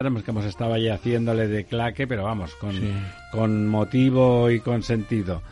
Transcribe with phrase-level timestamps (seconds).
[0.00, 2.72] que hemos estado ahí haciéndole de claque, pero vamos, con,
[3.32, 5.42] con motivo y con sentido.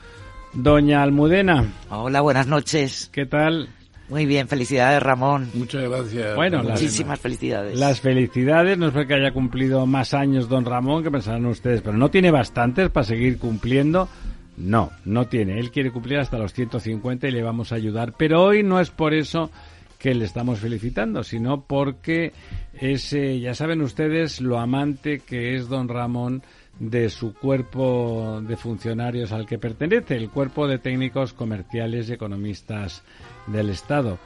[0.53, 1.65] Doña Almudena.
[1.91, 3.11] Hola, buenas noches.
[3.13, 3.69] ¿Qué tal?
[4.09, 5.51] Muy bien, felicidades Ramón.
[5.53, 6.37] Muchas gracias.
[6.37, 7.77] Bueno, muchísimas felicidades.
[7.77, 11.97] Las felicidades, no es porque haya cumplido más años don Ramón, que pensarán ustedes, pero
[11.97, 14.09] no tiene bastantes para seguir cumpliendo.
[14.57, 15.59] No, no tiene.
[15.59, 18.13] Él quiere cumplir hasta los 150 y le vamos a ayudar.
[18.17, 19.51] Pero hoy no es por eso
[19.99, 22.33] que le estamos felicitando, sino porque
[22.75, 26.43] es, ya saben ustedes, lo amante que es don Ramón
[26.79, 33.03] de su cuerpo de funcionarios al que pertenece, el cuerpo de técnicos comerciales y economistas
[33.47, 34.19] del Estado.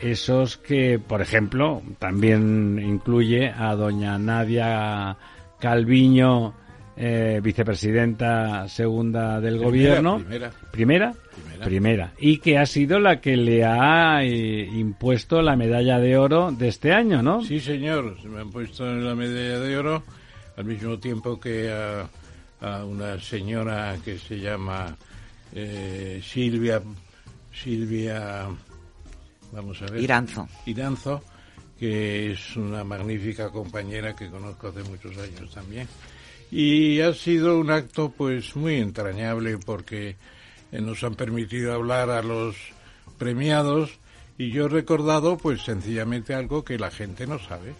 [0.00, 5.16] Esos que, por ejemplo, también incluye a doña Nadia
[5.58, 6.54] Calviño,
[7.00, 10.18] eh, vicepresidenta segunda del gobierno.
[10.72, 11.14] Primera.
[11.62, 12.12] ¿Primera?
[12.18, 16.66] Y que ha sido la que le ha eh, impuesto la medalla de oro de
[16.66, 17.42] este año, ¿no?
[17.44, 18.16] Sí, señor.
[18.20, 20.02] Se me han puesto la medalla de oro
[20.56, 24.96] al mismo tiempo que a, una señora que se llama
[25.54, 26.82] eh, Silvia.
[27.52, 28.48] Silvia.
[29.52, 30.02] Vamos a ver.
[30.02, 30.48] Iranzo.
[30.66, 31.22] Iranzo,
[31.78, 35.86] que es una magnífica compañera que conozco hace muchos años también
[36.50, 40.16] y ha sido un acto pues muy entrañable porque
[40.72, 42.56] eh, nos han permitido hablar a los
[43.18, 43.98] premiados
[44.38, 47.74] y yo he recordado pues sencillamente algo que la gente no sabe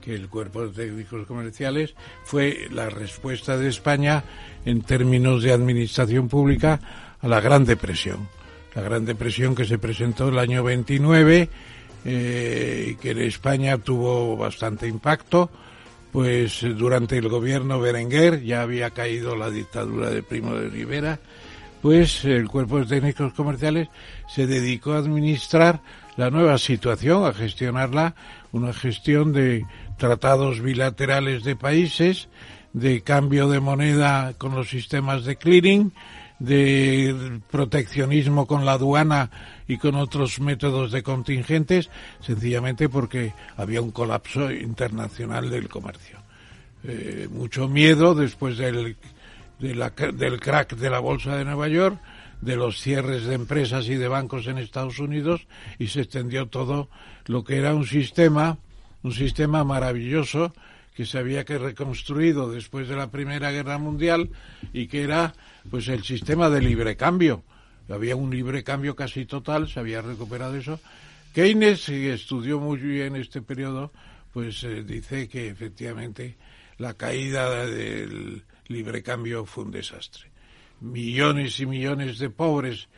[0.00, 1.94] que el cuerpo de técnicos comerciales
[2.24, 4.24] fue la respuesta de España
[4.64, 6.80] en términos de administración pública
[7.20, 8.28] a la Gran Depresión.
[8.74, 11.48] La Gran Depresión que se presentó el año 29
[12.04, 15.50] eh, que en España tuvo bastante impacto
[16.12, 21.20] pues durante el gobierno Berenguer ya había caído la dictadura de Primo de Rivera,
[21.82, 23.88] pues el cuerpo de técnicos comerciales
[24.28, 25.80] se dedicó a administrar
[26.16, 28.14] la nueva situación, a gestionarla,
[28.50, 29.64] una gestión de
[29.98, 32.28] tratados bilaterales de países,
[32.72, 35.92] de cambio de moneda con los sistemas de clearing,
[36.38, 39.30] de proteccionismo con la aduana
[39.68, 41.90] y con otros métodos de contingentes,
[42.20, 46.18] sencillamente porque había un colapso internacional del comercio.
[46.84, 48.96] Eh, mucho miedo después del,
[49.58, 52.00] del crack de la bolsa de Nueva York,
[52.40, 55.46] de los cierres de empresas y de bancos en Estados Unidos
[55.78, 56.88] y se extendió todo
[57.26, 58.58] lo que era un sistema,
[59.02, 60.54] un sistema maravilloso
[60.94, 64.30] que se había que reconstruido después de la Primera Guerra Mundial
[64.72, 65.34] y que era
[65.70, 67.42] pues el sistema de libre cambio
[67.88, 70.80] había un libre cambio casi total, se había recuperado eso.
[71.32, 73.92] Keynes, que estudió muy bien este periodo,
[74.32, 76.36] pues eh, dice que efectivamente
[76.78, 80.30] la caída del libre cambio fue un desastre.
[80.80, 82.88] Millones y millones de pobres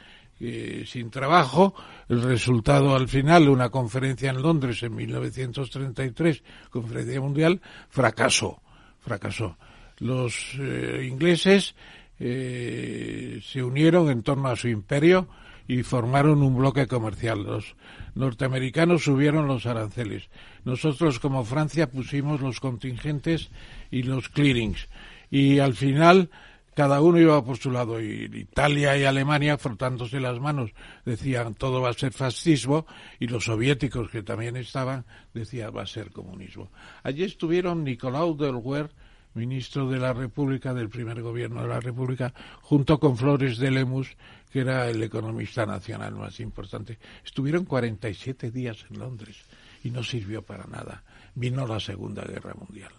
[0.42, 1.74] eh, sin trabajo,
[2.08, 8.62] el resultado al final, una conferencia en Londres en 1933, conferencia mundial, fracasó,
[9.00, 9.58] fracasó.
[9.98, 11.74] Los eh, ingleses
[12.20, 15.26] eh, se unieron en torno a su imperio
[15.66, 17.44] y formaron un bloque comercial.
[17.44, 17.76] Los
[18.14, 20.28] norteamericanos subieron los aranceles.
[20.64, 23.50] Nosotros, como Francia, pusimos los contingentes
[23.90, 24.88] y los clearings.
[25.30, 26.28] Y al final,
[26.74, 28.00] cada uno iba por su lado.
[28.00, 30.72] Italia y Alemania, frotándose las manos,
[31.04, 32.86] decían todo va a ser fascismo.
[33.18, 36.70] Y los soviéticos, que también estaban, decían va a ser comunismo.
[37.02, 38.90] Allí estuvieron Nicolau Delguer,
[39.34, 42.32] ministro de la República, del primer gobierno de la República,
[42.62, 44.16] junto con Flores de Lemus,
[44.50, 46.98] que era el economista nacional más importante.
[47.24, 49.44] Estuvieron 47 días en Londres
[49.84, 51.04] y no sirvió para nada.
[51.34, 52.92] Vino la Segunda Guerra Mundial.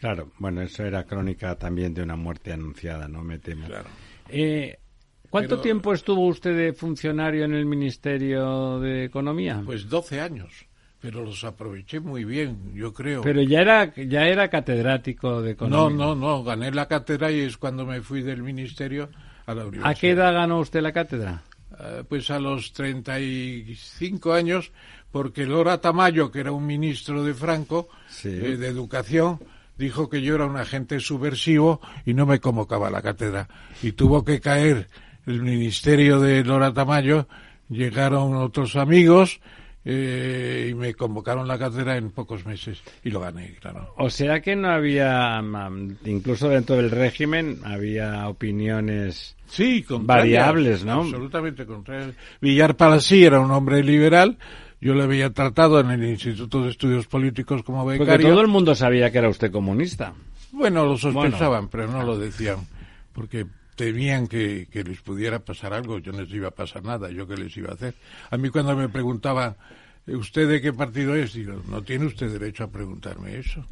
[0.00, 3.66] Claro, bueno, eso era crónica también de una muerte anunciada, no me temo.
[3.66, 3.88] Claro.
[4.28, 4.78] Eh,
[5.30, 9.62] ¿Cuánto tiempo estuvo usted de funcionario en el Ministerio de Economía?
[9.64, 10.66] Pues 12 años
[11.00, 13.22] pero los aproveché muy bien, yo creo.
[13.22, 15.96] Pero ya era ya era catedrático de economía.
[15.96, 19.08] No, no, no, gané la cátedra y es cuando me fui del ministerio
[19.46, 19.90] a la universidad.
[19.90, 21.42] ¿A qué edad ganó usted la cátedra?
[21.78, 24.72] Eh, pues a los 35 años,
[25.10, 27.88] porque Lora Tamayo, que era un ministro de Franco,
[28.24, 29.40] eh, de Educación,
[29.76, 33.48] dijo que yo era un agente subversivo y no me convocaba a la cátedra.
[33.82, 34.88] Y tuvo que caer
[35.26, 37.28] el ministerio de Lora Tamayo,
[37.68, 39.40] llegaron otros amigos,
[39.88, 43.94] eh, y me convocaron la cátedra en pocos meses y lo gané, claro.
[43.96, 45.40] O sea que no había,
[46.04, 51.02] incluso dentro del régimen, había opiniones sí, variables, ¿no?
[51.02, 52.16] Absolutamente contrarias.
[52.40, 54.38] Villar Palasí era un hombre liberal,
[54.80, 58.12] yo le había tratado en el Instituto de Estudios Políticos como becario.
[58.12, 60.14] Porque todo el mundo sabía que era usted comunista.
[60.50, 62.58] Bueno, lo sospechaban, pero no lo decían,
[63.12, 63.46] porque
[63.76, 67.28] temían que, que, les pudiera pasar algo, yo no les iba a pasar nada, yo
[67.28, 67.94] qué les iba a hacer.
[68.30, 69.54] A mí cuando me preguntaban,
[70.06, 71.34] ¿usted de qué partido es?
[71.34, 73.64] Digo, no tiene usted derecho a preguntarme eso.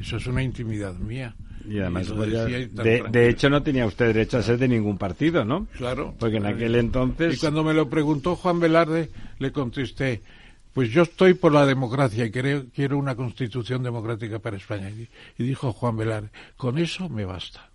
[0.00, 1.34] Eso es una intimidad mía.
[1.68, 5.44] Y además, Y pues, de, hecho, no tenía usted derecho a ser de ningún partido,
[5.44, 5.68] ¿no?
[5.76, 6.14] Claro.
[6.18, 7.36] Porque en aquel entonces...
[7.36, 10.22] Y cuando me lo preguntó Juan Velarde, le contesté,
[10.72, 14.90] pues yo estoy por la democracia y creo, quiero una constitución democrática para España.
[14.90, 15.08] Y,
[15.38, 17.71] y dijo Juan Velarde, con eso me basta.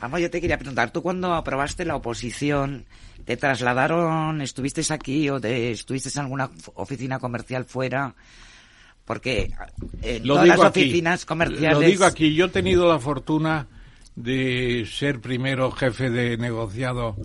[0.00, 2.86] Vamos, yo te quería preguntar, tú cuando aprobaste la oposición,
[3.24, 8.14] ¿te trasladaron, estuviste aquí o te, estuviste en alguna oficina comercial fuera?
[9.04, 9.50] Porque
[10.02, 11.72] en Lo todas digo las aquí, oficinas comerciales...
[11.72, 13.66] Lo digo aquí, yo he tenido la fortuna
[14.14, 17.16] de ser primero jefe de negociado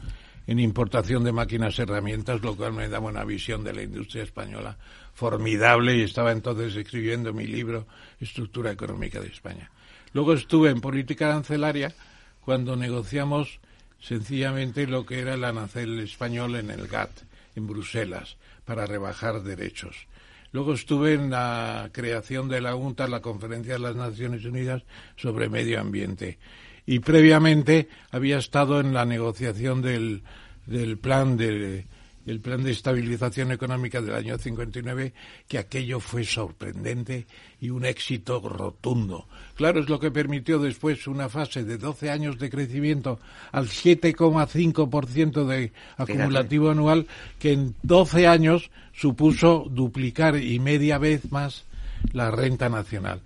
[0.47, 4.23] en importación de máquinas y herramientas, lo cual me daba una visión de la industria
[4.23, 4.77] española
[5.13, 7.87] formidable y estaba entonces escribiendo mi libro
[8.19, 9.71] Estructura Económica de España.
[10.15, 11.93] Luego estuve en política arancelaria
[12.39, 13.59] cuando negociamos
[13.99, 17.23] sencillamente lo que era el arancel español en el GATT,
[17.57, 20.07] en Bruselas, para rebajar derechos.
[20.53, 24.83] Luego estuve en la creación de la UNTA, la Conferencia de las Naciones Unidas
[25.17, 26.39] sobre Medio Ambiente.
[26.85, 30.23] Y previamente había estado en la negociación del,
[30.65, 31.87] del plan de
[32.25, 35.13] el plan de estabilización económica del año 59,
[35.47, 37.27] que aquello fue sorprendente
[37.61, 39.27] y un éxito rotundo.
[39.55, 43.19] Claro, es lo que permitió después una fase de 12 años de crecimiento
[43.51, 47.07] al 7,5% de acumulativo anual,
[47.39, 51.65] que en 12 años supuso duplicar y media vez más
[52.11, 53.21] la renta nacional.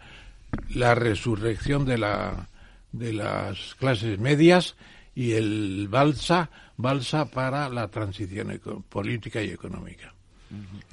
[0.73, 2.49] La resurrección de, la,
[2.91, 4.75] de las clases medias
[5.19, 10.13] y el balsa, balsa para la transición eco- política y económica.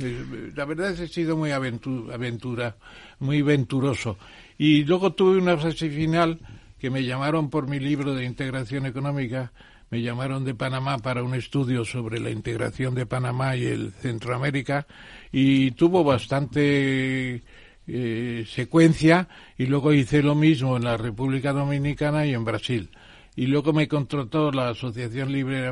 [0.01, 2.77] Eh, La verdad es que he sido muy aventu- aventura,
[3.21, 4.19] muy venturoso.
[4.59, 6.41] Y luego tuve una fase final
[6.81, 9.53] que me llamaron por mi libro de integración económica,
[9.91, 14.89] me llamaron de Panamá para un estudio sobre la integración de Panamá y el Centroamérica
[15.31, 17.43] y tuvo bastante
[17.87, 22.91] eh, secuencia y luego hice lo mismo en la República Dominicana y en Brasil.
[23.37, 25.71] Y luego me contrató la Asociación Libre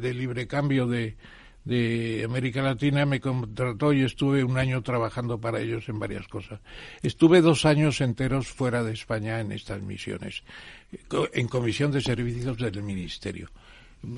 [0.00, 1.16] de Libre Cambio de,
[1.66, 6.60] de América Latina, me contrató y estuve un año trabajando para ellos en varias cosas.
[7.02, 10.44] Estuve dos años enteros fuera de España en estas misiones,
[11.32, 13.50] en comisión de servicios del Ministerio.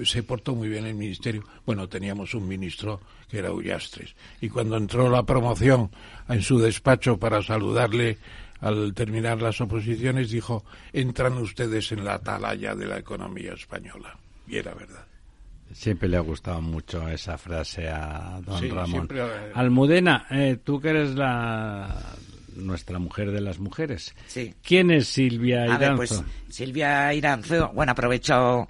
[0.04, 1.42] Se portó muy bien el Ministerio.
[1.64, 4.14] Bueno, teníamos un ministro que era Ullastres.
[4.42, 5.90] Y cuando entró la promoción
[6.28, 8.18] en su despacho para saludarle
[8.60, 14.16] al terminar las oposiciones, dijo, entran ustedes en la atalaya de la economía española.
[14.46, 15.04] Y era verdad.
[15.72, 18.90] Siempre le ha gustado mucho esa frase a don Sí, Ramón.
[18.90, 21.94] siempre, eh, Almudena, eh, tú que eres la
[22.56, 24.14] nuestra mujer de las mujeres.
[24.26, 24.54] Sí.
[24.62, 25.96] ¿Quién es Silvia A ver, Iranzo?
[25.96, 28.66] pues Silvia Iranzo, bueno, aprovecho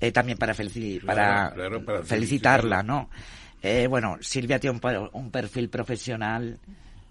[0.00, 2.82] eh, también para, felici- Claro, para, claro, para felicitarla, felicitarla.
[2.82, 3.08] ¿no?
[3.62, 6.58] Eh, bueno, Silvia tiene un, un perfil profesional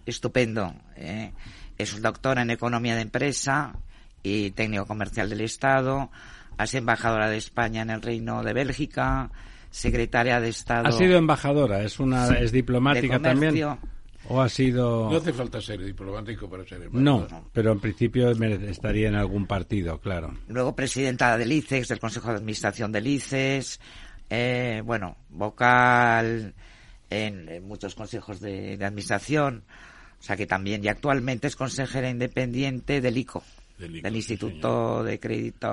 [0.06, 0.75] estupendo.
[0.98, 1.31] ¿eh?
[1.78, 3.74] Es doctora en Economía de Empresa
[4.22, 6.10] y Técnico Comercial del Estado.
[6.58, 9.31] Ha sido embajadora de España en el Reino de Bélgica,
[9.70, 13.78] secretaria de Estado ha sido embajadora, es una es diplomática de también
[14.30, 17.50] o ha sido No hace falta ser diplomático para ser no, embajador.
[17.52, 20.34] pero en principio estaría en algún partido, claro.
[20.48, 23.80] luego presidenta del ICEX, del Consejo de Administración del ICEX,
[24.30, 26.54] eh, bueno, vocal
[27.10, 29.64] en, en muchos consejos de, de administración,
[30.24, 33.44] o sea que también y actualmente es consejera independiente del ICO,
[33.78, 35.70] Del ICO, del sí, Instituto de Crédito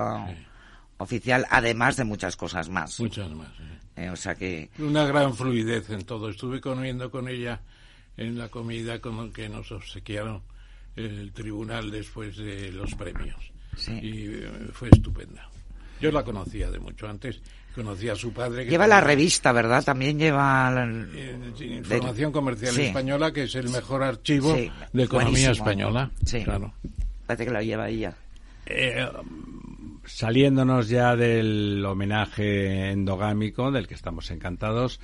[0.97, 2.99] Oficial, además de muchas cosas más.
[2.99, 3.47] Muchas más.
[3.47, 4.03] ¿eh?
[4.03, 6.29] Eh, o sea que Una gran fluidez en todo.
[6.29, 7.61] Estuve comiendo con ella
[8.17, 10.41] en la comida con que nos obsequiaron
[10.97, 13.53] el tribunal después de los premios.
[13.77, 13.93] Sí.
[14.01, 15.49] Y eh, fue estupenda.
[16.01, 17.41] Yo la conocía de mucho antes.
[17.75, 18.65] Conocía a su padre.
[18.65, 19.83] que lleva la también- revista, ¿verdad?
[19.83, 20.85] También lleva la-
[21.15, 22.81] eh, Información Comercial Sí.
[22.83, 25.53] Española, que es el mejor archivo Sí, de economía buenísimo.
[25.53, 26.11] española.
[26.25, 26.43] Sí.
[26.43, 26.73] Claro.
[27.25, 28.13] parece que la lleva ella.
[28.65, 29.07] Eh,
[30.05, 34.99] saliéndonos ya del homenaje endogámico, del que estamos encantados,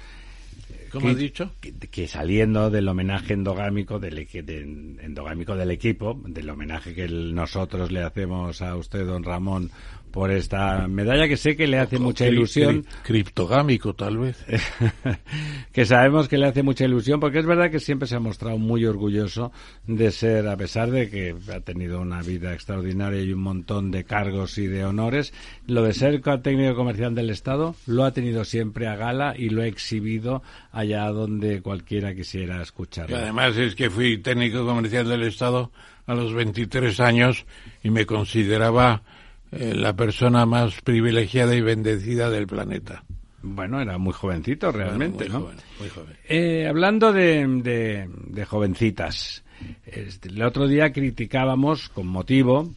[0.92, 1.52] ¿Cómo que- has dicho?
[1.62, 7.34] Que, que saliendo del homenaje endogámico del, de- endogámico del equipo, del homenaje que el-
[7.36, 9.72] nosotros le hacemos a usted, don Ramón,
[10.12, 12.84] por esta medalla que sé que le hace mucha ilusión.
[12.84, 14.44] cri- Criptogámico, tal vez.
[15.72, 18.58] que sabemos que le hace mucha ilusión, porque es verdad que siempre se ha mostrado
[18.58, 19.52] muy orgulloso
[19.86, 24.04] de ser, a pesar de que ha tenido una vida extraordinaria y un montón de
[24.04, 25.34] cargos y de honores,
[25.68, 29.50] lo de ser co- técnico comercial del Estado lo ha tenido siempre a gala y
[29.50, 33.18] lo ha exhibido allá donde cualquiera quisiera Y escucharlo.
[33.18, 35.72] además es que fui técnico comercial del Estado
[36.06, 37.46] a los 23 años
[37.84, 39.04] y me consideraba
[39.51, 43.04] eh, la persona más privilegiada y bendecida del planeta.
[43.42, 45.39] Bueno, era muy jovencito realmente, muy ¿no?
[45.42, 46.16] joven, muy joven.
[46.27, 49.44] Eh, hablando de, de- de jovencitas,
[49.86, 52.70] este, el otro día criticábamos con motivo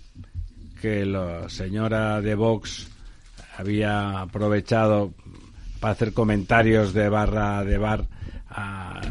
[0.80, 2.88] que la señora de Vox
[3.56, 5.12] había aprovechado
[5.80, 8.06] para hacer comentarios de barra de bar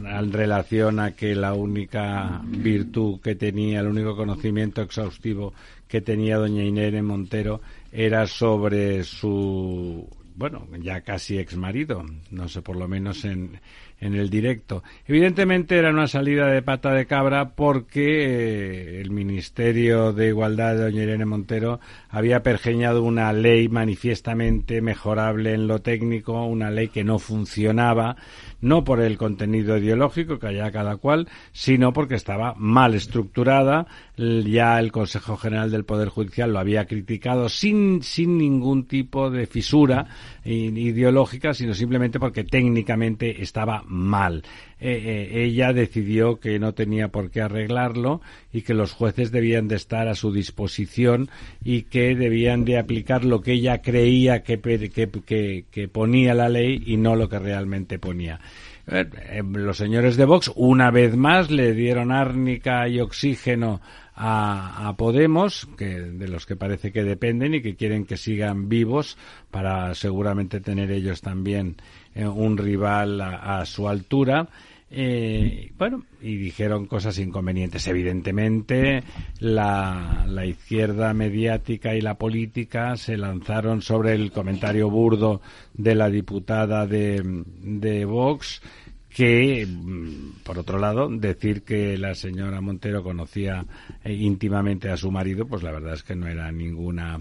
[0.06, 5.54] en relación a que la única virtud que tenía, el único conocimiento exhaustivo
[5.90, 12.62] que tenía doña Inés Montero era sobre su, bueno, ya casi ex marido, no sé,
[12.62, 13.60] por lo menos en,
[14.00, 14.84] en el directo.
[15.06, 20.84] Evidentemente era una salida de pata de cabra porque eh, el Ministerio de Igualdad de
[20.84, 21.80] doña Irene Montero
[22.10, 28.16] había pergeñado una ley manifiestamente mejorable en lo técnico, una ley que no funcionaba,
[28.62, 33.88] no por el contenido ideológico que haya cada cual, sino porque estaba mal estructurada.
[34.20, 39.48] Ya el Consejo General del Poder Judicial lo había criticado sin, sin ningún tipo de
[39.48, 40.08] fisura
[40.44, 44.44] ideológica, sino simplemente porque técnicamente estaba mal.
[44.82, 48.22] Eh, eh, ella decidió que no tenía por qué arreglarlo
[48.54, 51.30] y que los jueces debían de estar a su disposición
[51.62, 56.96] y que debían de aplicar lo que ella creía que, que, ponía la ley y
[56.96, 58.40] no lo que realmente ponía.
[58.88, 63.82] Eh, los señores de Vox, una vez más, le dieron árnica y oxígeno
[64.22, 69.18] a, Podemos, que, de los que parece que dependen y que quieren que sigan vivos
[69.50, 71.78] para seguramente tener ellos también
[72.16, 74.50] un rival a su altura.
[74.92, 77.88] Eh, bueno, y dijeron cosas inconvenientes.
[77.88, 79.04] Evidentemente,
[79.40, 85.42] la, la, izquierda mediática y la política se lanzaron sobre el comentario burdo
[85.76, 87.22] de la diputada de,
[87.62, 88.62] de Vox,
[89.10, 93.66] que, mm, por otro lado, decir que la señora Montero conocía
[94.04, 97.20] eh, íntimamente a su marido, pues la verdad es que no era ninguna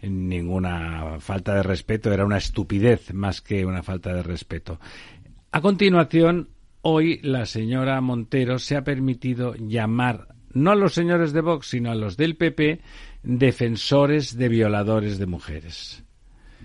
[0.00, 4.78] ninguna falta de respeto, era una estupidez más que una falta de respeto.
[5.50, 6.50] A continuación,
[6.82, 11.90] hoy la señora Montero se ha permitido llamar no a los señores de Vox, sino
[11.90, 12.80] a los del PP,
[13.22, 16.02] defensores de violadores de mujeres.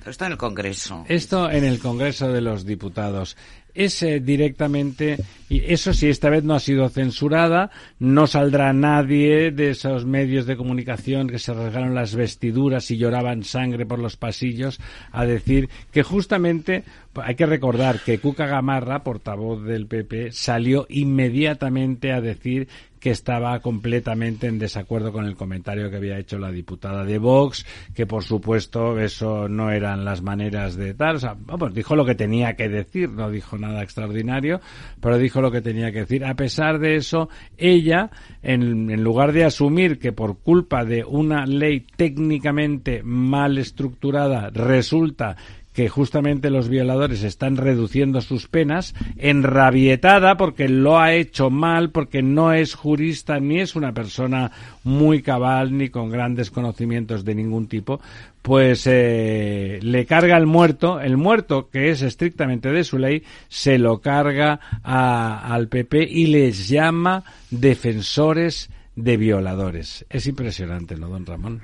[0.05, 1.05] esto en el Congreso.
[1.07, 3.37] Esto en el Congreso de los Diputados
[3.73, 5.17] es directamente,
[5.49, 10.45] y eso sí, esta vez no ha sido censurada, no saldrá nadie de esos medios
[10.45, 14.79] de comunicación que se rasgaron las vestiduras y lloraban sangre por los pasillos
[15.11, 16.83] a decir que justamente
[17.15, 22.67] hay que recordar que Cuca Gamarra, portavoz del PP, salió inmediatamente a decir
[23.03, 27.65] que estaba completamente en desacuerdo con el comentario que había hecho la diputada de Vox,
[27.93, 32.05] que por supuesto eso no eran las maneras de tal, o sea, vamos, dijo lo
[32.05, 34.61] que tenía que decir, no dijo nada extraordinario,
[35.01, 36.23] pero dijo lo que tenía que decir.
[36.23, 38.09] A pesar de eso, ella,
[38.41, 45.35] en, en lugar de asumir que por culpa de una ley técnicamente mal estructurada resulta
[45.73, 52.21] que justamente los violadores están reduciendo sus penas, enrabietada porque lo ha hecho mal, porque
[52.21, 54.51] no es jurista ni es una persona
[54.83, 57.99] muy cabal ni con grandes conocimientos de ningún tipo,
[58.41, 63.79] pues eh, le carga el muerto, el muerto que es estrictamente de su ley, se
[63.79, 70.05] lo carga al PP y les llama defensores de violadores.
[70.09, 71.61] Es impresionante, ¿no, don Ramón?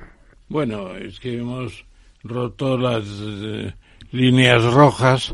[0.47, 1.85] Bueno, es que hemos
[2.23, 3.05] roto las...
[3.07, 3.73] Eh,
[4.11, 5.33] líneas rojas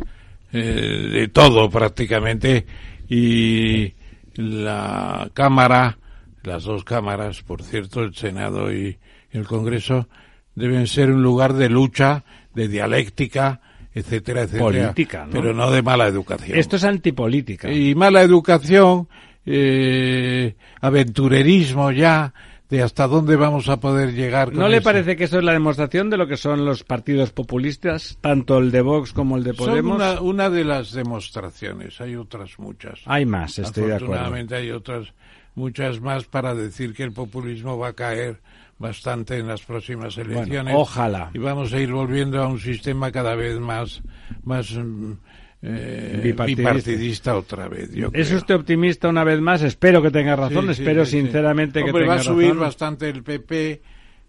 [0.51, 2.65] eh, de todo prácticamente
[3.10, 3.94] y
[4.36, 5.98] la Cámara,
[6.44, 8.98] las dos cámaras, por cierto, el Senado y
[9.32, 10.08] el Congreso,
[10.55, 13.62] deben ser un lugar de lucha, de dialéctica,
[13.94, 14.63] etcétera, etcétera.
[14.63, 16.58] Política, Pero no de mala educación.
[16.58, 17.72] Esto es antipolítica.
[17.72, 19.08] Y mala educación,
[19.46, 22.34] eh, aventurerismo ya,
[22.69, 24.53] de hasta dónde vamos a poder llegar.
[24.53, 28.17] ¿No le parece que eso es la demostración de lo que son los partidos populistas,
[28.22, 30.01] tanto el de Vox como el de Podemos?
[30.01, 33.01] Son una, de las demostraciones, hay otras muchas.
[33.05, 34.55] Hay más, estoy de acuerdo.
[34.55, 35.13] hay otras
[35.53, 38.39] muchas más para decir que el populismo va a caer
[38.77, 40.74] bastante en las próximas elecciones.
[40.75, 41.31] ojalá.
[41.34, 44.01] Y vamos a ir volviendo a un sistema cada vez más,
[44.43, 45.13] más mm,
[45.62, 47.35] eh, bipartidista.
[47.35, 47.89] otra vez.
[48.13, 49.63] ¿Es usted optimista una vez más?
[49.63, 52.35] Espero que tenga razón, espero sinceramente que tenga razón.
[52.35, 53.81] va a subir bastante el PP,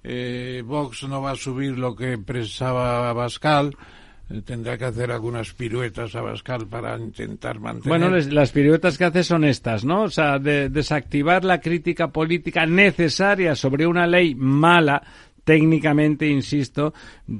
[0.04, 3.76] eh, Vox no va a subir lo que expresaba Bascal,
[4.30, 7.88] eh, tendrá que hacer algunas piruetas a Bascal para intentar mantener.
[7.88, 10.02] Bueno, las piruetas que hace son estas, ¿no?
[10.02, 15.02] O sea, de desactivar la crítica política necesaria sobre una ley mala
[15.46, 16.92] técnicamente, insisto,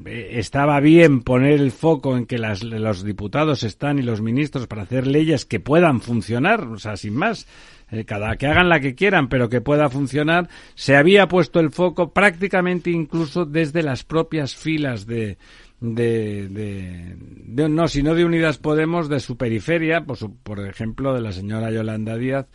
[0.04, 4.68] eh, estaba bien poner el foco en que las, los diputados están y los ministros
[4.68, 7.48] para hacer leyes que puedan funcionar, o sea, sin más.
[7.90, 11.72] Eh, cada que hagan la que quieran, pero que pueda funcionar, se había puesto el
[11.72, 15.36] foco prácticamente incluso desde las propias filas de,
[15.80, 21.32] de, de, no, sino de Unidas Podemos, de su periferia, por, por ejemplo, de la
[21.32, 22.46] señora Yolanda Díaz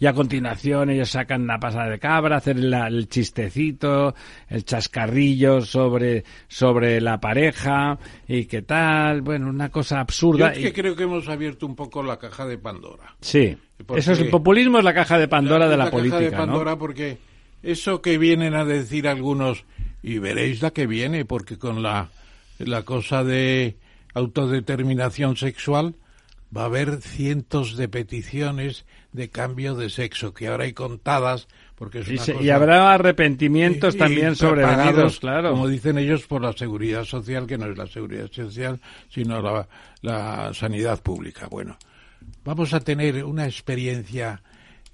[0.00, 4.14] y a continuación ellos sacan la pasada de cabra, hacer la- el chistecito,
[4.48, 10.52] el chascarrillo sobre, sobre la pareja y qué tal, bueno, una cosa Yo absurda.
[10.52, 13.14] es que y- creo que hemos abierto un poco la caja de Pandora.
[13.20, 13.56] sí,
[13.96, 16.36] eso es el populismo, es la caja de Pandora de la, caja política, de ¿no?
[16.38, 17.18] Pandora porque
[17.62, 19.64] eso que vienen a decir algunos,
[20.02, 22.08] y veréis la que viene, porque con la,
[22.58, 23.76] la cosa de
[24.14, 25.94] autodeterminación sexual
[26.56, 32.00] va a haber cientos de peticiones de cambio de sexo, que ahora hay contadas, porque
[32.00, 32.44] es Y, una se- cosa...
[32.44, 35.50] y habrá arrepentimientos y- también sobrevenidos, claro.
[35.50, 39.68] Como dicen ellos, por la seguridad social, que no es la seguridad social, sino la,
[40.02, 41.48] la sanidad pública.
[41.50, 41.76] Bueno,
[42.44, 44.42] vamos a tener una experiencia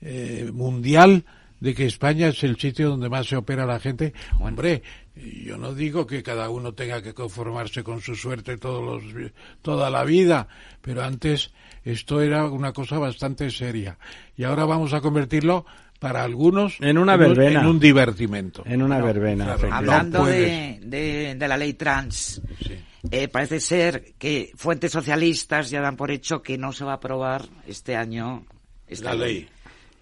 [0.00, 1.25] eh, mundial
[1.61, 4.12] de que España es el sitio donde más se opera la gente.
[4.40, 4.82] Hombre,
[5.16, 9.32] yo no digo que cada uno tenga que conformarse con su suerte todos los,
[9.62, 10.49] toda la vida,
[10.82, 11.52] pero antes
[11.86, 13.96] esto era una cosa bastante seria.
[14.36, 15.64] Y ahora vamos a convertirlo
[15.98, 17.60] para algunos En una un- verbena.
[17.60, 18.62] en un divertimento.
[18.66, 19.92] En una verbena, claro, efectivamente.
[19.94, 22.74] Hablando No de, de, de la ley trans, Sí.
[23.10, 26.96] eh, parece ser que fuentes socialistas ya dan por hecho que no se va a
[26.96, 28.44] aprobar este año
[28.86, 29.48] esta La ley.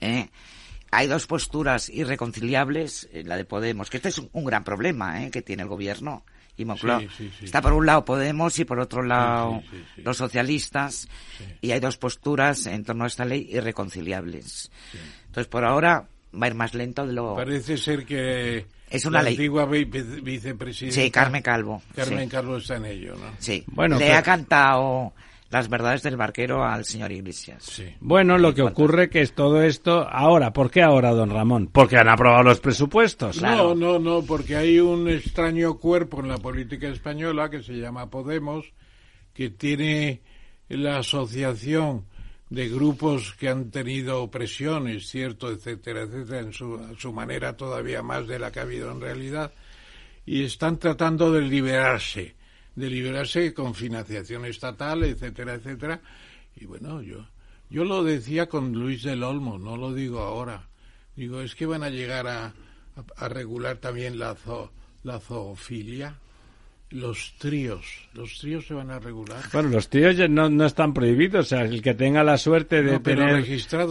[0.00, 0.28] ¿eh?
[0.90, 5.24] Hay dos posturas irreconciliables, eh, la de Podemos, que este es un, un gran problema
[5.24, 5.30] ¿eh?
[5.30, 6.24] que tiene el gobierno.
[6.56, 7.00] Y Moncloa.
[7.00, 7.44] Sí, sí, sí.
[7.46, 9.62] Está por un lado Podemos y por otro lado
[9.96, 11.08] los socialistas.
[11.60, 14.70] Y hay dos posturas en torno a esta ley irreconciliables.
[15.26, 16.06] Entonces, por ahora
[16.40, 17.34] va a ir más lento de lo...
[17.36, 19.34] Parece ser que Es una la ley.
[19.34, 21.82] antigua vi- vi- vicepresidenta Sí, Carmen Calvo.
[21.94, 22.28] Carmen.
[22.28, 23.32] Calvo está en ello, ¿no?
[23.38, 23.64] Sí.
[23.68, 25.12] Bueno, Le pero- ha cantado
[25.54, 27.62] las verdades del barquero al señor Iglesias.
[27.62, 27.84] Sí.
[28.00, 30.52] Bueno, lo que ocurre que es todo esto ahora.
[30.52, 31.68] ¿Por qué ahora, don Ramón?
[31.68, 33.38] Porque han aprobado los presupuestos.
[33.38, 33.72] Claro.
[33.76, 38.10] No, no, no, porque hay un extraño cuerpo en la política española que se llama
[38.10, 38.72] Podemos,
[39.32, 40.22] que tiene
[40.68, 42.06] la asociación
[42.50, 48.02] de grupos que han tenido presiones, cierto, etcétera, etcétera, en su, a su manera todavía
[48.02, 49.52] más de la que ha habido en realidad,
[50.26, 52.34] y están tratando de liberarse,
[52.74, 56.00] de liberarse con financiación estatal, etcétera, etcétera.
[56.56, 57.26] Y bueno, yo,
[57.70, 60.68] yo lo decía con Luis del Olmo, no lo digo ahora.
[61.16, 62.54] Digo, es que van a llegar a, a,
[63.16, 64.70] a regular también la, zo-
[65.04, 66.16] la zoofilia,
[66.90, 67.84] los tríos,
[68.14, 69.42] los tríos se van a regular.
[69.52, 71.46] Bueno, los tíos ya no, no están prohibidos.
[71.46, 73.44] O sea, el que tenga la suerte de No, tener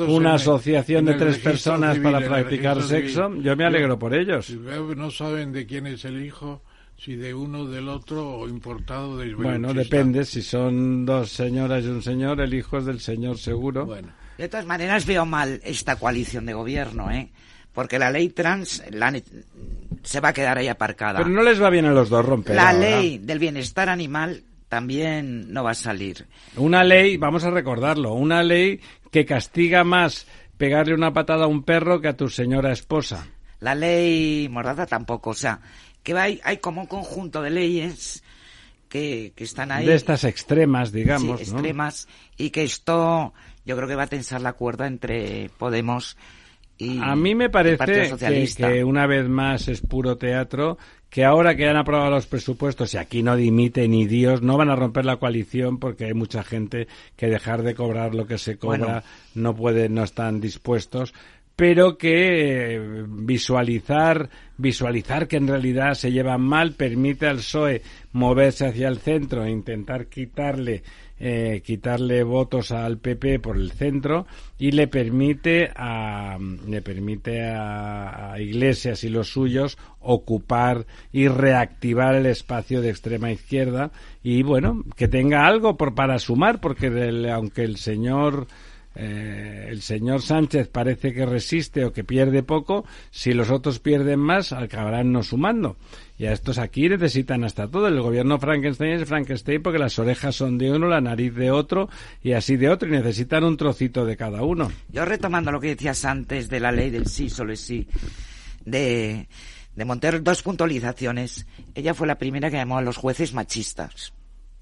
[0.07, 3.43] una el- asociación de tres personas civil, para practicar sexo, civil.
[3.43, 4.49] yo me alegro por ellos.
[4.51, 6.61] No saben de quién es el hijo,
[6.97, 10.23] si de uno del otro o importado de Bueno, depende.
[10.25, 13.85] Si son dos señoras y un señor, el hijo es del señor seguro.
[13.85, 17.29] Bueno, De todas maneras veo mal esta coalición de gobierno, ¿eh?
[17.73, 19.11] Porque la ley trans la
[20.03, 21.17] se va a quedar ahí aparcada.
[21.19, 22.55] Pero no les va bien a los dos romper.
[22.55, 22.79] la ahora.
[22.99, 26.25] ley del bienestar animal también no va a salir.
[26.55, 28.79] Una ley, vamos a recordarlo, una ley
[29.11, 30.25] que castiga más
[30.57, 33.27] pegarle una patada a un perro que a tu señora esposa.
[33.59, 35.31] La ley Mordaza tampoco.
[35.31, 35.59] O sea,
[36.03, 38.23] que hay, hay como un conjunto de leyes
[38.89, 39.85] que, que están ahí.
[39.85, 41.57] De estas extremas, digamos, sí, ¿no?
[41.57, 42.07] extremas.
[42.37, 43.33] Y que esto
[43.65, 46.17] yo creo que va a tensar la cuerda entre Podemos
[46.77, 48.15] y A mí me parece
[48.57, 50.77] que, una vez más es puro teatro,
[51.09, 54.69] que ahora que han aprobado los presupuestos y aquí no dimite ni Dios, no van
[54.69, 58.57] a romper la coalición porque hay mucha gente que dejar de cobrar lo que se
[58.57, 59.03] cobra Bueno.
[59.35, 61.13] no puede, no están dispuestos
[61.55, 68.67] pero que eh, visualizar visualizar que en realidad se llevan mal permite al PSOE moverse
[68.67, 70.83] hacia el centro e intentar quitarle
[71.19, 74.25] eh, quitarle votos al PP por el centro
[74.57, 76.37] y le permite a
[76.67, 83.31] le permite a, a Iglesias y los suyos ocupar y reactivar el espacio de extrema
[83.31, 86.87] izquierda y bueno que tenga algo por para sumar porque
[87.31, 88.47] aunque el señor
[88.95, 94.19] eh, el señor Sánchez parece que resiste o que pierde poco, si los otros pierden
[94.19, 95.77] más, acabarán no sumando.
[96.17, 97.87] Y a estos aquí necesitan hasta todo.
[97.87, 101.89] El gobierno Frankenstein es Frankenstein porque las orejas son de uno, la nariz de otro
[102.21, 104.71] y así de otro, y necesitan un trocito de cada uno.
[104.89, 107.87] Yo retomando lo que decías antes de la ley del sí, solo es sí,
[108.63, 109.27] de,
[109.75, 111.47] de Montero, dos puntualizaciones.
[111.73, 114.13] Ella fue la primera que llamó a los jueces machistas.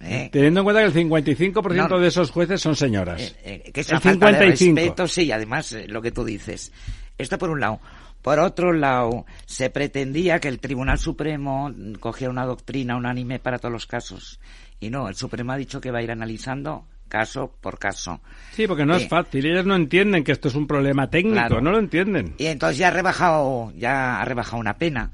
[0.03, 0.29] ¿Eh?
[0.31, 1.99] Teniendo en cuenta que el 55% No.
[1.99, 3.21] de esos jueces son señoras.
[3.43, 4.75] Eh, eh, que es el una falta de 55.
[4.75, 6.71] respeto, sí, además eh, lo que tú dices.
[7.17, 7.79] Esto por un lado.
[8.21, 13.71] Por otro lado, se pretendía que el Tribunal Supremo cogiera una doctrina unánime para todos
[13.73, 14.39] los casos.
[14.79, 18.21] Y no, el Supremo ha dicho que va a ir analizando caso por caso.
[18.53, 19.45] Sí, porque no es Eh, fácil.
[19.45, 21.61] Ellos no entienden que esto es un problema técnico, Claro.
[21.61, 22.35] no lo entienden.
[22.37, 25.11] Y entonces ya ha rebajado, ya ha rebajado una pena.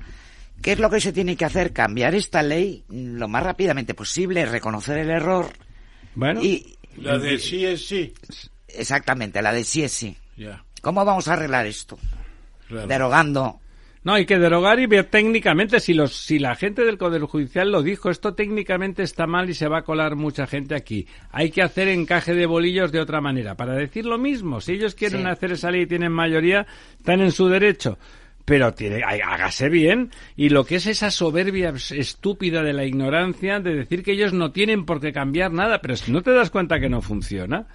[0.62, 1.74] ¿Qué es lo que se tiene que hacer?
[1.74, 5.48] Cambiar esta ley lo más rápidamente posible, reconocer el error
[6.16, 8.14] Bueno, y la de sí es sí.
[8.68, 10.18] exactamente la de sí es sí.
[10.82, 11.98] ¿Cómo vamos a arreglar esto?
[12.88, 13.60] Derogando
[14.08, 17.70] no, hay que derogar y ver técnicamente si los si la gente del Poder Judicial
[17.70, 21.06] lo dijo, esto técnicamente está mal y se va a colar mucha gente aquí.
[21.30, 24.62] Hay que hacer encaje de bolillos de otra manera para decir lo mismo.
[24.62, 26.66] Si ellos quieren hacer esa ley y tienen mayoría,
[26.98, 27.98] están en su derecho
[28.48, 30.10] pero tiene, hágase bien.
[30.38, 34.54] Y lo que es esa soberbia estúpida de la ignorancia de decir que ellos no
[34.54, 37.68] tienen por qué cambiar nada, pero si no te das cuenta que no funciona.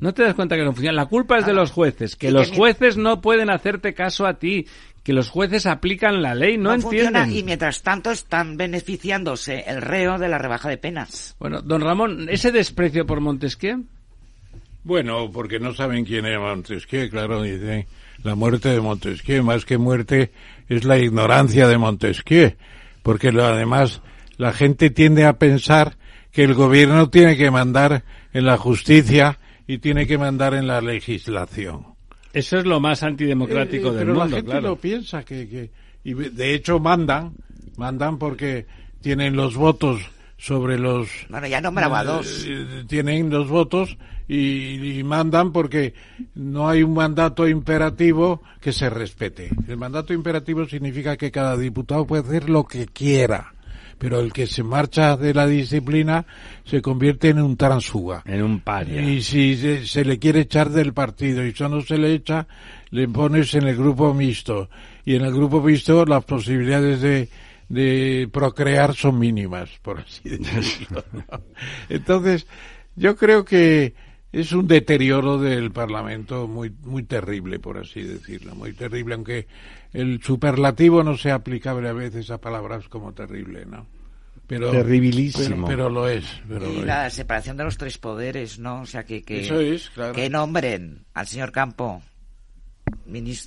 [0.00, 0.96] No te das cuenta que no funciona.
[0.96, 4.66] La culpa es de los jueces, que los jueces no pueden hacerte caso a ti,
[5.02, 7.30] que los jueces aplican la ley, no, entienden.
[7.30, 11.36] y mientras tanto están beneficiándose el reo de la rebaja de penas.
[11.38, 13.84] Bueno, don Ramón, ¿ese desprecio por Montesquieu?
[14.84, 17.86] Bueno, porque no saben quién era Montesquieu, claro, dice
[18.22, 20.32] la muerte de Montesquieu, más que muerte
[20.68, 22.54] es la ignorancia de Montesquieu,
[23.02, 24.02] porque lo, además
[24.36, 25.96] la gente tiende a pensar
[26.32, 30.80] que el gobierno tiene que mandar en la justicia y tiene que mandar en la
[30.80, 31.86] legislación.
[32.32, 35.48] Eso es lo más antidemocrático eh, eh, del mundo, Pero la gente lo piensa que,
[35.48, 35.70] que
[36.04, 37.32] y de hecho mandan,
[37.76, 38.66] mandan porque
[39.00, 40.00] tienen los votos
[40.36, 45.94] sobre los bueno ya nombraba dos eh, tienen los votos y, mandan porque
[46.34, 52.06] no hay un mandato imperativo que se respete el mandato imperativo significa que cada diputado
[52.06, 53.54] puede hacer lo que quiera
[53.98, 56.24] pero el que se marcha de la disciplina
[56.64, 58.22] se convierte en un transfuga.
[58.24, 59.02] En un paria.
[59.02, 62.46] Y si se, le quiere echar del partido y eso no se le echa,
[62.90, 64.70] le pones en el grupo mixto.
[65.04, 67.28] Y en el grupo mixto las posibilidades de,
[67.68, 71.04] de procrear son mínimas, por así decirlo.
[71.88, 72.46] Entonces,
[72.94, 73.94] yo creo que
[74.32, 79.46] es un deterioro del Parlamento muy, muy terrible, por así decirlo, muy terrible, aunque
[79.92, 83.86] el superlativo no sea aplicable a veces a palabras como terrible, ¿no?
[84.46, 85.66] Pero, Terribilísimo.
[85.66, 86.24] Pero, lo es.
[86.48, 88.80] y la separación de los tres poderes, ¿no?
[88.80, 89.78] O sea, que, que,
[90.14, 92.02] que nombren al señor Campo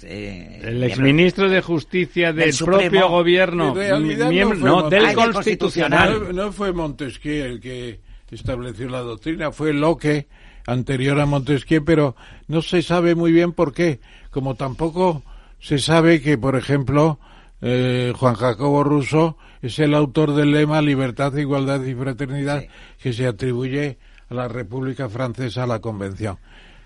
[0.03, 6.35] eh, el exministro de Justicia del, propio gobierno, no, del Constitucional.
[6.35, 7.99] No, fue Montesquieu el que
[8.31, 10.27] estableció la doctrina, fue Locke
[10.65, 12.15] anterior a Montesquieu, pero
[12.47, 13.99] no se sabe muy bien por qué.
[14.29, 15.23] Como tampoco
[15.59, 17.19] se sabe que, por ejemplo,
[17.61, 22.63] eh, Juan Jacobo Russo es el autor del lema Libertad, Igualdad y Fraternidad
[23.01, 23.97] que se atribuye
[24.29, 26.37] a la República Francesa a la Convención.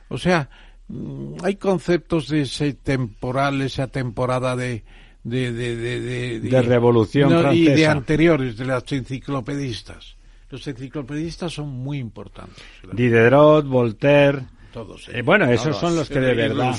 [0.10, 0.50] O sea,
[0.88, 4.84] mm, hay conceptos de ese temporal, esa temporada de
[5.26, 7.56] de, de, de, revolución francesa.
[7.56, 10.15] y de anteriores, de las enciclopedistas.
[10.56, 12.64] Los enciclopedistas son muy importantes.
[12.94, 15.10] Diderot, Voltaire, todos.
[15.10, 16.74] Eh, bueno, esos son los que de verdad.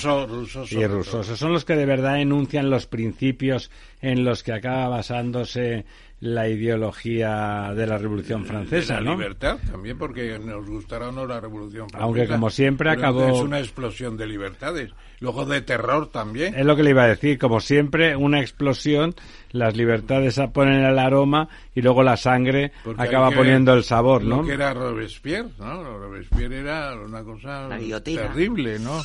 [0.70, 5.84] y esos son los que de verdad enuncian los principios en los que acaba basándose
[6.20, 11.26] la ideología de la Revolución Francesa, de la libertad también, porque nos gustará o no
[11.26, 12.04] la Revolución Francesa.
[12.04, 13.28] Aunque como siempre acabó...
[13.28, 14.92] Es una explosión de libertades.
[15.20, 16.54] Luego de terror también.
[16.54, 17.38] Es lo que le iba a decir.
[17.38, 19.14] Como siempre, una explosión,
[19.50, 24.38] las libertades ponen el aroma y luego la sangre acaba poniendo el sabor, ¿no?
[24.38, 25.98] Lo que era Robespierre, ¿no?
[25.98, 27.68] Robespierre era una cosa
[28.02, 29.02] terrible, ¿no?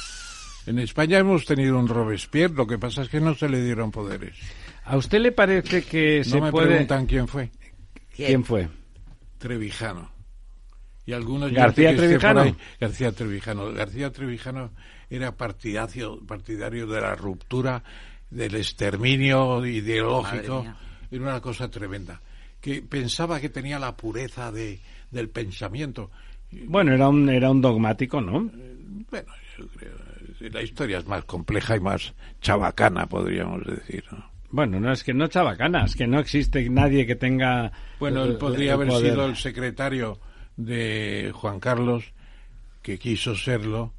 [0.68, 3.90] En España hemos tenido un Robespierre, lo que pasa es que no se le dieron
[3.92, 4.38] poderes.
[4.84, 7.52] ¿A usted le parece que no me preguntan quién fue.
[8.16, 8.68] ¿Quién fue?
[9.38, 10.12] Trevijano.
[11.06, 12.56] Y algunos García Trevijano.
[12.80, 13.72] García Trevijano.
[13.74, 14.72] García Trevijano
[15.10, 17.84] era partidario, partidario de la ruptura,
[18.30, 20.66] del exterminio ideológico.
[21.10, 22.22] Era una cosa tremenda.
[22.60, 26.12] Que pensaba que tenía la pureza de, del pensamiento.
[26.52, 28.50] Bueno, era un, era un dogmático, ¿no?
[29.10, 30.12] Bueno, yo creo.
[30.52, 34.04] La historia es más compleja y más chabacana, podríamos decir.
[34.12, 34.31] ¿no?
[34.52, 37.72] Bueno, no es que no chabacana, es que no existe nadie que tenga.
[38.00, 40.20] Bueno, él podría haber sido el secretario
[40.58, 42.14] de Juan Carlos,
[42.82, 43.94] que quiso serlo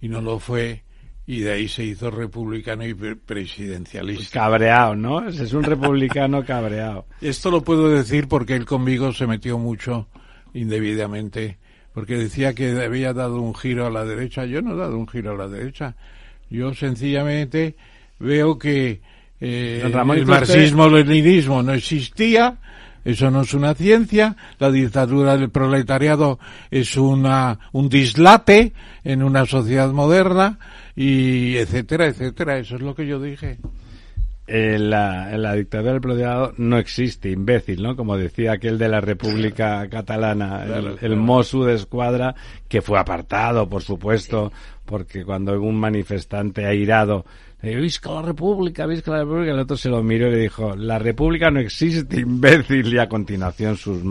[0.00, 0.82] y no lo fue,
[1.26, 4.40] y de ahí se hizo republicano y presidencialista.
[4.40, 5.26] Cabreado, ¿no?
[5.26, 7.06] Es un republicano cabreado.
[7.20, 10.08] Esto lo puedo decir porque él conmigo se metió mucho
[10.52, 11.58] indebidamente,
[11.94, 14.44] porque decía que había dado un giro a la derecha.
[14.44, 15.96] Yo no he dado un giro a la derecha.
[16.50, 17.76] Yo sencillamente
[18.18, 19.00] veo que
[19.46, 22.56] eh, el marxismo-leninismo no existía,
[23.04, 26.38] eso no es una ciencia, la dictadura del proletariado
[26.70, 28.72] es una, un dislate
[29.04, 30.58] en una sociedad moderna,
[30.96, 33.58] y etcétera, etcétera, eso es lo que yo dije.
[34.46, 37.96] Eh, la, la, dictadura del proletariado no existe, imbécil, ¿no?
[37.96, 42.34] Como decía aquel de la República Catalana, el, el Mosu de Escuadra,
[42.66, 44.52] que fue apartado, por supuesto,
[44.86, 47.26] porque cuando un manifestante airado
[47.64, 49.52] visca la República, visca la República.
[49.52, 52.92] El otro se lo miró y le dijo, la República no existe, imbécil.
[52.92, 54.02] Y a continuación sus,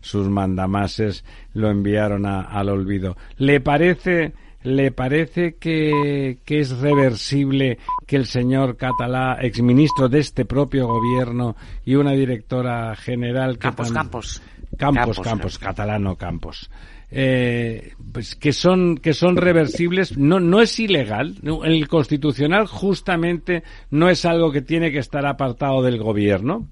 [0.00, 3.16] sus mandamases lo enviaron al olvido.
[3.36, 4.32] ¿Le parece
[4.62, 11.56] ¿le parece que, que es reversible que el señor Catalá, exministro de este propio gobierno
[11.84, 13.58] y una directora general...
[13.58, 14.42] Campos, Campos.
[14.76, 16.70] Campos, Campos, catalano Campos.
[17.10, 24.10] Eh, pues que son que son reversibles no no es ilegal el constitucional justamente no
[24.10, 26.66] es algo que tiene que estar apartado del gobierno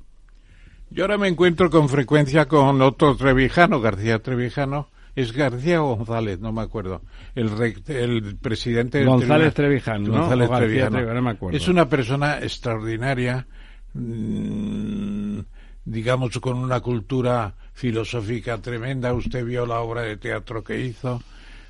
[0.91, 6.53] yo ahora me encuentro con frecuencia con otro Trevijano García Trevijano es García González, no
[6.53, 7.01] me acuerdo.
[7.35, 7.51] El,
[7.89, 11.15] el presidente González Trevijano, González Trevijano.
[11.15, 11.57] no me acuerdo.
[11.57, 13.47] Es una persona extraordinaria,
[13.95, 15.39] mm,
[15.87, 19.13] digamos con una cultura filosófica tremenda.
[19.13, 21.23] Usted vio la obra de teatro que hizo.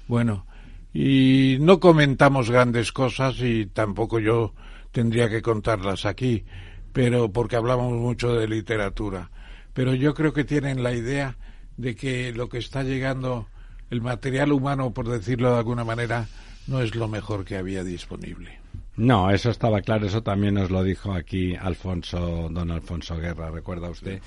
[0.07, 0.47] Bueno,
[0.95, 4.55] y no comentamos grandes cosas y tampoco yo
[4.93, 6.45] tendría que contarlas aquí,
[6.93, 9.31] pero porque hablamos mucho de literatura.
[9.75, 11.37] Pero yo creo que tienen la idea
[11.77, 13.49] de que lo que está llegando,
[13.91, 16.29] el material humano, por decirlo de alguna manera,
[16.69, 18.61] no es lo mejor que había disponible.
[18.97, 23.91] No, eso estaba claro, eso también nos lo dijo aquí Alfonso, don Alfonso Guerra, recuerda
[23.91, 24.21] usted.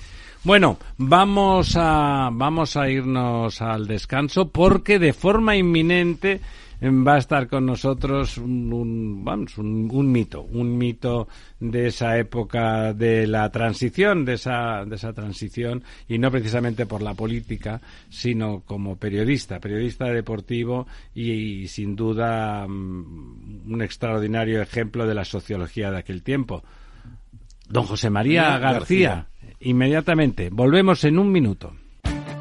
[0.44, 6.40] Bueno, vamos a, vamos a irnos al descanso porque de forma inminente
[6.82, 13.26] va a estar con nosotros un, vamos, un, mito, un mito de esa época de
[13.26, 18.96] la transición, de esa, de esa transición, y no precisamente por la política, sino como
[18.96, 26.22] periodista, periodista deportivo y, sin duda mm, un extraordinario ejemplo de la sociología de aquel
[26.22, 26.62] tiempo.
[27.68, 29.28] Don José María García,
[29.60, 31.74] inmediatamente, volvemos en un minuto.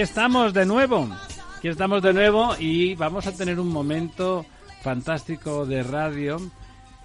[0.00, 1.08] Estamos de nuevo.
[1.58, 4.46] Aquí estamos de nuevo y vamos a tener un momento
[4.82, 6.40] fantástico de radio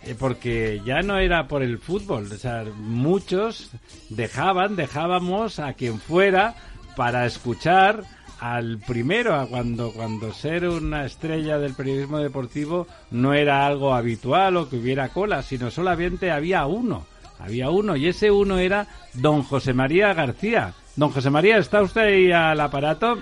[0.01, 2.31] eh, porque ya no era por el fútbol.
[2.31, 3.71] O sea, muchos
[4.09, 6.55] dejaban, dejábamos a quien fuera
[6.95, 8.03] para escuchar
[8.39, 14.55] al primero, a cuando, cuando ser una estrella del periodismo deportivo no era algo habitual
[14.55, 17.05] o que hubiera cola, sino solamente había uno.
[17.39, 22.01] Había uno y ese uno era don José María García Don José María, ¿está usted
[22.01, 23.19] ahí al aparato?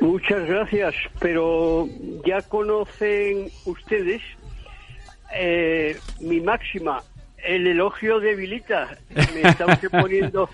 [0.00, 1.86] Muchas gracias, pero
[2.24, 4.22] ya conocen ustedes
[5.32, 7.02] eh, mi máxima.
[7.38, 8.98] El elogio debilita.
[9.34, 10.50] Me está usted poniendo.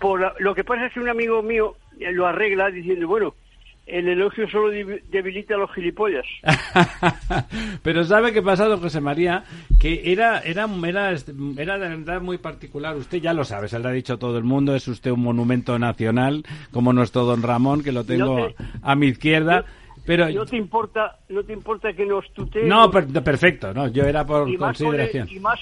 [0.00, 3.34] Por, lo que pasa es que un amigo mío lo arregla diciendo, bueno,
[3.86, 6.24] el elogio solo debilita a los gilipollas.
[7.82, 9.44] Pero ¿sabe qué pasa, don José María?
[9.80, 12.96] Que era, era, era, era de verdad muy particular.
[12.96, 14.74] Usted ya lo sabe, se lo ha dicho todo el mundo.
[14.74, 18.48] Es usted un monumento nacional, como nuestro don Ramón, que lo tengo
[18.82, 19.64] a mi izquierda.
[20.04, 22.64] Pero no te importa, no te importa que nos tutee.
[22.64, 25.28] No, perfecto, no, yo era por consideración.
[25.30, 25.60] y más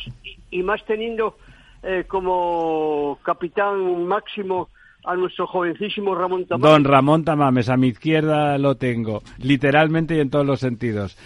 [0.51, 1.37] y más teniendo
[1.83, 4.71] eh, como capitán máximo
[5.05, 6.71] a nuestro jovencísimo Ramón Tamames.
[6.71, 11.17] Don Ramón Tamames, a mi izquierda lo tengo, literalmente y en todos los sentidos.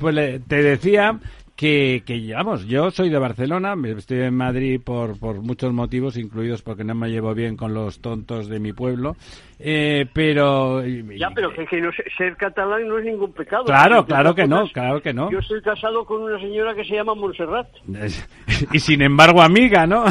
[0.00, 1.18] pues te decía
[1.56, 6.62] que, que, vamos, yo soy de Barcelona, estoy en Madrid por, por muchos motivos, incluidos
[6.62, 9.16] porque no me llevo bien con los tontos de mi pueblo,
[9.60, 10.84] eh, pero...
[10.84, 13.64] Ya, pero que, que no, ser catalán no es ningún pecado.
[13.64, 15.30] Claro, claro que no, claro que no.
[15.30, 17.68] Yo estoy casado con una señora que se llama Montserrat.
[18.72, 20.04] y sin embargo amiga, ¿no?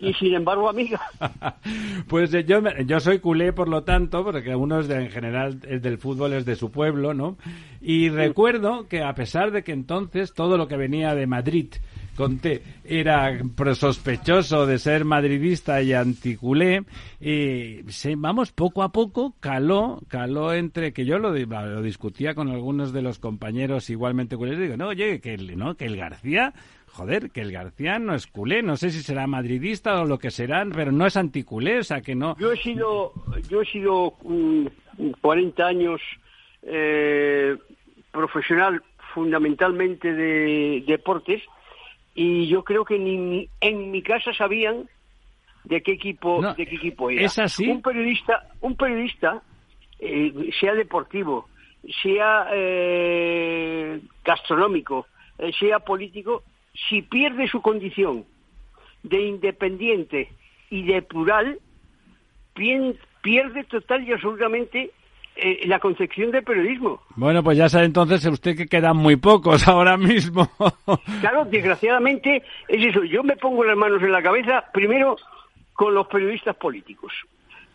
[0.00, 1.00] y sin embargo amiga.
[2.08, 5.58] pues eh, yo, yo soy culé, por lo tanto, porque uno es de, en general
[5.68, 7.36] es del fútbol, es de su pueblo, ¿no?
[7.82, 11.74] Y recuerdo que a pesar de que entonces todo lo que venía de Madrid
[12.16, 13.38] Conté era
[13.74, 16.84] sospechoso de ser madridista y anticulé,
[17.20, 17.80] y
[18.16, 21.32] vamos, poco a poco caló, caló entre que yo lo,
[21.82, 25.86] discutía con algunos de los compañeros igualmente culés, digo, no, oye, que el, no, que
[25.86, 26.52] el García
[26.94, 30.30] joder, que el García no es culé, no sé si será madridista o lo que
[30.30, 32.36] serán, pero no es anticulé, o sea que no.
[32.38, 33.12] Yo he sido,
[33.50, 34.14] yo he sido
[35.20, 36.00] 40 años
[36.62, 37.56] eh,
[38.12, 41.42] profesional fundamentalmente de deportes
[42.14, 44.88] y yo creo que ni en mi casa sabían
[45.64, 47.22] de qué equipo de qué equipo era.
[47.22, 47.66] ¿Es así?
[47.68, 49.42] Un periodista, un periodista
[49.98, 51.48] eh, sea deportivo,
[52.02, 55.06] sea eh, gastronómico,
[55.38, 56.42] eh, sea político,
[56.88, 58.24] si pierde su condición
[59.02, 60.30] de independiente
[60.70, 61.58] y de plural,
[62.54, 64.90] pierde total y absolutamente
[65.36, 67.02] eh, la concepción del periodismo.
[67.16, 70.48] Bueno, pues ya sabe entonces usted que quedan muy pocos ahora mismo.
[71.20, 73.02] claro, desgraciadamente es eso.
[73.04, 75.16] Yo me pongo las manos en la cabeza, primero
[75.72, 77.12] con los periodistas políticos.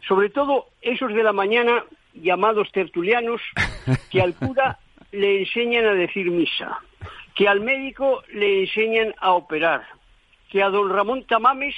[0.07, 3.41] Sobre todo esos de la mañana llamados tertulianos
[4.09, 4.79] que al cura
[5.11, 6.79] le enseñan a decir misa,
[7.35, 9.83] que al médico le enseñan a operar,
[10.49, 11.75] que a don Ramón Tamames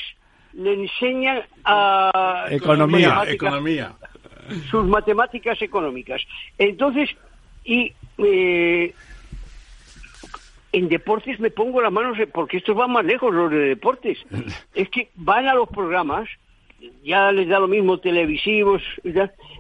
[0.54, 2.46] le enseñan a...
[2.52, 3.96] Economía, economía
[4.70, 6.22] sus matemáticas económicas.
[6.58, 7.10] Entonces,
[7.64, 8.94] y eh,
[10.72, 14.18] en deportes me pongo las manos, porque estos van más lejos, los de deportes.
[14.76, 16.30] Es que van a los programas,
[17.04, 18.82] ya les da lo mismo televisivos,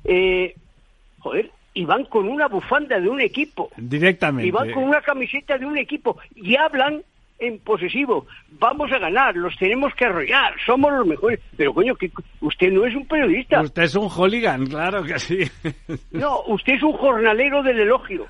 [0.04, 0.56] eh,
[1.20, 3.70] joder, y van con una bufanda de un equipo.
[3.78, 4.48] Directamente.
[4.48, 7.04] Y van con una camiseta de un equipo y hablan
[7.42, 8.28] en posesivo.
[8.60, 11.40] Vamos a ganar, los tenemos que arrollar, somos los mejores.
[11.58, 13.62] Pero coño, que usted no es un periodista.
[13.62, 15.40] Usted es un hooligan, claro que sí.
[16.12, 18.28] No, usted es un jornalero del elogio.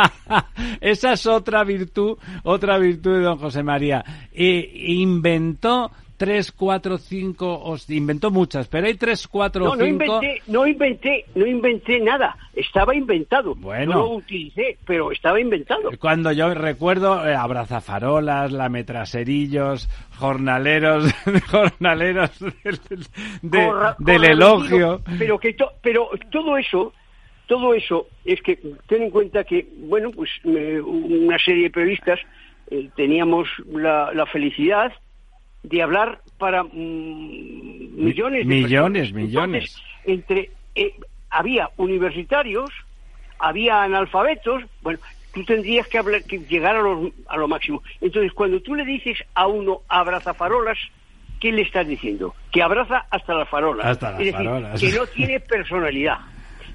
[0.80, 4.04] Esa es otra virtud, otra virtud de don José María.
[4.32, 5.90] Eh, inventó
[6.24, 11.26] tres, cuatro, cinco, os inventó muchas, pero hay tres, cuatro, no, no Inventé, no inventé,
[11.34, 13.54] no inventé nada, estaba inventado.
[13.54, 13.92] Bueno.
[13.92, 15.90] No lo utilicé, pero estaba inventado.
[16.00, 21.12] Cuando yo recuerdo eh, abrazafarolas, lametraserillos, jornaleros,
[21.50, 22.30] jornaleros
[23.42, 25.02] del, elogio.
[25.18, 26.94] pero que pero todo eso
[27.46, 32.18] todo eso es que ten en cuenta que bueno pues una serie de periodistas
[32.70, 34.90] eh, teníamos la, la felicidad
[35.64, 39.82] de hablar para mm, millones de millones millones.
[40.04, 40.94] Entre eh,
[41.30, 42.70] había universitarios
[43.38, 45.00] había analfabetos bueno
[45.32, 47.82] tú tendrías que, hablar, que llegar a lo, a lo máximo.
[48.00, 50.78] Entonces cuando tú le dices a uno abraza farolas
[51.40, 52.34] ¿qué le estás diciendo?
[52.52, 53.86] que abraza hasta las farolas.
[53.86, 54.80] Hasta las es decir, farolas.
[54.80, 56.18] que no tiene personalidad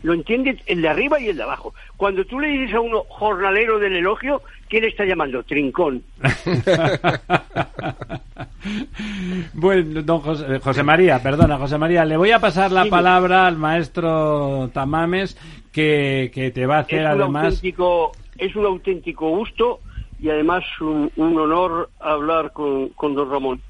[0.03, 1.73] lo entiende el de arriba y el de abajo.
[1.97, 5.43] Cuando tú le dices a uno jornalero del elogio, ¿qué le está llamando?
[5.43, 6.03] Trincón.
[9.53, 13.57] bueno, don José, José, María, perdona, José María, le voy a pasar la palabra al
[13.57, 15.37] maestro Tamames
[15.71, 17.45] que, que te va a hacer es además.
[17.45, 19.79] Auténtico, es un auténtico gusto
[20.19, 23.61] y además un, un honor hablar con, con don Ramón.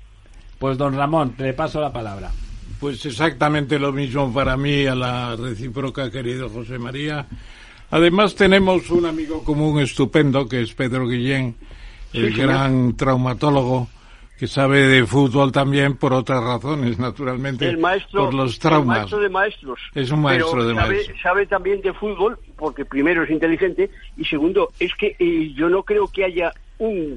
[0.60, 2.32] Pues don Ramón, le paso la palabra.
[2.80, 7.28] Pues exactamente lo mismo para mí, a la recíproca, querido José María.
[7.92, 11.56] Además tenemos un amigo común estupendo, que es Pedro Guillén,
[12.14, 13.90] el gran traumatólogo,
[14.38, 18.96] que sabe de fútbol también por otras razones, naturalmente, el maestro, por los traumas.
[18.96, 19.80] El maestro de maestros.
[19.94, 21.22] Es un maestro de sabe, maestros.
[21.22, 25.84] Sabe también de fútbol, porque primero es inteligente, y segundo, es que eh, yo no
[25.84, 27.16] creo que haya un,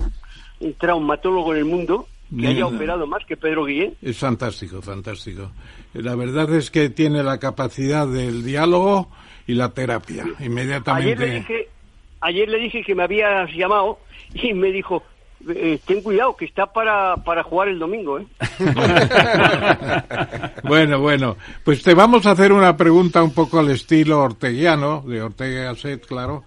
[0.59, 3.95] un traumatólogo en el mundo que haya operado más que Pedro Guillén.
[4.03, 5.51] Es fantástico, fantástico.
[5.95, 9.11] La verdad es que tiene la capacidad del diálogo
[9.47, 10.25] y la terapia.
[10.41, 11.13] Inmediatamente.
[11.13, 11.69] Ayer le dije,
[12.21, 13.99] ayer le dije que me habías llamado
[14.35, 15.03] y me dijo,
[15.49, 18.19] eh, ten cuidado, que está para, para jugar el domingo.
[18.19, 18.27] ¿eh?
[20.65, 25.23] bueno, bueno, pues te vamos a hacer una pregunta un poco al estilo orteguiano, de
[25.23, 26.45] Ortega y Gasset, claro,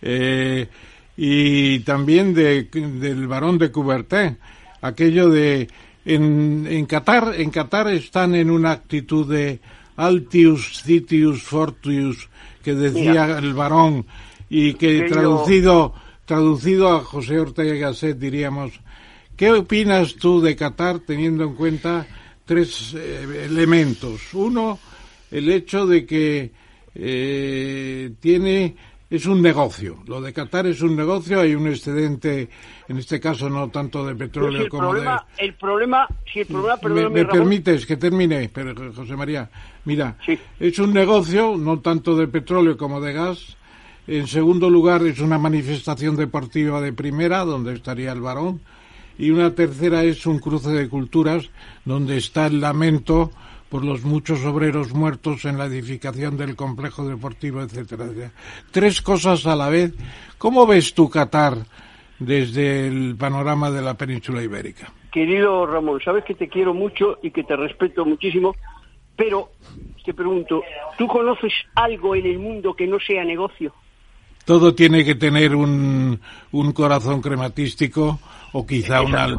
[0.00, 0.68] eh,
[1.16, 4.38] y también de, del varón de Coubertin
[4.80, 5.68] aquello de
[6.04, 9.60] en, en Qatar en Qatar están en una actitud de
[9.96, 12.28] altius citius fortius
[12.62, 14.06] que decía el varón
[14.48, 15.94] y que traducido
[16.26, 18.72] traducido a José Ortega y Gasset diríamos,
[19.36, 22.06] ¿qué opinas tú de Qatar teniendo en cuenta
[22.44, 24.34] tres eh, elementos?
[24.34, 24.78] Uno,
[25.30, 26.50] el hecho de que
[26.94, 28.74] eh, tiene
[29.08, 29.98] es un negocio.
[30.06, 32.48] Lo de Qatar es un negocio, hay un excedente,
[32.88, 35.44] en este caso no tanto de petróleo el como problema, de...
[35.46, 39.48] El problema, si el problema, ¿Me, perdóname, me Ramón, permites que termine, pero José María?
[39.84, 40.38] Mira, Sí.
[40.58, 43.56] es un negocio, no tanto de petróleo como de gas.
[44.08, 48.60] En segundo lugar, es una manifestación deportiva de primera, donde estaría el varón.
[49.18, 51.50] Y una tercera es un cruce de culturas,
[51.84, 53.30] donde está el lamento
[53.68, 58.32] por los muchos obreros muertos en la edificación del complejo deportivo, etcétera, etcétera.
[58.70, 59.92] Tres cosas a la vez.
[60.38, 61.58] ¿Cómo ves tú Qatar
[62.18, 64.92] desde el panorama de la península ibérica?
[65.12, 68.54] Querido Ramón, sabes que te quiero mucho y que te respeto muchísimo,
[69.16, 69.50] pero
[70.04, 70.62] te pregunto,
[70.98, 73.72] ¿tú conoces algo en el mundo que no sea negocio?
[74.44, 76.20] Todo tiene que tener un,
[76.52, 78.20] un corazón crematístico
[78.52, 79.36] o quizá una,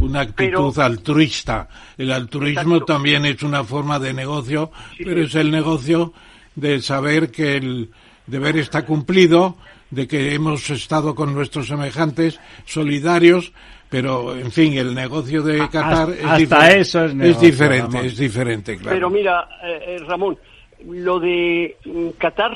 [0.00, 1.68] una actitud Pero- altruista.
[1.96, 2.84] El altruismo Exacto.
[2.94, 5.26] también es una forma de negocio, Sí, pero sí.
[5.28, 6.12] es el negocio
[6.54, 7.90] de saber que el
[8.26, 9.56] deber está cumplido,
[9.90, 13.52] de que hemos estado con nuestros semejantes solidarios,
[13.88, 16.80] pero en fin, el negocio de Qatar es, hasta diferente.
[16.80, 18.06] eso es negocio, diferente, Ramón.
[18.06, 18.94] es diferente, claro.
[18.96, 20.38] Pero mira, eh, eh, Ramón,
[20.86, 22.52] lo de mm, Qatar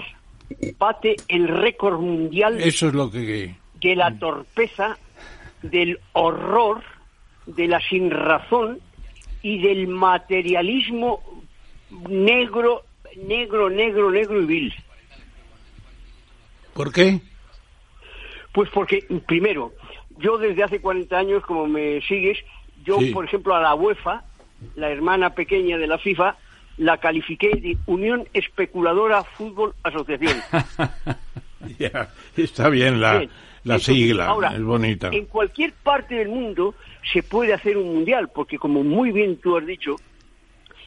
[0.79, 3.55] bate el récord mundial Eso es lo que...
[3.81, 4.97] de la torpeza,
[5.63, 6.83] del horror,
[7.47, 8.81] de la sinrazón
[9.43, 11.21] y del materialismo
[12.09, 12.83] negro,
[13.17, 14.75] negro, negro, negro y vil.
[16.73, 17.21] ¿Por qué?
[18.53, 19.73] Pues porque, primero,
[20.19, 22.39] yo desde hace 40 años, como me sigues,
[22.85, 23.11] yo, Sí.
[23.11, 24.25] por ejemplo, a la UEFA,
[24.77, 26.37] la hermana pequeña de la FIFA,
[26.79, 30.37] la califiqué de Unión Especuladora Fútbol Asociación.
[32.37, 33.31] Está bien la, Bien.
[33.65, 35.09] la Entonces, sigla, ahora, es bonita.
[35.13, 36.75] En cualquier parte del mundo
[37.13, 39.97] se puede hacer un mundial, porque como muy bien tú has dicho,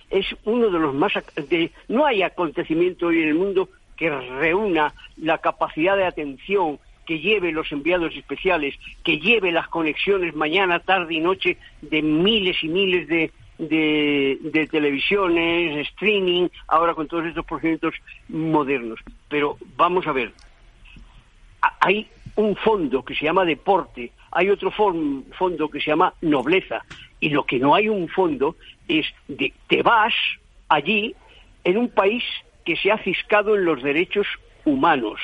[0.10, 1.14] es uno de los más...
[1.50, 7.20] De, no hay acontecimiento hoy en el mundo que reúna la capacidad de atención, que
[7.20, 12.68] lleve los enviados especiales, que lleve las conexiones mañana, tarde y noche de miles y
[12.68, 17.96] miles de, de, de televisiones, streaming, ahora con todos estos procedimientos
[18.28, 19.00] modernos.
[19.30, 20.32] Pero vamos a ver,
[21.80, 26.86] hay un fondo que se llama deporte, hay otro fon- fondo que se llama nobleza,
[27.20, 28.56] y lo que no hay un fondo
[28.88, 30.14] es de te vas
[30.70, 31.16] allí
[31.64, 32.24] en un país
[32.64, 34.28] que se ha ciscado en los derechos
[34.64, 35.20] humanos,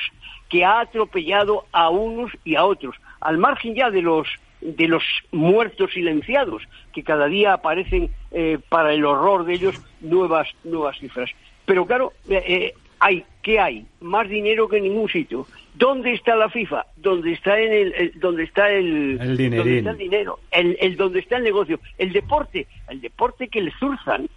[0.48, 4.26] que ha atropellado a unos y a otros, al margen ya de los
[4.60, 6.62] de los muertos silenciados,
[6.92, 11.30] que cada día aparecen eh, para el horror de ellos nuevas nuevas cifras.
[11.66, 13.86] Pero claro, eh, eh, hay ¿qué hay?
[14.00, 15.46] Más dinero que en ningún sitio.
[15.74, 16.86] ¿Dónde está la FIFA?
[16.96, 20.38] ¿Dónde está en el, el- donde está el, donde está el dinero?
[20.50, 24.28] El, el donde está el negocio, el deporte, el deporte que le zurzan.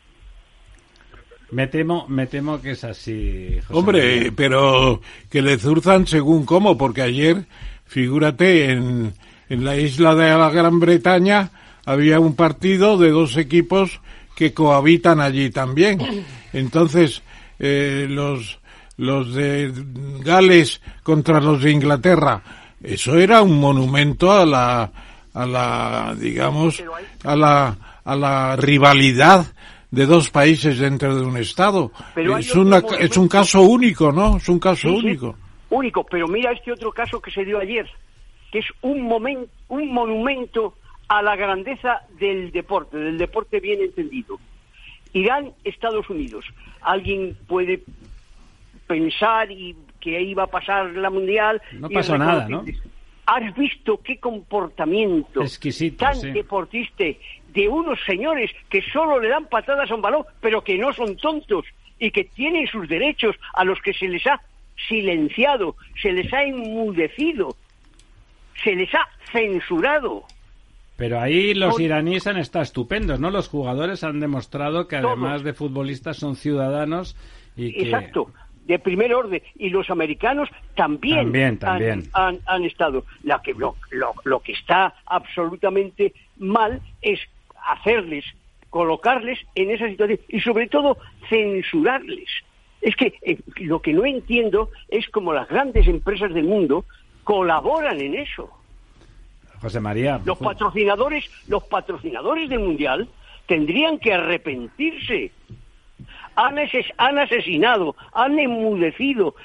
[1.51, 3.59] Me temo, me temo que es así.
[3.67, 4.31] José Hombre, María.
[4.35, 7.45] pero que le zurzan según cómo, porque ayer,
[7.85, 9.13] figúrate, en,
[9.47, 11.51] en la isla de la Gran Bretaña
[11.85, 14.01] había un partido de dos equipos
[14.35, 15.99] que cohabitan allí también.
[16.51, 17.21] Entonces,
[17.59, 18.59] eh, los,
[18.97, 19.71] los de
[20.23, 22.41] Gales contra los de Inglaterra,
[22.83, 24.91] eso era un monumento a la,
[25.33, 26.83] a la, digamos,
[27.23, 29.45] a la, a la rivalidad
[29.89, 31.91] de dos países dentro de un estado.
[32.13, 34.37] Pero es, una, es un caso único, ¿no?
[34.37, 35.35] Es un caso Sí, sí, único.
[35.69, 37.87] único, pero mira este otro caso que se dio ayer,
[38.51, 40.75] que es un, momen- un monumento
[41.07, 44.37] a la grandeza del deporte, del deporte bien entendido.
[45.13, 46.45] Irán, Estados Unidos.
[46.81, 47.81] Alguien puede
[48.87, 51.61] pensar y que iba a pasar la mundial.
[51.73, 52.63] No y pasó nada, ¿no?
[53.25, 56.31] ¿Has visto qué comportamiento Exquisito, tan sí.
[56.31, 57.03] deportista
[57.53, 61.17] de unos señores que solo le dan patadas a un balón, pero que no son
[61.17, 61.65] tontos
[61.99, 64.39] y que tienen sus derechos a los que se les ha
[64.87, 67.55] silenciado, se les ha enmudecido,
[68.63, 70.23] se les ha censurado?
[70.95, 73.29] Pero ahí los iraníes han estado estupendos, ¿no?
[73.29, 77.15] Los jugadores han demostrado que además de futbolistas son ciudadanos
[77.55, 77.83] y que...
[77.83, 78.31] Exacto,
[78.67, 79.41] de primer orden.
[79.55, 82.03] Y los americanos también, También, han- también.
[82.13, 83.03] Han, han estado.
[83.23, 87.19] La que, lo, lo- lo que está absolutamente mal es
[87.67, 88.25] hacerles,
[88.69, 90.97] colocarles en esa situación y sobre todo
[91.29, 92.29] censurarles.
[92.81, 96.85] Es que eh, lo que no entiendo es cómo las grandes empresas del mundo
[97.23, 98.49] colaboran en eso.
[99.61, 103.07] José María, Los patrocinadores, los patrocinadores del mundial
[103.47, 105.31] tendrían que arrepentirse.
[106.37, 109.35] Han, ases- han asesinado, han enmudecido.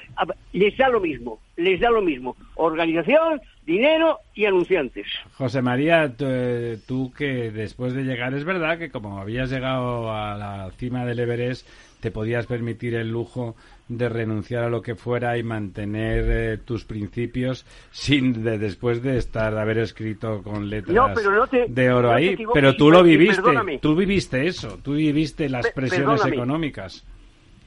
[0.53, 2.35] Les da lo mismo, les da lo mismo.
[2.55, 5.07] organización, dinero y anunciantes.
[5.37, 10.11] José María, tú, eh, tú que después de llegar, es verdad que como habías llegado
[10.13, 11.67] a la cima del Everest,
[11.99, 13.55] te podías permitir el lujo
[13.89, 19.17] de renunciar a lo que fuera y mantener eh, tus principios sin de, después de
[19.17, 22.75] estar de haber escrito con letras No, pero no te- de oro no ahí pero
[22.75, 23.79] tú lo viviste perdóname.
[23.79, 26.35] tú viviste eso tú viviste las presiones perdóname.
[26.35, 27.05] económicas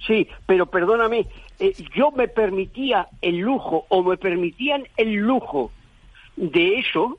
[0.07, 1.27] Sí, pero perdóname,
[1.59, 5.73] eh, yo me permitía el lujo o me permitían el lujo
[6.37, 7.19] de eso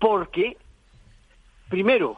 [0.00, 0.56] porque,
[1.68, 2.16] primero,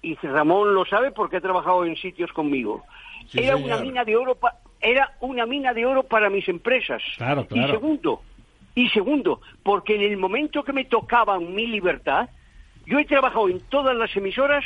[0.00, 2.84] y Ramón lo sabe porque ha trabajado en sitios conmigo,
[3.28, 3.72] Sí, era señor.
[3.72, 7.02] una mina de oro pa- era una mina de oro para mis empresas.
[7.16, 7.68] Claro, claro.
[7.68, 8.22] Y segundo,
[8.74, 12.28] y segundo, porque en el momento que me tocaba mi libertad,
[12.86, 14.64] yo he trabajado en todas las emisoras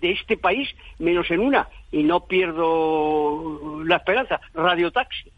[0.00, 5.30] de este país, menos en una, y no pierdo la esperanza, Radio Taxi.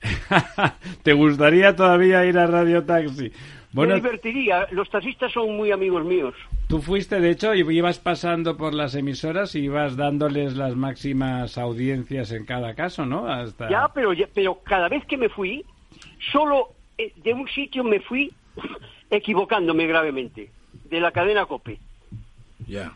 [1.02, 3.32] te gustaría todavía ir a Radio Taxi
[3.72, 6.34] bueno me divertiría, los taxistas son muy amigos míos.
[6.68, 11.58] Tú fuiste de hecho y ibas pasando por las emisoras y ibas dándoles las máximas
[11.58, 15.64] audiencias en cada caso no hasta Ya, pero, ya- pero cada vez que me fui,
[16.32, 18.30] solo eh, de un sitio me fui
[19.10, 20.50] equivocándome gravemente,
[20.90, 21.78] de la cadena COPE.
[22.66, 22.92] Ya.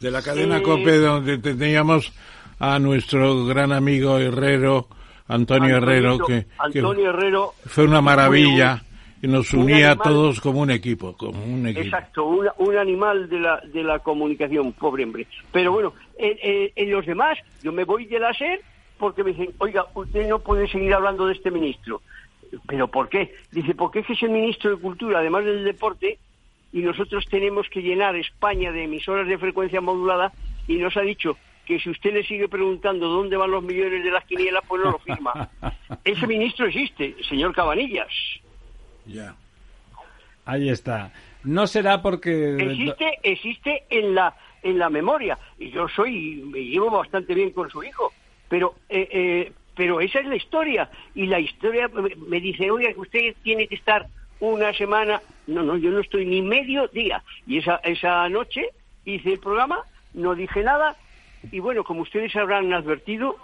[0.00, 2.12] De la cadena Eh, COPE, donde teníamos
[2.58, 4.88] a nuestro gran amigo Herrero,
[5.28, 8.82] Antonio Herrero, que Antonio Herrero fue una maravilla
[9.26, 11.84] nos un unía a todos como un equipo, como un equipo.
[11.84, 15.26] Exacto, una- un animal de la, de la comunicación, pobre hombre.
[15.52, 18.60] Pero bueno, en, en- en los demás, yo me voy de la SER
[18.98, 22.00] porque me dicen, oiga, usted no puede seguir hablando de este ministro.
[22.66, 23.34] ¿Pero por qué?
[23.50, 26.18] Dice, porque es que es el ministro de Cultura, además del deporte,
[26.72, 30.32] y nosotros tenemos que llenar España de emisoras de frecuencia modulada,
[30.68, 34.10] y nos ha dicho que si usted le sigue preguntando dónde van los millones de
[34.12, 35.50] las quinielas, pues no lo firma.
[36.04, 38.08] Ese ministro existe, señor Cabanillas.
[39.06, 39.34] Ya.
[40.44, 41.12] ahí está.
[41.44, 45.38] No será porque existe existe en la en la memoria.
[45.58, 48.12] Y yo soy me llevo bastante bien con su hijo.
[48.48, 50.90] Pero eh, eh, pero esa es la historia.
[51.14, 54.06] Y la historia me, dice oye usted tiene que estar
[54.40, 57.22] una semana no no yo no estoy ni medio día.
[57.46, 58.70] Y esa esa noche
[59.04, 59.80] hice el programa
[60.14, 60.96] no dije nada.
[61.52, 63.36] Y bueno como ustedes habrán advertido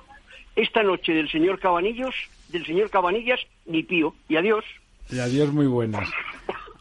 [0.56, 2.14] esta noche del señor Cabanillos
[2.48, 4.64] del señor Cabanillas ni pío y adiós
[5.10, 6.08] Y adiós muy buenas.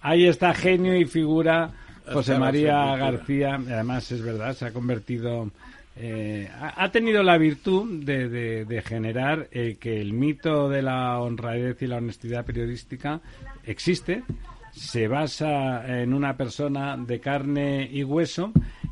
[0.01, 1.71] Ahí está genio y figura
[2.11, 2.95] José María.
[2.95, 3.55] García.
[3.55, 5.51] Además, es verdad, se ha convertido...
[5.97, 10.81] eh, ha, ha tenido la virtud de, de- de generar eh, que el mito de
[10.81, 13.19] la honradez y la honestidad periodística
[13.65, 14.23] existe,
[14.71, 18.51] se basa en una persona de carne y hueso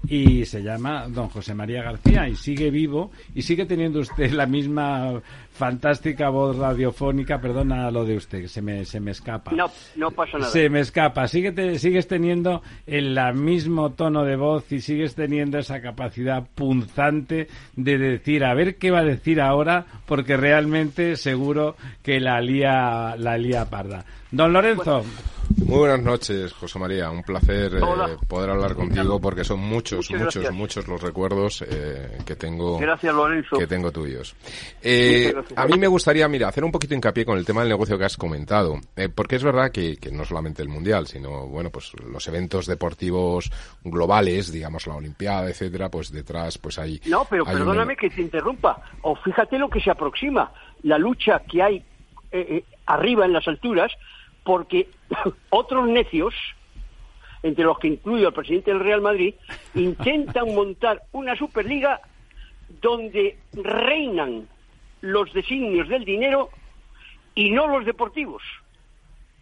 [0.09, 4.45] y se llama don José María García y sigue vivo y sigue teniendo usted la
[4.45, 9.51] misma fantástica voz radiofónica, perdona lo de usted, se me, se me escapa.
[9.51, 11.27] no no pasa nada Se me escapa.
[11.27, 16.47] Sigue te- sigues teniendo el la mismo tono de voz y sigues teniendo esa capacidad
[16.55, 22.39] punzante de decir, a ver qué va a decir ahora, porque realmente seguro que la
[22.41, 24.05] lía, la lía parda.
[24.31, 25.03] Don Lorenzo,
[25.57, 27.09] Muy buenas noches, José María.
[27.09, 30.53] Un placer eh, poder hablar contigo porque son muchos, Muchas muchos, gracias.
[30.53, 33.57] muchos los recuerdos eh, que tengo Gracias, Lorenzo.
[33.57, 34.35] que tengo tuyos.
[34.81, 37.97] Eh, a mí me gustaría, mira, hacer un poquito hincapié con el tema del negocio
[37.97, 41.69] que has comentado, eh, porque es verdad que, que no solamente el mundial, sino bueno,
[41.69, 43.51] pues los eventos deportivos
[43.83, 47.01] globales, digamos la Olimpiada, etcétera, pues detrás, pues hay.
[47.07, 48.81] No, pero hay un- perdóname que te interrumpa.
[49.01, 50.51] O fíjate lo que se aproxima,
[50.83, 51.83] la lucha que hay eh,
[52.31, 53.91] eh, arriba en las alturas,
[54.49, 54.87] porque
[55.51, 56.33] otros necios,
[57.43, 59.35] entre los que incluyo al presidente del Real Madrid,
[59.75, 62.01] intentan montar una Superliga
[62.81, 64.47] donde reinan
[65.01, 66.49] los designios del dinero
[67.35, 68.41] y no los deportivos.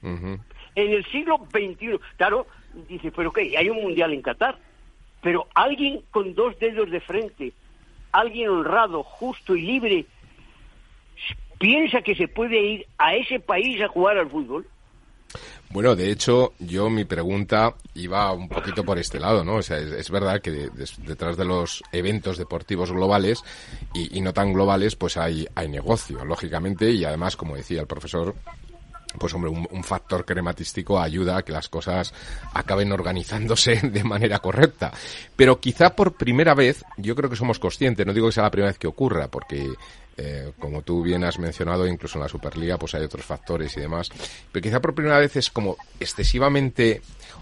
[0.02, 0.42] En
[0.76, 2.46] el siglo XXI, claro,
[2.90, 4.58] dice, pero qué, hay un mundial en Qatar,
[5.22, 7.54] pero alguien con dos dedos de frente,
[8.12, 10.06] alguien honrado, justo y libre,
[11.60, 14.68] piensa que se puede ir a ese país a jugar al fútbol.
[15.70, 19.56] Bueno, de hecho, yo mi pregunta iba un poquito por este lado, ¿no?
[19.56, 20.70] O sea, es, verdad que de-
[21.06, 23.44] detrás de los eventos deportivos globales
[23.94, 28.34] y, no tan globales, pues hay, hay negocio, lógicamente, y además, como decía el profesor,
[29.20, 32.14] pues hombre, un factor crematístico ayuda a que las cosas
[32.54, 34.92] acaben organizándose de manera correcta.
[35.36, 38.52] Pero quizá por primera vez, yo creo que somos conscientes, no digo que sea la
[38.52, 39.68] primera vez que ocurra, porque
[40.18, 43.82] eh, como tú bien has mencionado, incluso en la Superliga, pues hay otros factores y
[43.82, 44.10] demás.
[44.52, 47.02] Pero quizá por primera vez es como excesivamente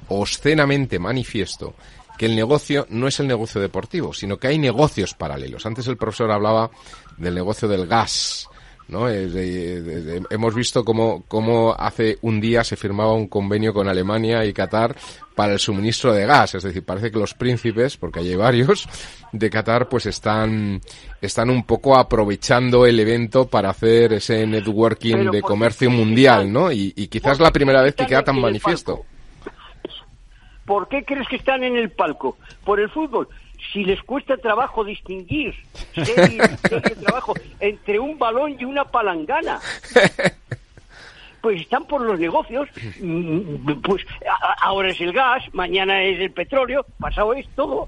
[0.10, 1.74] obscenamente manifiesto
[2.18, 5.66] que el negocio no es el negocio deportivo, sino que hay negocios paralelos.
[5.66, 6.70] Antes el profesor hablaba
[7.18, 8.48] del negocio del gas,
[8.88, 9.10] ¿no?
[9.10, 14.96] hemos visto cómo, cómo hace un día se firmaba un convenio con Alemania y Qatar
[15.36, 16.56] para el suministro de gas.
[16.56, 18.88] Es decir, parece que los príncipes, porque hay varios,
[19.32, 20.82] de Qatar, pues están,
[21.22, 26.72] están un poco aprovechando el evento para hacer ese networking de comercio mundial, ¿no?
[26.72, 29.06] Y, y quizás la primera vez que queda tan manifiesto.
[30.66, 32.38] ¿Por qué crees que están en el palco?
[32.64, 33.28] ¿Por el fútbol?
[33.72, 35.54] Si les cuesta trabajo distinguir
[37.04, 39.60] trabajo entre un balón y una palangana.
[41.42, 42.68] Pues están por los negocios,
[43.00, 44.04] mm, pues
[44.64, 47.88] ahora es el gas, mañana es el petróleo, pasado es todo.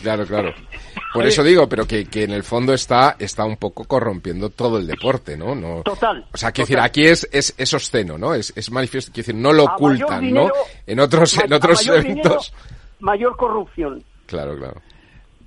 [0.00, 0.54] Claro, claro.
[1.12, 4.78] Por eso digo, pero que, que, en el fondo está, está un poco corrompiendo todo
[4.78, 5.54] el deporte, ¿no?
[5.54, 6.26] no total.
[6.32, 8.34] O sea, quiero decir, aquí es, es, es obsceno, ¿no?
[8.34, 10.50] Es, es manifiesto, quiero decir, no lo ocultan, ¿no?
[10.86, 12.52] En otros, en otros eventos.
[13.00, 14.02] mayor corrupción.
[14.26, 14.82] Claro, claro.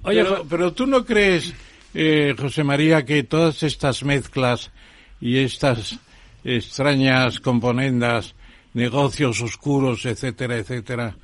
[0.04, 1.54] Oye, pero, tú no crees,
[1.94, 4.72] eh, José María, que todas estas mezclas
[5.20, 6.00] y estas
[6.44, 8.36] extrañas componendas,
[8.74, 11.16] negocios oscuros, etcétera, etcétera,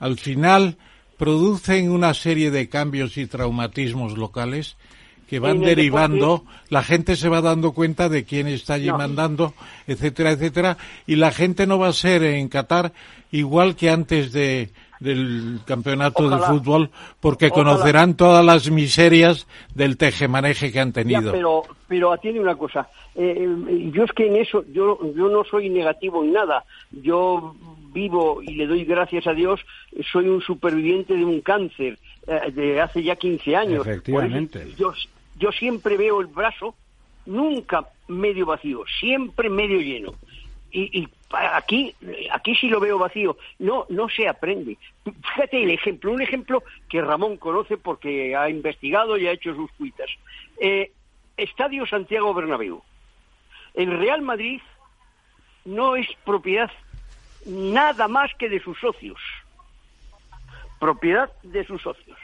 [0.00, 0.76] al final
[1.16, 4.76] producen una serie de cambios y traumatismos locales
[5.28, 9.54] que van derivando, la gente se va dando cuenta de quién está allí mandando,
[9.86, 12.92] etcétera, etcétera, y la gente no va a ser en Qatar
[13.32, 14.70] igual que antes de,
[15.00, 16.90] del campeonato de fútbol
[17.20, 21.32] porque conocerán todas las miserias del tejemaneje que han tenido.
[21.32, 22.88] pero, pero atiende una cosa.
[23.14, 26.64] Eh, eh, yo es que en eso, yo, yo no soy negativo en nada.
[26.90, 27.54] Yo
[27.92, 29.60] vivo y le doy gracias a Dios,
[30.12, 33.86] soy un superviviente de un cáncer eh, de hace ya 15 años.
[33.86, 34.74] Efectivamente.
[34.76, 34.92] Yo,
[35.38, 36.74] yo siempre veo el brazo,
[37.24, 40.14] nunca medio vacío, siempre medio lleno.
[40.70, 41.94] Y, y, aquí,
[42.32, 43.36] aquí sí lo veo vacío.
[43.58, 44.76] No, no se aprende.
[45.04, 49.70] Fíjate el ejemplo, un ejemplo que Ramón conoce porque ha investigado y ha hecho sus
[49.72, 50.10] cuitas.
[50.60, 50.92] Eh,
[51.36, 52.82] Estadio Santiago Bernabéu.
[53.74, 54.60] El Real Madrid
[55.64, 56.70] no es propiedad
[57.44, 59.20] nada más que de sus socios.
[60.80, 62.18] Propiedad de sus socios.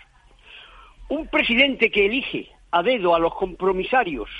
[1.08, 4.30] Un presidente que elige a dedo a los compromisarios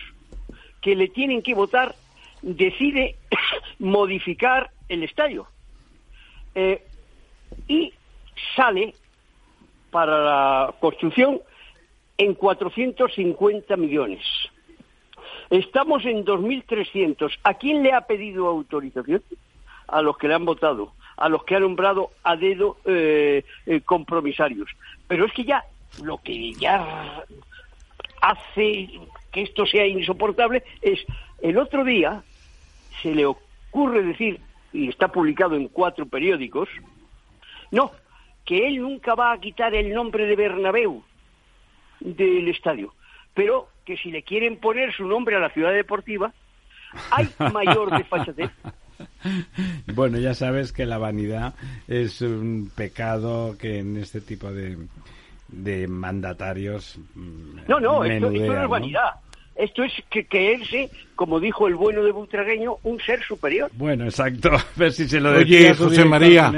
[0.80, 1.94] que le tienen que votar
[2.42, 3.16] decide
[3.82, 5.46] modificar el estadio.
[6.54, 6.82] Eh,
[7.66, 7.92] y
[8.56, 8.94] sale
[9.90, 11.40] para la construcción
[12.16, 14.20] en 450 millones.
[15.50, 17.38] Estamos en 2.300.
[17.42, 19.22] ¿A quién le ha pedido autorización?
[19.88, 23.80] A los que le han votado, a los que ha nombrado a dedo eh, eh,
[23.80, 24.70] compromisarios.
[25.08, 25.64] Pero es que ya
[26.02, 27.24] lo que ya
[28.22, 28.88] hace
[29.32, 31.04] que esto sea insoportable es
[31.42, 32.22] el otro día
[33.02, 33.51] se le ocurre
[34.02, 34.40] decir,
[34.72, 36.68] y está publicado en cuatro periódicos,
[37.70, 37.90] no,
[38.44, 41.02] que él nunca va a quitar el nombre de Bernabéu
[42.00, 42.92] del estadio,
[43.34, 46.32] pero que si le quieren poner su nombre a la ciudad deportiva,
[47.10, 48.50] hay mayor desfachatez.
[49.94, 51.54] Bueno, ya sabes que la vanidad
[51.88, 54.76] es un pecado que en este tipo de,
[55.48, 56.98] de mandatarios.
[57.14, 59.10] Mm, no, no, esto, no es vanidad.
[59.54, 63.70] Esto es que creerse, como dijo el bueno de Butragueño, un ser superior.
[63.74, 64.50] Bueno, exacto.
[64.54, 66.52] A ver si se lo Oye, José María,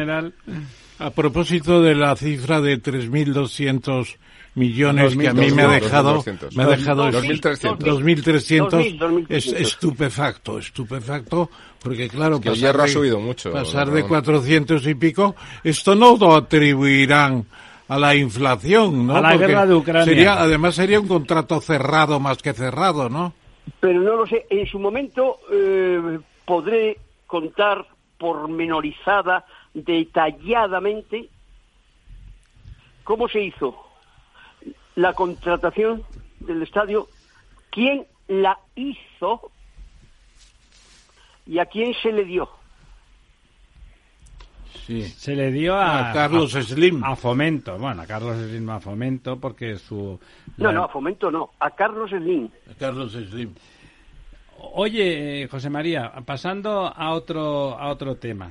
[0.98, 4.16] a propósito de la cifra de 3.200
[4.54, 6.22] millones que a mí me ha dejado,
[6.54, 13.90] me ha dejado 2.300 es estupefacto, estupefacto, porque claro, que pasar, ha subido mucho, pasar
[13.90, 15.34] de 400 y pico,
[15.64, 17.44] esto no lo atribuirán
[17.88, 19.16] a la inflación, ¿no?
[19.16, 20.04] A la guerra de Ucrania.
[20.04, 23.34] Sería, además sería un contrato cerrado más que cerrado, ¿no?
[23.80, 24.46] Pero no lo sé.
[24.50, 27.86] En su momento eh, podré contar
[28.18, 31.28] pormenorizada, detalladamente,
[33.02, 33.76] cómo se hizo
[34.94, 36.04] la contratación
[36.40, 37.08] del estadio,
[37.70, 39.50] quién la hizo
[41.46, 42.48] y a quién se le dio.
[44.86, 47.02] Se le dio a, Carlos Slim.
[47.02, 47.78] A Fomento.
[47.78, 50.18] Bueno, a Carlos Slim a Fomento porque su...
[50.58, 51.50] No, no, a Fomento no.
[51.58, 52.50] A Carlos Slim.
[52.70, 53.54] A Carlos Slim.
[54.74, 58.50] Oye, José María, pasando a otro, a otro tema.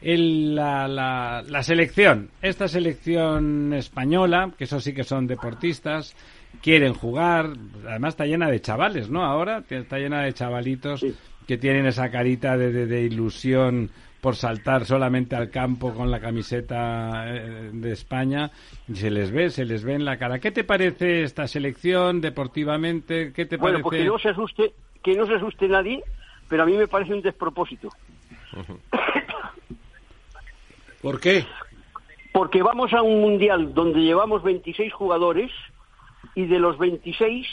[0.00, 6.14] El, la, la, la, selección, esta selección española, que eso sí que son deportistas,
[6.62, 7.50] quieren jugar,
[7.88, 9.24] además está llena de chavales, ¿no?
[9.24, 11.04] Ahora está llena de chavalitos
[11.46, 13.90] que tienen esa carita de, de ilusión
[14.24, 18.50] por saltar solamente al campo con la camiseta eh, de España
[18.90, 20.38] se les ve, se les ve en la cara.
[20.38, 23.34] ¿Qué te parece esta selección deportivamente?
[23.34, 23.88] ¿Qué te bueno, parece?
[23.90, 24.72] Pues que no se asuste,
[25.02, 26.02] que no se asuste nadie,
[26.48, 27.90] pero a mí me parece un despropósito.
[31.02, 31.44] ¿Por qué?
[32.32, 35.50] Porque vamos a un mundial donde llevamos 26 jugadores
[36.34, 37.46] y de los 26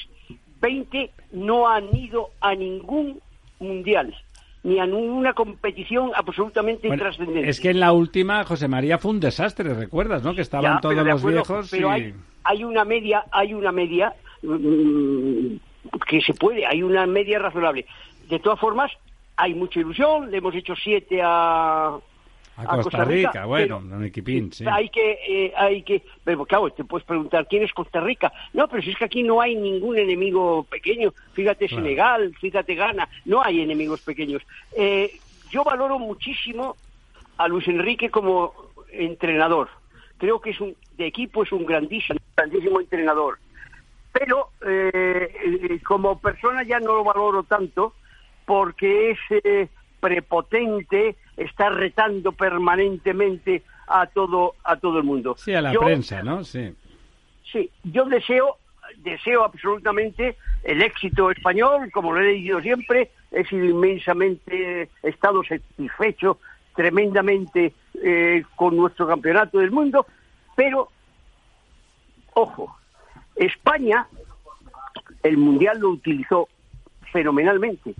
[0.61, 3.19] 20 no han ido a ningún
[3.59, 4.15] mundial
[4.64, 7.49] ni a ninguna competición absolutamente Bueno, trascendente.
[7.49, 10.36] es que en la última, José María, fue un desastre, ¿recuerdas, no?
[10.36, 11.91] Que estaban Ya, todos los acuerdo, viejos pero y...
[11.91, 15.55] hay, hay una media, hay una media mm,
[16.07, 17.86] que se puede, hay una media razonable.
[18.30, 18.91] De todas formas,
[19.36, 21.97] hay mucha ilusión, le hemos hecho siete a,
[22.68, 24.66] A Costa Rica, bueno, un equipín, sí.
[24.70, 28.32] Hay que, eh, hay que, pero claro, te puedes preguntar quién es Costa Rica.
[28.53, 31.14] No, pero si es que aquí no hay ningún enemigo pequeño.
[31.34, 31.84] Fíjate Claro.
[31.84, 34.41] Senegal, fíjate Ghana, no hay enemigos pequeños.
[34.76, 36.76] Eh, yo valoro muchísimo
[37.38, 38.53] a Luis Enrique como
[38.91, 39.70] entrenador.
[40.18, 43.39] Creo que es un de equipo es un grandísimo, grandísimo entrenador.
[44.12, 47.93] Pero eh, eh, como persona ya no lo valoro tanto
[48.45, 49.68] porque es eh,
[49.99, 55.36] prepotente, está retando permanentemente a todo a todo el mundo.
[55.38, 56.44] Sí, a la Yo- prensa, ¿no?
[56.44, 56.74] Sí.
[57.52, 58.58] Sí, yo deseo,
[58.98, 65.44] deseo absolutamente el éxito español, como lo he dicho siempre, he sido inmensamente, he estado
[65.44, 66.38] satisfecho
[66.76, 70.06] tremendamente eh, con nuestro campeonato del mundo,
[70.56, 70.89] pero,
[72.34, 72.78] ojo,
[73.36, 74.08] España
[75.24, 76.48] el Mundial lo utilizó
[77.12, 77.94] fenomenalmente.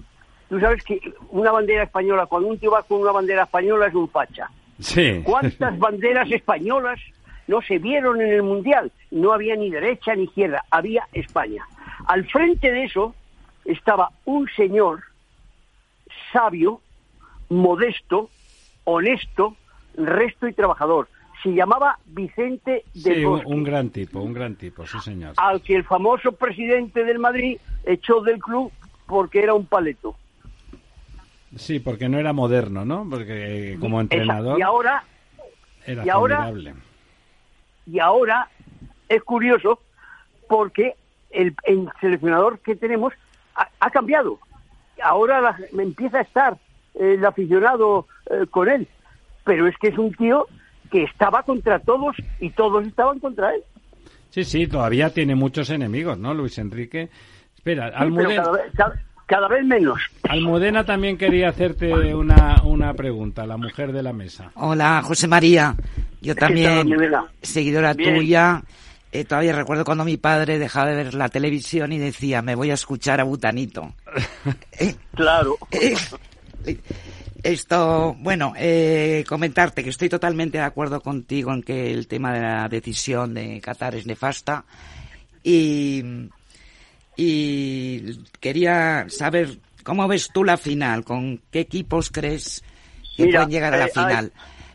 [0.52, 1.00] Tú sabes que
[1.30, 4.50] una bandera española, cuando un tío va con una bandera española es un facha.
[4.82, 5.22] Sí.
[5.24, 7.00] ¿Cuántas banderas españolas
[7.48, 8.92] no se vieron en el Mundial?
[9.12, 11.66] No había ni derecha ni izquierda, había España.
[12.06, 13.16] Al frente de eso
[13.64, 15.04] estaba un señor
[16.34, 16.82] sabio,
[17.48, 18.30] modesto,
[18.84, 19.56] honesto,
[19.96, 21.08] resto y trabajador.
[21.44, 25.34] Se llamaba Vicente del Sí, un, Bosque, un gran tipo, un gran tipo, sí, señor.
[25.38, 28.70] al que el famoso presidente del Madrid echó del club
[29.08, 30.18] porque era un paleto.
[31.56, 33.06] Sí, porque no era moderno, ¿no?
[33.10, 35.04] Porque eh, como entrenador Y ahora
[35.86, 36.74] era y ahora- formidable.
[37.88, 38.48] y ahora
[39.10, 39.80] es curioso
[40.48, 40.96] porque
[41.30, 43.14] el, el seleccionador que tenemos
[43.56, 44.40] ha, ha cambiado.
[45.04, 46.58] Ahora la- empieza a estar
[46.94, 48.88] el aficionado eh, con él,
[49.44, 50.48] pero es que es un tío
[50.92, 53.64] que estaba contra todos y todos estaban contra él.
[54.30, 57.10] Sí, sí, todavía tiene muchos enemigos, ¿no, Luis Enrique?
[57.56, 58.74] Espera, Sí, Almudena, vez,
[59.36, 60.00] cada- vez menos.
[60.30, 64.52] Almudena también quería hacerte una, una pregunta, la mujer de la mesa.
[64.56, 65.76] Hola, José María.
[66.22, 66.98] Yo ¿Qué tal, también,
[67.42, 68.16] seguidora Bien.
[68.16, 68.64] tuya.
[69.12, 72.72] Eh, todavía recuerdo cuando mi padre dejaba de ver la televisión y decía, me voy
[72.72, 73.94] a escuchar a Butanito.
[74.80, 75.58] Eh, Claro.
[75.72, 75.96] eh,
[77.44, 82.42] esto, bueno, eh, comentarte que estoy totalmente de acuerdo contigo en que el tema de
[82.42, 84.64] la decisión de Qatar es nefasta
[85.44, 86.04] y,
[87.24, 92.64] y quería saber cómo ves tú la final, con qué equipos crees
[93.16, 94.32] que Mira, pueden llegar a la eh, hay- final.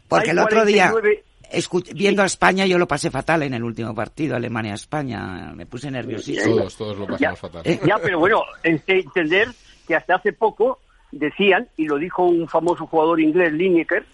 [0.09, 3.55] Porque hay el otro día, 49 escu- viendo a España, yo lo pasé fatal en
[3.55, 6.57] el último partido, Alemania-España, me puse nerviosísimo.
[6.57, 7.63] Todos, todos lo pasamos fatal.
[7.65, 9.49] Eh, Ya, pero bueno, entender
[9.89, 10.79] que hasta hace poco
[11.11, 14.05] decían, y lo dijo un famoso jugador inglés, Lineker,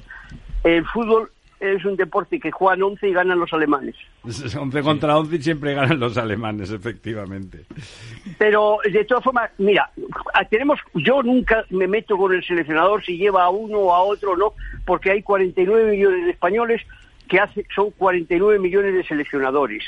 [0.65, 1.31] el fútbol
[1.63, 3.95] es un deporte que juegan 11 y ganan los alemanes.
[4.25, 7.65] 11 contra 11 y siempre ganan los alemanes, efectivamente.
[8.39, 9.91] Pero de todas formas, mira,
[10.51, 14.33] tenemos, yo nunca me meto con el seleccionador si lleva a uno o a otro
[14.33, 14.55] o no,
[14.85, 16.83] porque hay 49 millones de españoles
[17.29, 19.85] que hace, son 49 millones de seleccionadores.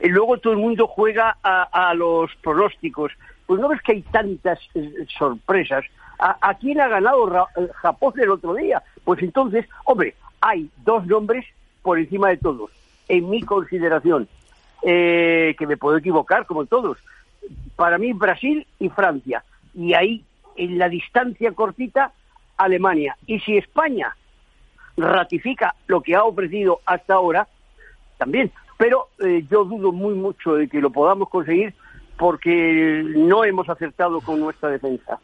[0.00, 3.12] Y luego todo el mundo juega a, a los pronósticos.
[3.46, 5.84] Pues no ves que hay tantas eh, sorpresas.
[6.18, 8.82] ¿A, a quién ha ganado Ra- eh, Japón el otro día?
[9.04, 11.46] Pues entonces, hombre, hay dos nombres
[11.80, 12.70] por encima de todos,
[13.08, 14.28] en mi consideración,
[14.82, 16.98] eh, que me puedo equivocar como todos.
[17.76, 19.42] Para mí Brasil y Francia.
[19.74, 20.22] Y ahí,
[20.56, 22.12] en la distancia cortita,
[22.58, 23.16] Alemania.
[23.26, 24.14] Y si España
[24.98, 27.48] ratifica lo que ha ofrecido hasta ahora,
[28.18, 28.52] también.
[28.76, 31.74] Pero eh, yo dudo muy mucho de que lo podamos conseguir
[32.18, 35.18] porque no hemos acertado con nuestra defensa.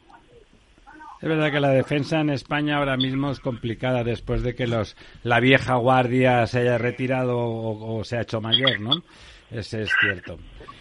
[1.21, 4.97] Es verdad que la defensa en España ahora mismo es complicada después de que los
[5.23, 9.03] la vieja guardia se haya retirado o, se ha hecho mayor, ¿no?
[9.51, 10.39] Ese es cierto.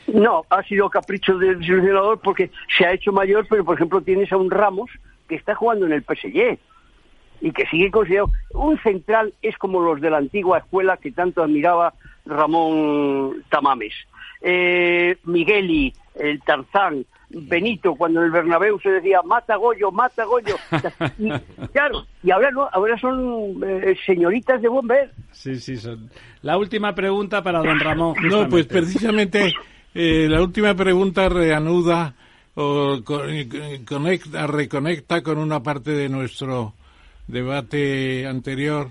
[0.08, 4.32] No, ha sido capricho del seleccionador porque se ha hecho mayor, pero por ejemplo tienes
[4.32, 4.90] a un Ramos
[5.28, 6.58] que está jugando en el PSG
[7.42, 8.32] y que sigue considerado.
[8.52, 11.94] Un central es como los de la antigua escuela que tanto admiraba
[12.26, 13.94] Ramón Tamames.
[14.42, 20.56] Eh, Migueli, el Tarzán, Benito, cuando en el Bernabéu se decía mata Goyo, mata Goyo.
[21.20, 21.30] Y,
[21.72, 25.12] claro, y ahora no, ahora son eh, señoritas de buen ver.
[25.32, 26.10] Sí, sí, son.
[26.42, 28.16] La última pregunta para don Ramón.
[28.30, 29.54] No, pues precisamente
[29.94, 32.16] eh, la última pregunta reanuda
[32.56, 33.22] o co-
[33.88, 36.74] conecta, reconecta con una parte de nuestro
[37.28, 38.90] debate anterior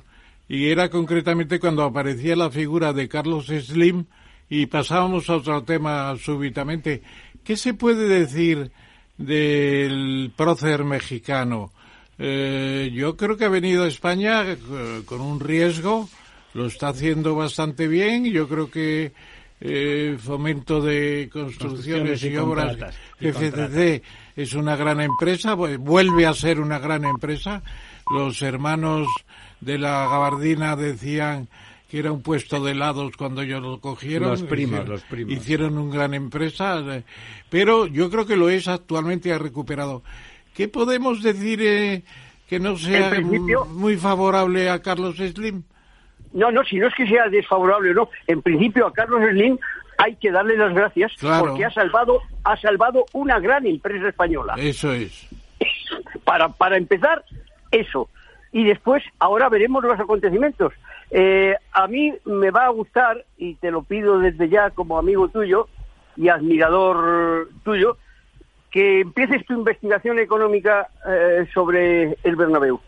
[0.48, 4.04] y era concretamente cuando aparecía la figura de Carlos Slim
[4.48, 7.02] y pasábamos a otro tema súbitamente.
[7.48, 8.70] ¿Qué se puede decir
[9.16, 11.72] del prócer mexicano?
[12.18, 14.56] Eh, yo creo que ha venido a España eh,
[15.06, 16.10] con un riesgo,
[16.52, 19.14] lo está haciendo bastante bien, yo creo que
[19.62, 22.76] eh, Fomento de Construcciones, y, Obras,
[23.18, 24.02] FCC,
[24.36, 27.62] es una gran empresa, vuelve a ser una gran empresa.
[28.12, 29.08] Los hermanos
[29.62, 31.48] de la gabardina decían
[31.88, 34.30] que era un puesto de helados cuando ellos lo cogieron.
[34.30, 35.32] Los primos, hicieron, los primos.
[35.32, 36.82] Hicieron una gran empresa,
[37.48, 40.02] pero yo creo que lo es actualmente, ha recuperado.
[40.54, 42.02] ¿Qué podemos decir eh,
[42.46, 43.12] que no sea
[43.70, 45.62] muy favorable a Carlos Slim?
[46.34, 48.10] No, no, si no es que sea desfavorable o no.
[48.26, 49.58] En principio a Carlos Slim
[49.96, 54.54] hay que darle las gracias porque ha salvado, ha salvado una gran empresa española.
[54.58, 55.26] Eso es.
[56.24, 57.24] Para, para empezar,
[57.70, 58.10] eso.
[58.52, 60.72] Y después, ahora veremos los acontecimientos.
[61.10, 65.28] Eh, a mí me va a gustar, y te lo pido desde ya como amigo
[65.28, 65.68] tuyo
[66.16, 67.96] y admirador tuyo,
[68.70, 72.80] que empieces tu investigación económica eh, sobre el Bernabéu.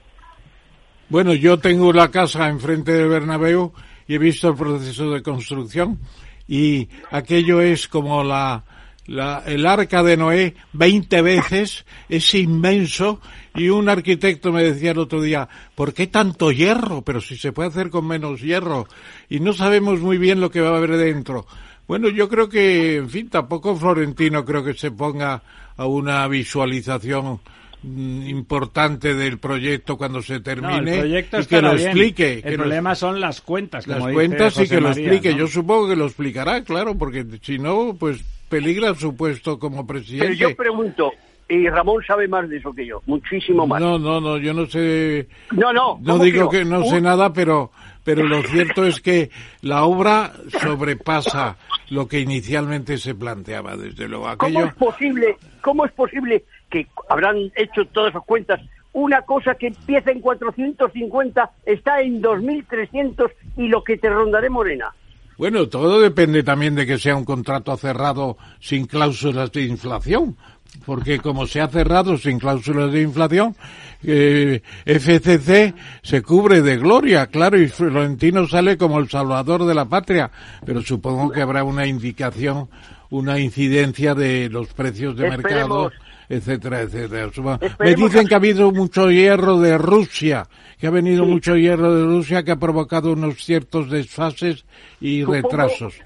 [1.09, 3.73] Bueno, yo tengo la casa enfrente del Bernabéu
[4.07, 5.99] y he visto el proceso de construcción
[6.47, 8.65] y aquello es como la,
[9.11, 13.21] la, el arca de Noé 20 veces, es inmenso
[13.57, 17.03] y un arquitecto me decía el otro día, ¿por qué tanto hierro?
[17.03, 18.87] Pero si se puede hacer con menos hierro
[19.29, 21.45] y no sabemos muy bien lo que va a haber dentro.
[21.89, 25.43] Bueno, yo creo que, en fin, tampoco Florentino creo que se ponga
[25.77, 27.41] a una visualización
[27.83, 32.43] importante del proyecto cuando se termine y que lo explique.
[32.45, 33.87] El problema son las cuentas.
[33.87, 35.35] las cuentas y que lo explique.
[35.35, 40.37] Yo supongo que lo explicará, claro, porque si no, pues peligra su puesto como presidente.
[40.37, 41.13] Pero yo pregunto,
[41.49, 43.81] y Ramón sabe más de eso que yo, muchísimo más.
[43.81, 45.27] No, no, no, yo no sé.
[45.53, 45.99] No, no.
[46.03, 47.71] No digo que no, sé nada, pero
[48.05, 49.31] pero lo cierto es que
[49.63, 51.57] la obra sobrepasa
[51.91, 54.29] lo que inicialmente se planteaba, desde luego.
[54.29, 54.55] Aquello...
[54.55, 58.61] ¿Cómo es posible, cómo es posible que habrán hecho todas esas cuentas?
[58.93, 64.93] Una cosa que empieza en 450 está en 2.300 y lo que te rondaré morena.
[65.41, 70.37] Bueno, todo depende también de que sea un contrato cerrado sin cláusulas de inflación,
[70.85, 73.57] porque como se ha cerrado sin cláusulas de inflación,
[74.03, 79.87] eh, FCC se cubre de gloria, claro, y Florentino sale como el salvador de la
[79.87, 80.31] patria,
[80.67, 82.69] pero supongo que habrá una indicación,
[83.09, 85.91] una incidencia de los precios de mercado,
[86.31, 87.59] etcétera, etcétera.
[87.81, 90.47] Me dicen que ha habido mucho hierro de Rusia,
[90.79, 94.65] que ha venido mucho hierro de Rusia que ha provocado unos ciertos desfases
[95.01, 96.01] y retrasos.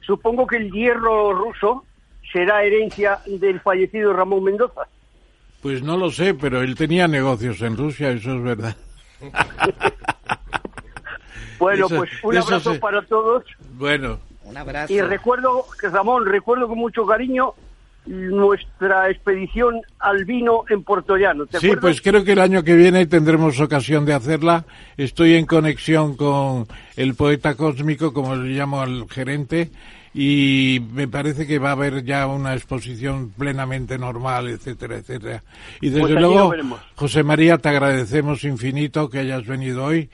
[0.00, 1.84] Supongo que el hierro ruso
[2.32, 4.88] será herencia del fallecido Ramón Mendoza.
[5.60, 8.76] Pues no lo sé, pero él tenía negocios en Rusia, eso es verdad.
[11.58, 13.44] bueno, pues un abrazo para todos.
[13.72, 14.18] Bueno.
[14.44, 14.90] Un abrazo.
[14.90, 17.52] Y recuerdo, que Ramón, recuerdo con mucho cariño
[18.08, 21.44] nuestra expedición al vino en Puerto Llano.
[21.60, 24.64] sí, pues creo que el año que viene tendremos ocasión de hacerla.
[24.96, 29.70] Estoy en conexión con el poeta cósmico, como le llamo al gerente,
[30.14, 35.42] y me parece que va a haber ya una exposición plenamente normal, etcétera, etcétera.
[35.82, 36.54] Y desde pues luego,
[36.94, 40.08] José María, te agradecemos infinito que hayas venido hoy,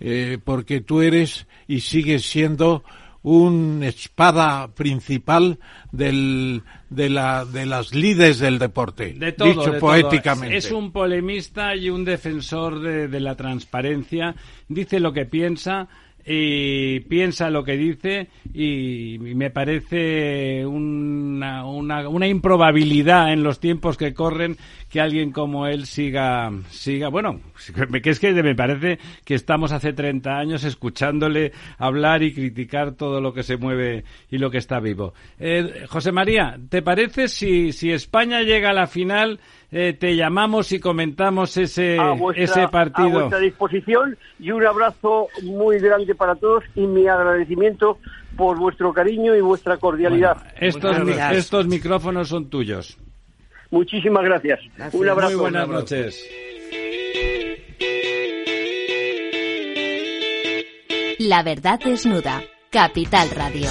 [0.00, 2.82] eh, porque tú eres y sigues siendo
[3.26, 5.58] un espada principal
[5.90, 10.56] del, de, la, de las lides del deporte, de dicho poéticamente.
[10.56, 14.36] Es, un polemista y un defensor de, de la transparencia,
[14.68, 15.88] dice lo que piensa,
[16.26, 23.96] y piensa lo que dice y me parece una, una, una, improbabilidad en los tiempos
[23.96, 24.56] que corren
[24.90, 27.40] que alguien como él siga, siga, bueno,
[28.02, 33.20] que es que me parece que estamos hace 30 años escuchándole hablar y criticar todo
[33.20, 35.14] lo que se mueve y lo que está vivo.
[35.38, 39.38] Eh, José María, ¿te parece si, si España llega a la final
[39.72, 41.98] eh, te llamamos y comentamos ese,
[42.34, 43.08] ese partido.
[43.08, 47.98] A vuestra disposición y un abrazo muy grande para todos y mi agradecimiento
[48.36, 50.36] por vuestro cariño y vuestra cordialidad.
[50.60, 50.96] estos,
[51.32, 52.98] estos micrófonos son tuyos.
[53.70, 54.60] Muchísimas gracias.
[54.92, 55.32] Un abrazo.
[55.32, 56.24] Muy buenas noches.
[61.18, 62.42] La verdad desnuda.
[62.70, 63.68] Capital Radio.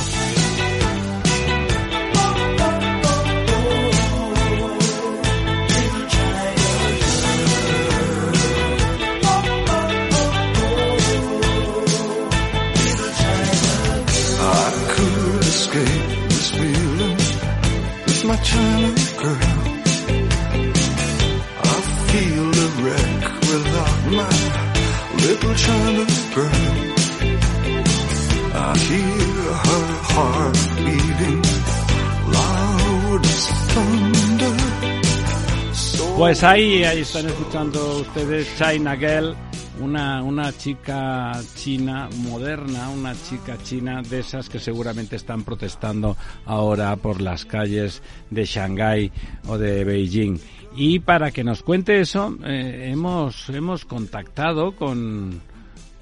[36.18, 39.36] Pues ahí, ahí están escuchando ustedes China Girl
[39.80, 46.96] una, una chica china moderna, una chica china de esas que seguramente están protestando ahora
[46.96, 49.12] por las calles de Shanghái
[49.48, 50.40] o de Beijing.
[50.76, 55.42] Y para que nos cuente eso, eh, hemos, hemos contactado con,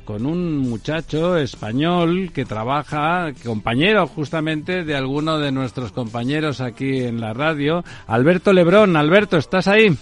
[0.03, 7.21] con un muchacho español que trabaja, compañero justamente de alguno de nuestros compañeros aquí en
[7.21, 8.95] la radio, Alberto Lebrón.
[8.95, 9.95] Alberto, ¿estás ahí?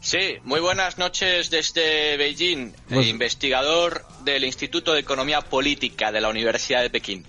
[0.00, 6.28] Sí, muy buenas noches desde Beijing, Pues- investigador del Instituto de Economía Política de la
[6.28, 7.24] Universidad de Pekín.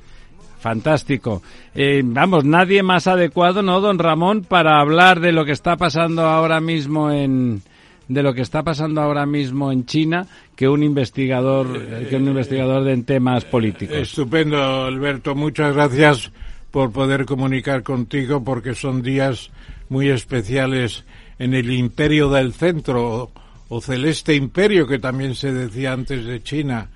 [0.59, 1.41] Fantástico.
[1.73, 6.23] Eh, vamos, nadie más adecuado, ¿no, don Ramón, para hablar de lo que está pasando
[6.23, 7.61] ahora mismo en
[8.09, 12.27] de lo que está pasando ahora mismo en China que un investigador eh, que un
[12.27, 13.95] investigador de en temas políticos.
[13.95, 15.35] Estupendo, Alberto.
[15.35, 16.31] Muchas gracias
[16.71, 19.51] por poder comunicar contigo porque son días
[19.89, 21.05] muy especiales
[21.39, 23.31] en el imperio del centro
[23.69, 26.89] o, celeste imperio que también se decía antes de China.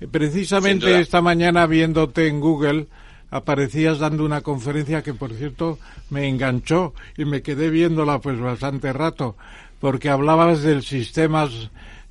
[0.00, 2.86] Eh, Precisamente esta mañana viéndote en Google
[3.30, 5.78] aparecías dando una conferencia que por cierto
[6.08, 9.36] me enganchó y me quedé viéndola pues bastante rato
[9.80, 11.48] porque hablabas del sistema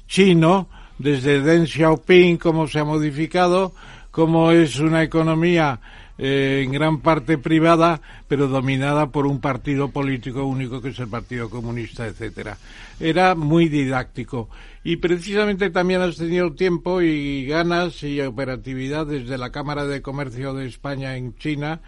[0.07, 3.73] chino desde Deng Xiaoping cómo se ha modificado
[4.11, 5.79] cómo es una economía
[6.21, 11.07] eh, en gran parte privada, pero dominada por un partido político único que es el
[11.07, 12.57] Partido Comunista, etcétera.
[12.99, 14.49] Era muy didáctico
[14.83, 20.53] y precisamente también has tenido tiempo y ganas y operatividad desde la Cámara de Comercio
[20.53, 21.79] de España en China,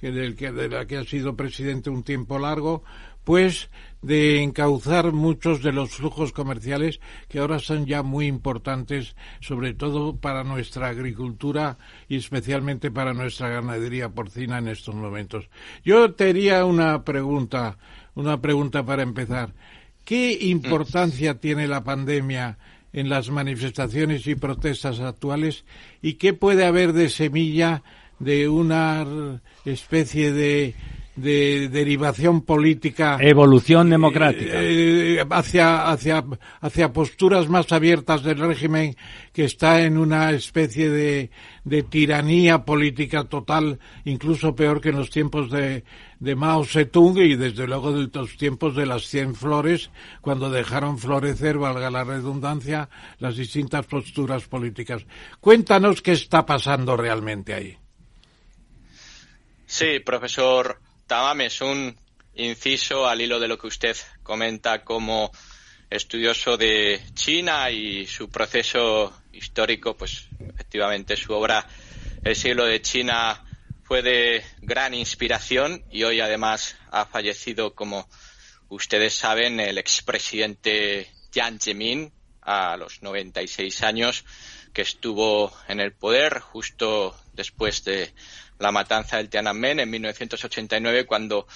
[0.00, 2.84] que del que de la que has sido presidente un tiempo largo,
[3.24, 3.70] pues
[4.02, 10.16] de encauzar muchos de los flujos comerciales que ahora son ya muy importantes, sobre todo
[10.16, 11.76] para nuestra agricultura
[12.08, 15.48] y especialmente para nuestra ganadería porcina en estos momentos.
[15.84, 17.76] Yo te haría una pregunta,
[18.14, 19.52] una pregunta para empezar.
[20.04, 22.58] ¿Qué importancia tiene la pandemia
[22.92, 25.64] en las manifestaciones y protestas actuales
[26.02, 27.82] y qué puede haber de semilla
[28.18, 30.74] de una especie de,
[31.20, 34.54] de derivación política Evolución democrática.
[34.56, 36.24] eh, hacia, hacia,
[36.60, 38.96] hacia posturas más abiertas del régimen
[39.32, 41.30] que está en una especie de,
[41.64, 45.84] de tiranía política total, incluso peor que en los tiempos de,
[46.18, 49.90] de Mao Zedong y desde luego de los tiempos de las cien flores,
[50.20, 55.06] cuando dejaron florecer, valga la redundancia, las distintas posturas políticas.
[55.40, 57.76] Cuéntanos qué está pasando realmente ahí.
[59.66, 60.80] Sí, profesor
[61.10, 61.98] Tamames, un
[62.34, 65.32] inciso al hilo de lo que usted comenta como
[65.90, 71.66] estudioso de China y su proceso histórico, pues efectivamente su obra
[72.22, 73.44] El siglo de China
[73.82, 78.08] fue de gran inspiración y hoy además ha fallecido, como
[78.68, 84.24] ustedes saben, el expresidente Jiang Zemin a los 96 años
[84.72, 88.14] que estuvo en el poder justo después de
[88.60, 91.48] la matanza del Tiananmen en 1989 cuando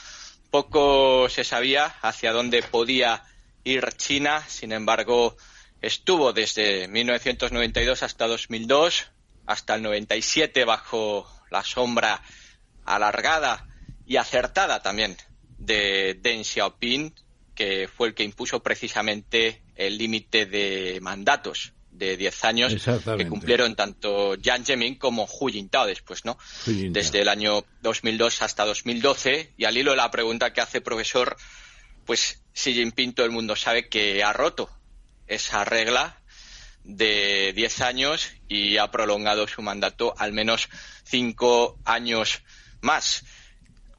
[0.50, 3.22] poco se sabía hacia dónde podía
[3.62, 4.42] ir China.
[4.48, 5.36] Sin embargo,
[5.80, 9.10] estuvo desde 1992 hasta 2002,
[9.46, 12.22] hasta el 97 bajo la sombra
[12.86, 13.68] alargada
[14.06, 15.16] y acertada también
[15.58, 17.14] de Deng Xiaoping,
[17.54, 22.74] que fue el que impuso precisamente el límite de mandatos de 10 años
[23.16, 26.36] que cumplieron tanto Jiang Zemin como Hu Jintao después, ¿no?
[26.64, 26.92] Jintao.
[26.92, 31.36] Desde el año 2002 hasta 2012 y al hilo de la pregunta que hace profesor,
[32.04, 34.68] pues Xi Jinping todo el mundo sabe que ha roto
[35.26, 36.20] esa regla
[36.82, 40.68] de 10 años y ha prolongado su mandato al menos
[41.04, 42.42] cinco años
[42.80, 43.24] más.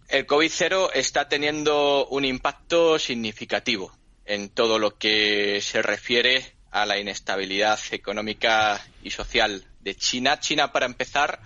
[0.07, 6.99] El COVID-0 está teniendo un impacto significativo en todo lo que se refiere a la
[6.99, 10.41] inestabilidad económica y social de China.
[10.41, 11.39] China, para empezar,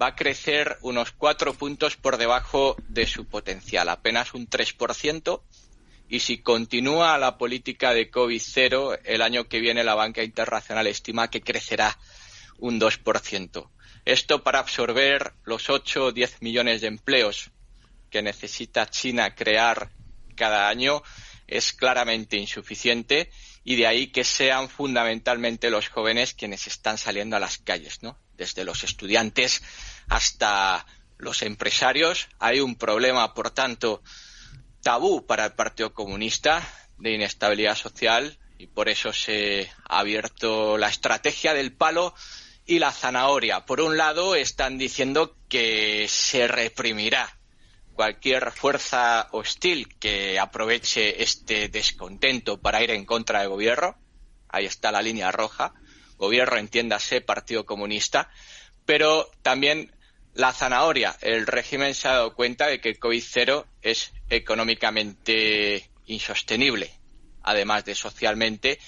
[0.00, 5.42] va a crecer unos cuatro puntos por debajo de su potencial, apenas un 3%.
[6.08, 11.28] Y si continúa la política de COVID-0, el año que viene la banca internacional estima
[11.28, 11.98] que crecerá
[12.58, 13.68] un 2%.
[14.06, 17.50] Esto para absorber los 8 o 10 millones de empleos
[18.08, 19.90] que necesita China crear
[20.34, 21.02] cada año
[21.46, 23.30] es claramente insuficiente
[23.64, 28.18] y de ahí que sean fundamentalmente los jóvenes quienes están saliendo a las calles, ¿no?
[28.34, 29.62] Desde los estudiantes
[30.08, 30.86] hasta
[31.18, 32.28] los empresarios.
[32.38, 34.02] Hay un problema, por tanto,
[34.82, 36.62] tabú para el Partido Comunista
[36.98, 42.14] de inestabilidad social y por eso se ha abierto la estrategia del palo
[42.66, 43.64] y la zanahoria.
[43.66, 47.35] Por un lado, están diciendo que se reprimirá
[47.96, 53.96] cualquier fuerza hostil que aproveche este descontento para ir en contra del gobierno.
[54.48, 55.72] Ahí está la línea roja.
[56.16, 58.30] Gobierno, entiéndase, Partido Comunista.
[58.84, 59.92] Pero también
[60.34, 61.16] la zanahoria.
[61.22, 66.92] El régimen se ha dado cuenta de que el COVID-0 es económicamente insostenible,
[67.42, 68.78] además de socialmente,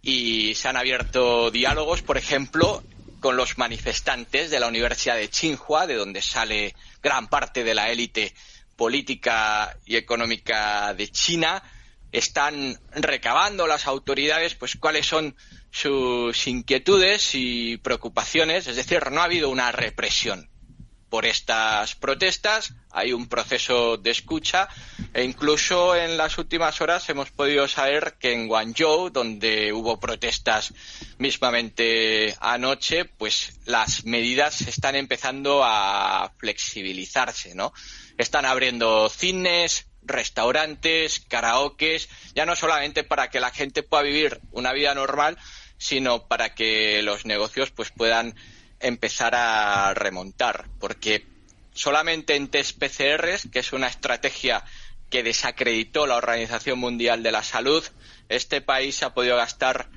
[0.00, 2.82] y se han abierto diálogos, por ejemplo,
[3.20, 6.74] con los manifestantes de la Universidad de Tsinghua, de donde sale
[7.06, 8.34] gran parte de la élite
[8.74, 11.62] política y económica de China,
[12.10, 15.36] están recabando las autoridades pues cuáles son
[15.70, 20.50] sus inquietudes y preocupaciones, es decir, no ha habido una represión
[21.08, 24.68] por estas protestas, hay un proceso de escucha
[25.14, 30.74] e incluso en las últimas horas hemos podido saber que en Guangzhou, donde hubo protestas
[31.18, 37.72] mismamente anoche, pues las medidas están empezando a flexibilizarse, ¿no?
[38.18, 44.72] Están abriendo cines, restaurantes, karaokes, ya no solamente para que la gente pueda vivir una
[44.72, 45.36] vida normal,
[45.78, 48.34] sino para que los negocios pues puedan
[48.80, 51.26] empezar a remontar, porque
[51.72, 54.64] solamente en test PCRs, que es una estrategia
[55.10, 57.84] que desacreditó la Organización Mundial de la Salud,
[58.28, 59.88] este país ha podido gastar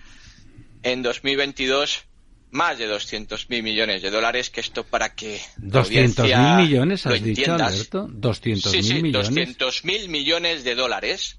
[0.83, 2.05] en 2022
[2.51, 8.07] más de 200.000 millones de dólares, que esto para que 200.000 millones, has dicho, Alberto?
[8.07, 9.57] 200.000 sí, sí, millones.
[9.57, 11.37] 200.000 millones de dólares,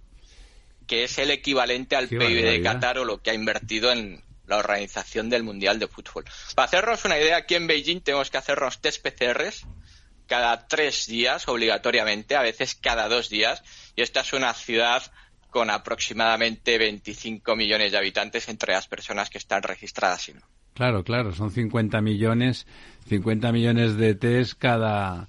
[0.87, 2.63] que es el equivalente al Qué PIB de.
[2.63, 6.25] Qatar o lo que ha invertido en la organización del Mundial de Fútbol.
[6.55, 9.67] Para hacernos una idea, aquí en Beijing tenemos que hacernos test PCRs
[10.27, 13.63] cada tres días obligatoriamente, a veces cada dos días,
[13.97, 15.03] y esta es una ciudad
[15.51, 20.43] con aproximadamente 25 millones de habitantes entre las personas que están registradas y no.
[20.75, 22.67] Claro, claro, son 50 millones,
[23.09, 25.27] 50 millones de test cada,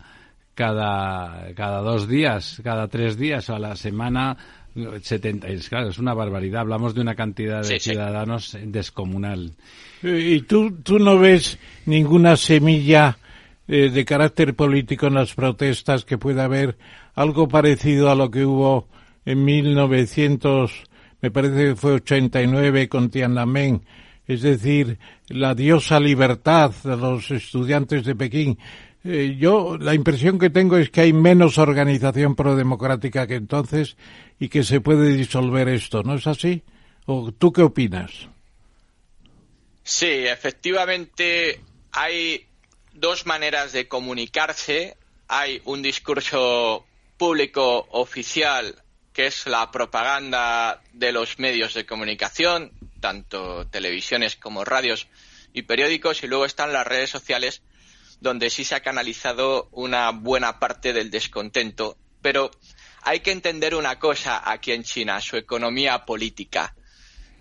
[0.53, 4.37] cada, cada dos días, cada tres días o a la semana,
[4.75, 6.61] 70, es, claro, es una barbaridad.
[6.61, 7.89] Hablamos de una cantidad de Sí, sí.
[7.91, 9.51] ciudadanos descomunal.
[10.03, 13.17] ¿Y tú, tú no ves ninguna semilla
[13.67, 16.77] eh, de carácter político en las protestas que pueda haber
[17.13, 18.87] algo parecido a lo que hubo
[19.25, 20.71] en 1900,
[21.21, 23.83] me parece que fue 89 con Tiananmen?
[24.27, 24.97] Es decir,
[25.27, 28.57] la diosa libertad de los estudiantes de Pekín.
[29.03, 33.97] Eh, yo la impresión que tengo es que hay menos organización prodemocrática que entonces
[34.39, 36.63] y que se puede disolver esto, ¿no es así?
[37.05, 38.27] ¿O tú qué opinas?
[39.83, 42.45] Sí, efectivamente hay
[42.93, 44.97] dos maneras de comunicarse.
[45.27, 46.85] Hay un discurso
[47.17, 48.75] público oficial
[49.13, 55.07] que es la propaganda de los medios de comunicación, tanto televisiones como radios
[55.53, 57.61] y periódicos, y luego están las redes sociales
[58.21, 61.97] donde sí se ha canalizado una buena parte del descontento.
[62.21, 62.51] Pero
[63.01, 66.75] hay que entender una cosa aquí en China, su economía política.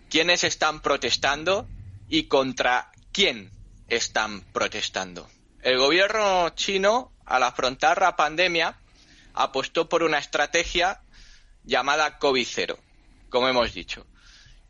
[0.09, 1.69] ¿Quiénes están protestando
[2.09, 3.53] y contra quién
[3.89, 5.29] están protestando?
[5.63, 8.79] El gobierno chino, al afrontar la pandemia,
[9.35, 11.03] apostó por una estrategia
[11.63, 12.79] llamada COVID-0,
[13.29, 14.07] como hemos dicho.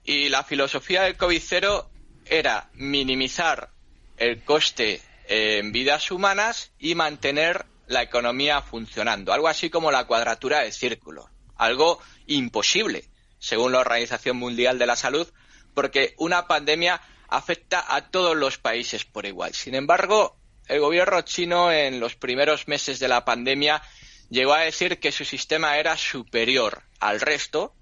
[0.02, 1.86] Y la filosofía del COVID-0
[2.26, 3.70] era minimizar
[4.16, 5.00] el coste
[5.32, 9.32] en vidas humanas y mantener la economía funcionando.
[9.32, 11.30] Algo así como la cuadratura del círculo.
[11.56, 13.08] Algo imposible,
[13.38, 15.28] según la Organización Mundial de la Salud,
[15.72, 19.54] porque una pandemia afecta a todos los países por igual.
[19.54, 20.36] Sin embargo,
[20.66, 23.82] el gobierno chino en los primeros meses de la pandemia
[24.30, 27.72] llegó a decir que su sistema era superior al resto,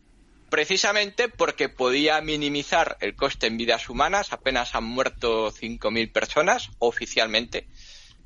[0.51, 4.33] precisamente porque podía minimizar el coste en vidas humanas.
[4.33, 7.67] Apenas han muerto 5.000 personas oficialmente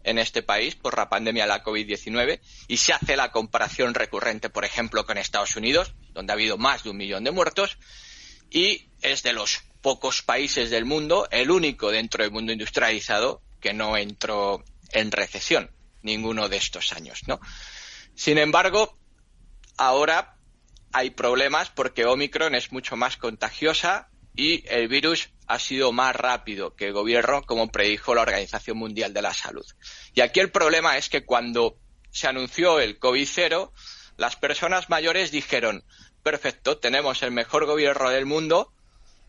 [0.05, 4.51] en este país por la pandemia de la COVID-19 y se hace la comparación recurrente,
[4.51, 7.79] por ejemplo, con Estados Unidos, donde ha habido más de un millón de muertos
[8.51, 13.73] y es de los pocos países del mundo, el único dentro del mundo industrializado que
[13.73, 15.71] no entró en recesión
[16.03, 17.41] ninguno de estos años, ¿no?
[18.15, 18.99] Sin embargo,
[19.77, 20.37] ahora
[20.93, 26.75] hay problemas porque Omicron es mucho más contagiosa y el virus ha sido más rápido
[26.75, 29.67] que el gobierno, como predijo la Organización Mundial de la Salud.
[30.15, 31.77] Y aquí el problema es que cuando
[32.11, 33.71] se anunció el COVID-0,
[34.17, 35.85] las personas mayores dijeron,
[36.23, 38.73] perfecto, tenemos el mejor gobierno del mundo,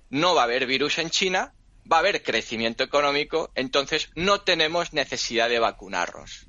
[0.10, 1.54] no va a haber virus en China,
[1.92, 6.48] va a haber crecimiento económico, entonces no tenemos necesidad de vacunarnos.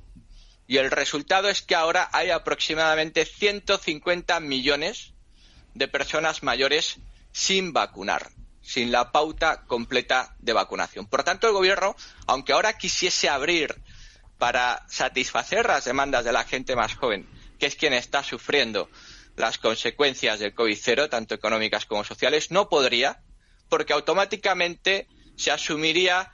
[0.67, 5.13] Y el resultado es que ahora hay aproximadamente 150 millones
[5.73, 6.97] de personas mayores
[7.31, 8.31] sin vacunar,
[8.61, 11.07] sin la pauta completa de vacunación.
[11.07, 11.95] Por tanto, el gobierno,
[12.27, 13.75] aunque ahora quisiese abrir
[14.37, 17.27] para satisfacer las demandas de la gente más joven
[17.57, 18.89] que es quien está sufriendo
[19.35, 23.21] las consecuencias del COVID-0, tanto económicas como sociales, no podría,
[23.69, 26.31] porque automáticamente se asumiría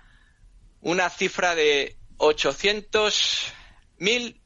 [0.81, 1.97] una cifra de
[4.01, 4.41] 800.000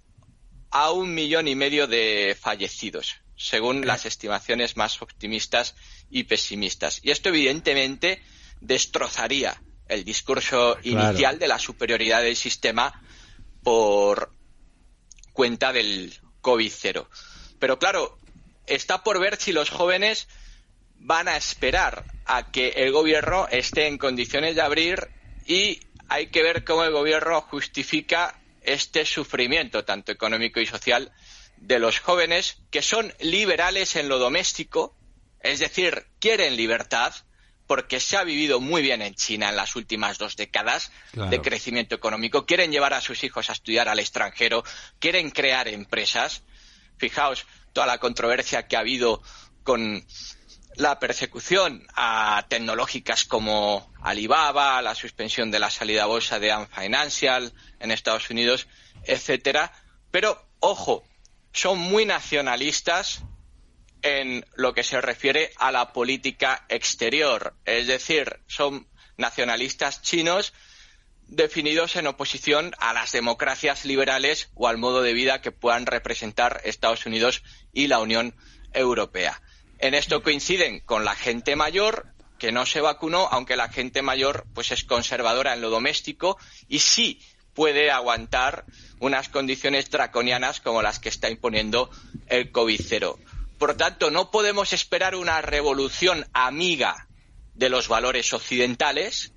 [0.72, 5.76] a un millón y medio de fallecidos, según las estimaciones más optimistas
[6.10, 7.00] y pesimistas.
[7.02, 8.22] Y esto, evidentemente,
[8.60, 13.02] destrozaría el discurso inicial de la superioridad del sistema
[13.64, 14.34] por
[15.32, 17.08] cuenta del COVID-0.
[17.60, 18.18] Pero claro,
[18.68, 20.28] está por ver si los jóvenes
[20.96, 25.10] van a esperar a que el gobierno esté en condiciones de abrir
[25.46, 25.80] y
[26.10, 31.12] hay que ver cómo el gobierno justifica este sufrimiento, tanto económico y social,
[31.58, 34.98] de los jóvenes que son liberales en lo doméstico,
[35.40, 37.14] es decir, quieren libertad,
[37.68, 41.96] porque se ha vivido muy bien en China en las últimas dos décadas de crecimiento
[41.96, 44.64] económico, quieren llevar a sus hijos a estudiar al extranjero,
[45.00, 46.44] quieren crear empresas.
[46.98, 49.22] Fijaos toda la controversia que ha habido
[49.64, 50.06] con
[50.76, 56.70] la persecución a tecnológicas como Alibaba, la suspensión de la salida a bolsa de Ant
[56.70, 58.68] Financial en Estados Unidos,
[59.04, 59.72] etcétera.
[60.12, 61.04] Pero, ojo,
[61.54, 63.24] son muy nacionalistas
[64.02, 67.56] en lo que se refiere a la política exterior.
[67.66, 68.88] Es decir, son
[69.18, 70.54] nacionalistas chinos
[71.28, 76.62] definidos en oposición a las democracias liberales o al modo de vida que puedan representar
[76.66, 77.42] Estados Unidos
[77.74, 78.36] y la Unión
[78.74, 79.42] Europea.
[79.86, 82.08] En esto coinciden con la gente mayor
[82.40, 86.80] que no se vacunó, aunque la gente mayor pues es conservadora en lo doméstico y
[86.80, 87.22] sí
[87.54, 88.66] puede aguantar
[89.00, 91.92] unas condiciones draconianas como las que está imponiendo
[92.26, 93.16] el COVID-0.
[93.60, 97.08] Por tanto, no podemos esperar una revolución amiga
[97.54, 99.34] de los valores occidentales,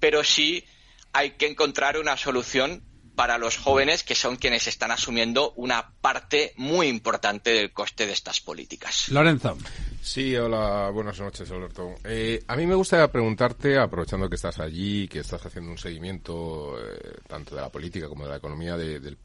[0.00, 0.64] pero sí
[1.12, 2.82] hay que encontrar una solución
[3.16, 8.12] para los jóvenes que son quienes están asumiendo una parte muy importante del coste de
[8.12, 9.08] estas políticas.
[9.08, 9.56] Lorenzo.
[10.02, 11.96] Sí, hola, buenas noches, Alberto.
[12.04, 16.76] Eh, a mí me gustaría preguntarte, aprovechando que estás allí, que estás haciendo un seguimiento
[16.78, 19.16] eh, tanto de la política como de la economía del,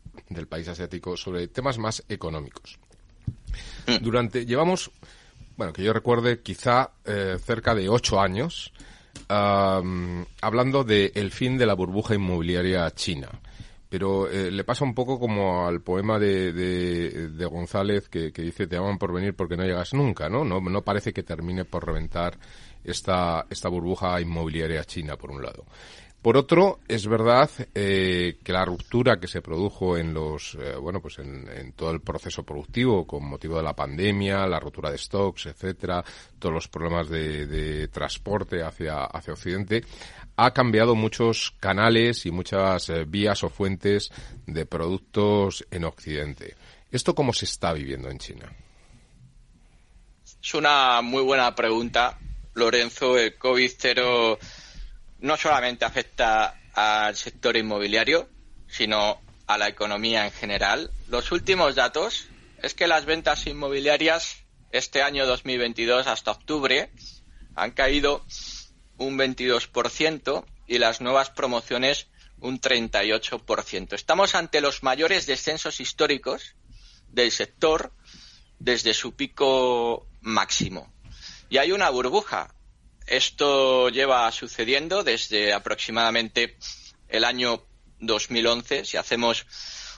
[0.50, 2.80] país asiático, sobre temas más económicos.
[3.86, 3.98] Mm.
[4.02, 4.90] Durante, llevamos,
[5.58, 8.74] bueno, que yo recuerde, quizá eh, cerca de ocho años,
[9.28, 13.30] hablando del fin de la burbuja inmobiliaria china
[13.92, 18.78] pero eh, le pasa un poco como al poema de, de, González que, dice te
[18.78, 20.46] aman por venir porque no llegas nunca, ¿no?
[20.46, 20.62] ¿no?
[20.62, 22.38] No parece que termine por reventar
[22.86, 25.66] esta, esta burbuja inmobiliaria china, por un lado.
[26.22, 31.02] Por otro, es verdad eh, que la ruptura que se produjo en los, eh, bueno,
[31.02, 35.48] pues en, todo el proceso productivo con motivo de la pandemia, la ruptura de stocks,
[35.48, 36.02] etcétera,
[36.40, 39.84] todos los problemas de, de transporte hacia, hacia Occidente,
[40.44, 44.12] ha cambiado muchos canales y muchas eh, vías o fuentes
[44.48, 46.56] de productos en Occidente.
[46.92, 48.52] ¿Esto cómo se está viviendo en China?
[50.42, 52.18] Es una muy buena pregunta,
[52.56, 53.20] Lorenzo.
[53.20, 54.40] El COVID-0
[55.20, 58.28] no solamente afecta al sector inmobiliario,
[58.68, 60.90] sino a la economía en general.
[61.08, 62.30] Los últimos datos
[62.64, 64.38] es que las ventas inmobiliarias
[64.72, 66.90] este año 2022 hasta octubre
[67.56, 68.26] han caído
[69.02, 72.08] un 22% y las nuevas promociones
[72.40, 73.94] un 38%.
[73.94, 76.56] Estamos ante los mayores descensos históricos
[77.10, 77.94] del sector
[78.60, 80.92] desde su pico máximo.
[81.50, 82.54] Y hay una burbuja.
[83.08, 86.58] Esto lleva sucediendo desde aproximadamente
[87.10, 87.66] el año
[88.00, 88.86] 2011.
[88.86, 89.46] Si hacemos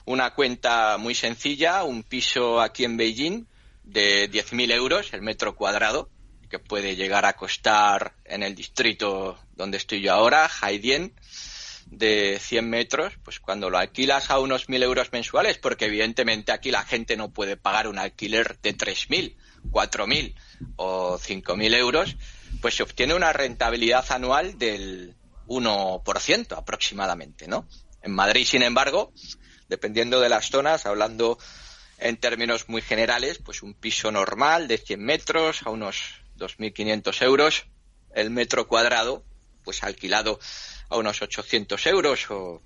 [0.06, 3.46] una cuenta muy sencilla, un piso aquí en Beijing
[3.84, 6.10] de 10.000 euros el metro cuadrado,
[6.54, 11.12] que puede llegar a costar en el distrito donde estoy yo ahora, Haidien,
[11.86, 16.70] de 100 metros, pues cuando lo alquilas a unos 1.000 euros mensuales, porque evidentemente aquí
[16.70, 19.34] la gente no puede pagar un alquiler de 3.000,
[19.72, 20.34] 4.000
[20.76, 22.16] o 5.000 euros,
[22.60, 25.16] pues se obtiene una rentabilidad anual del
[25.48, 27.66] 1% aproximadamente, ¿no?
[28.00, 29.12] En Madrid, sin embargo,
[29.68, 31.36] dependiendo de las zonas, hablando
[31.98, 37.66] en términos muy generales, pues un piso normal de 100 metros a unos 2.500 euros
[38.14, 39.24] el metro cuadrado,
[39.64, 40.38] pues alquilado
[40.88, 42.62] a unos 800 euros o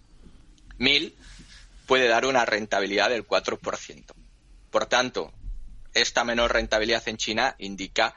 [0.78, 1.14] 1.000,
[1.86, 4.04] puede dar una rentabilidad del 4%.
[4.70, 5.32] Por tanto,
[5.94, 8.14] esta menor rentabilidad en China indica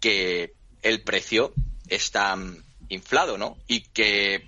[0.00, 1.52] que el precio
[1.88, 3.58] está mm, inflado, ¿no?
[3.66, 4.46] Y que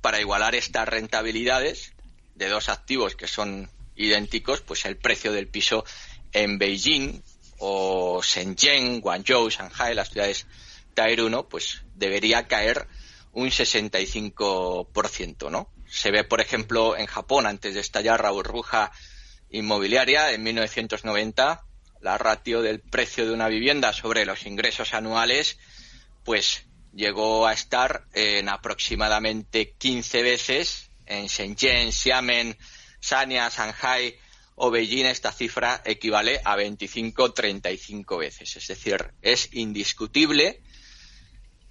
[0.00, 1.92] para igualar estas rentabilidades
[2.34, 5.84] de dos activos que son idénticos, pues el precio del piso
[6.32, 7.22] en Beijing
[7.66, 10.46] o Shenzhen, Guangzhou, Shanghai, las ciudades
[10.92, 12.86] Tier 1, pues debería caer
[13.32, 15.70] un 65%, ¿no?
[15.88, 18.92] Se ve, por ejemplo, en Japón, antes de estallar la burbuja
[19.48, 21.64] inmobiliaria en 1990,
[22.02, 25.58] la ratio del precio de una vivienda sobre los ingresos anuales,
[26.22, 32.58] pues llegó a estar en aproximadamente 15 veces en Shenzhen, Xiamen,
[33.00, 34.18] Sanya, Shanghai
[34.56, 38.56] o Beijing esta cifra equivale a 25-35 veces.
[38.56, 40.62] Es decir, es indiscutible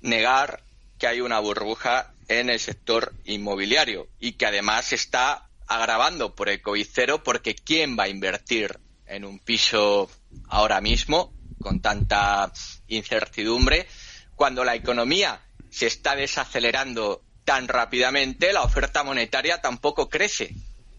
[0.02, 0.64] negar
[0.98, 6.62] que hay una burbuja en el sector inmobiliario y que además está agravando por el
[6.62, 10.10] COVID cero porque ¿quién va a invertir en un piso
[10.48, 12.52] ahora mismo con tanta
[12.88, 13.88] incertidumbre
[14.36, 20.56] cuando la economía se está desacelerando tan rápidamente, la oferta monetaria tampoco crece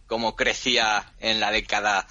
[0.07, 2.07] como crecía en la década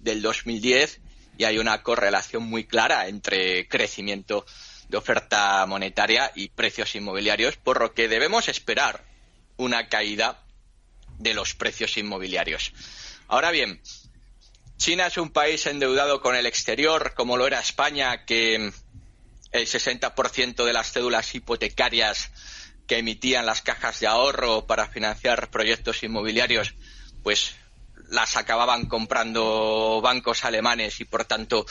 [0.00, 1.00] del 2010
[1.36, 4.44] y hay una correlación muy clara entre crecimiento
[4.88, 9.04] de oferta monetaria y precios inmobiliarios, por lo que debemos esperar
[9.56, 10.42] una caída
[11.18, 12.72] de los precios inmobiliarios.
[13.28, 13.80] Ahora bien,
[14.78, 18.72] China es un país endeudado con el exterior, como lo era España, que
[19.52, 22.30] el 60% de las cédulas hipotecarias
[22.86, 26.74] que emitían las cajas de ahorro para financiar proyectos inmobiliarios,
[27.22, 27.54] pues
[28.10, 31.66] las acababan comprando bancos alemanes y por tanto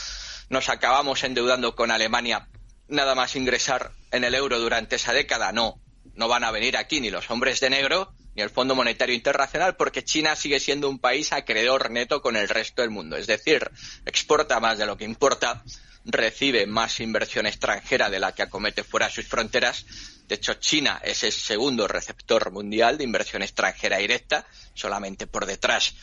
[0.49, 2.47] nos acabamos endeudando con Alemania
[2.87, 5.51] nada más ingresar en el euro durante esa década.
[5.51, 5.81] No,
[6.15, 9.75] no van a venir aquí ni los hombres de negro ni el Fondo Monetario Internacional
[9.75, 13.17] porque China sigue siendo un país acreedor neto con el resto del mundo.
[13.17, 13.69] Es decir,
[14.05, 15.63] exporta más de lo que importa,
[16.07, 19.85] recibe más inversión extranjera de la que acomete fuera de sus fronteras
[20.27, 25.93] de hecho, China es el segundo receptor mundial de inversión extranjera directa, solamente por detrás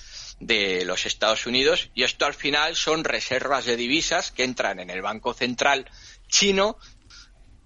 [0.41, 1.91] de los Estados Unidos.
[1.95, 5.91] Y esto al final son reservas de divisas que entran en el Banco Central
[6.29, 6.79] chino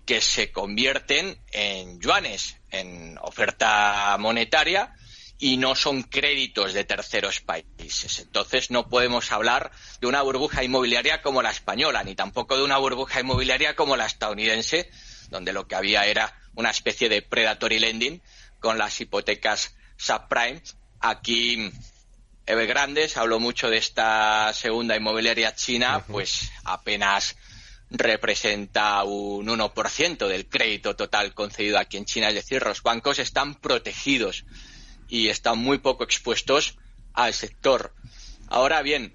[0.05, 4.95] que se convierten en yuanes, en oferta monetaria
[5.39, 8.19] y no son créditos de terceros países.
[8.19, 9.71] Entonces no podemos hablar
[10.01, 14.07] de una burbuja inmobiliaria como la española, ni tampoco de una burbuja inmobiliaria como la
[14.07, 14.91] estadounidense,
[15.31, 18.21] donde lo que había era una especie de predatory lending
[18.59, 20.63] con las hipotecas subprime.
[21.01, 21.71] Aquí
[22.45, 27.37] Evergrande habló mucho de esta segunda inmobiliaria china, pues apenas
[27.91, 32.29] representa un 1% del crédito total concedido aquí en China.
[32.29, 34.45] Es decir, los bancos están protegidos
[35.09, 36.79] y están muy poco expuestos
[37.15, 37.93] al sector.
[38.49, 39.15] Ahora bien,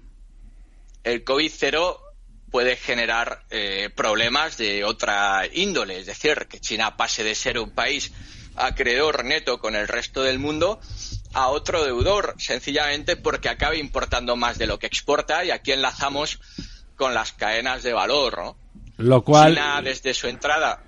[1.04, 2.00] el COVID cero
[2.50, 7.70] puede generar eh, problemas de otra índole, es decir, que China pase de ser un
[7.70, 8.12] país
[8.56, 10.80] acreedor neto con el resto del mundo
[11.32, 16.38] a otro deudor, sencillamente porque acabe importando más de lo que exporta y aquí enlazamos
[16.94, 18.56] con las cadenas de valor, ¿no?
[18.98, 20.83] Lo cual China desde su entrada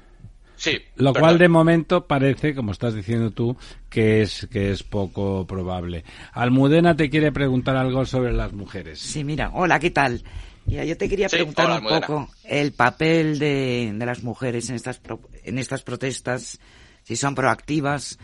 [0.56, 3.56] Sí, lo cual de momento parece, como estás diciendo tú,
[3.90, 6.04] que es que es poco probable.
[6.32, 8.98] Almudena te quiere preguntar algo sobre las mujeres.
[8.98, 10.22] Sí, mira, hola, ¿qué tal?
[10.66, 15.00] yo te quería preguntar un poco el papel de, las mujeres en estas,
[15.44, 16.58] en estas protestas,
[17.04, 18.18] si son proactivas.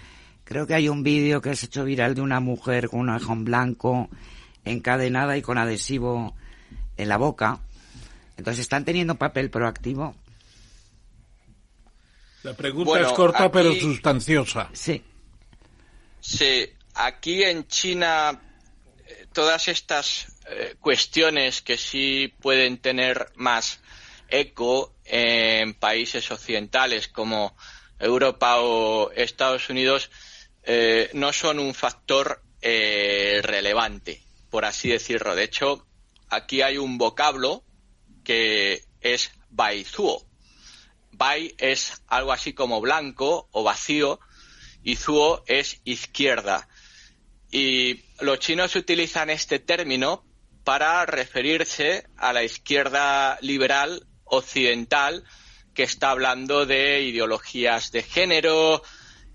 [0.44, 3.10] Creo que hay un vídeo que se ha hecho viral de una mujer con un
[3.10, 4.08] ajón blanco
[4.64, 6.34] encadenada y con adhesivo
[6.96, 7.60] en la boca.
[8.36, 10.16] Entonces, ¿están teniendo papel proactivo?
[12.42, 14.70] La pregunta es corta pero sustanciosa.
[14.72, 15.02] Sí.
[16.20, 18.40] Sí, aquí en China
[19.06, 23.80] eh, todas estas eh, cuestiones que sí pueden tener más
[24.28, 27.56] eco en países occidentales como
[27.98, 30.10] Europa o Estados Unidos
[30.64, 35.34] eh, no son un factor eh, relevante, por así decirlo.
[35.34, 35.86] De hecho,
[36.28, 37.64] aquí hay un vocablo
[38.24, 40.24] que es baizuo.
[41.12, 44.20] Bai es algo así como blanco o vacío
[44.82, 46.68] y zuo es izquierda.
[47.50, 50.24] Y los chinos utilizan este término
[50.64, 55.24] para referirse a la izquierda liberal occidental
[55.74, 58.82] que está hablando de ideologías de género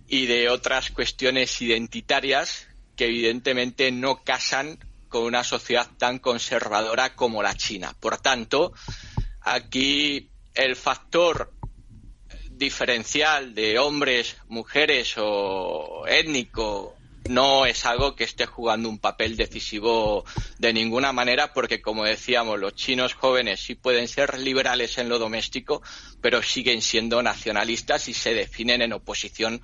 [0.07, 4.79] y de otras cuestiones identitarias que evidentemente no casan
[5.09, 7.95] con una sociedad tan conservadora como la China.
[7.99, 8.73] Por tanto,
[9.41, 11.53] aquí el factor
[12.57, 16.97] diferencial de hombres, mujeres o étnico
[17.29, 20.23] no es algo que esté jugando un papel decisivo
[20.59, 25.19] de ninguna manera porque, como decíamos, los chinos jóvenes sí pueden ser liberales en lo
[25.19, 25.81] doméstico,
[26.21, 29.61] pero siguen siendo nacionalistas y se definen en oposición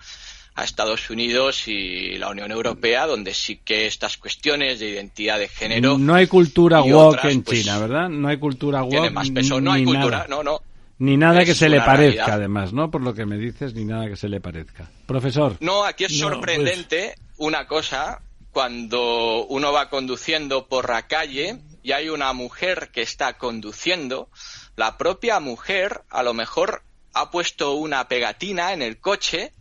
[0.56, 5.48] a Estados Unidos y la Unión Europea, donde sí que estas cuestiones de identidad de
[5.48, 5.98] género.
[5.98, 8.10] No hay cultura woke en pues, China, ¿verdad?
[8.10, 8.92] No hay cultura woke.
[8.92, 9.60] Tiene más peso.
[9.60, 10.62] No hay cultura, no, no.
[11.04, 12.90] Ni nada que se le parezca, además, ¿no?
[12.90, 14.90] Por lo que me dices, ni nada que se le parezca.
[15.06, 15.58] Profesor.
[15.60, 18.22] No, aquí es sorprendente una cosa
[18.54, 24.30] cuando uno va conduciendo por la calle y hay una mujer que está conduciendo,
[24.78, 29.52] la propia mujer a lo mejor ha puesto una pegatina en el coche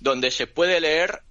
[0.00, 1.22] donde se puede leer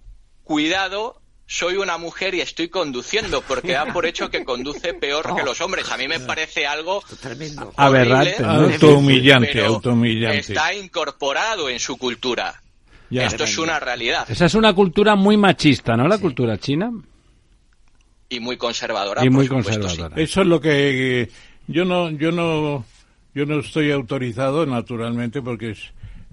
[0.45, 1.20] cuidado
[1.51, 5.59] soy una mujer y estoy conduciendo, porque da por hecho que conduce peor que los
[5.59, 5.91] hombres.
[5.91, 7.73] A mí me parece algo Tremendo.
[7.75, 8.41] Aberrante.
[8.41, 10.39] Autohumillante, autohumillante.
[10.39, 12.61] está incorporado en su cultura.
[13.09, 13.25] Ya.
[13.25, 16.07] Esto es una realidad Esa es una cultura muy machista, ¿no?
[16.07, 16.89] La cultura china.
[18.29, 19.21] y muy conservadora.
[19.21, 19.79] Y por muy supuesto, sí.
[19.79, 20.21] conservadora.
[20.21, 21.29] Eso es lo que eh,
[21.67, 22.85] yo no yo no
[23.35, 25.79] yo no estoy autorizado naturalmente porque es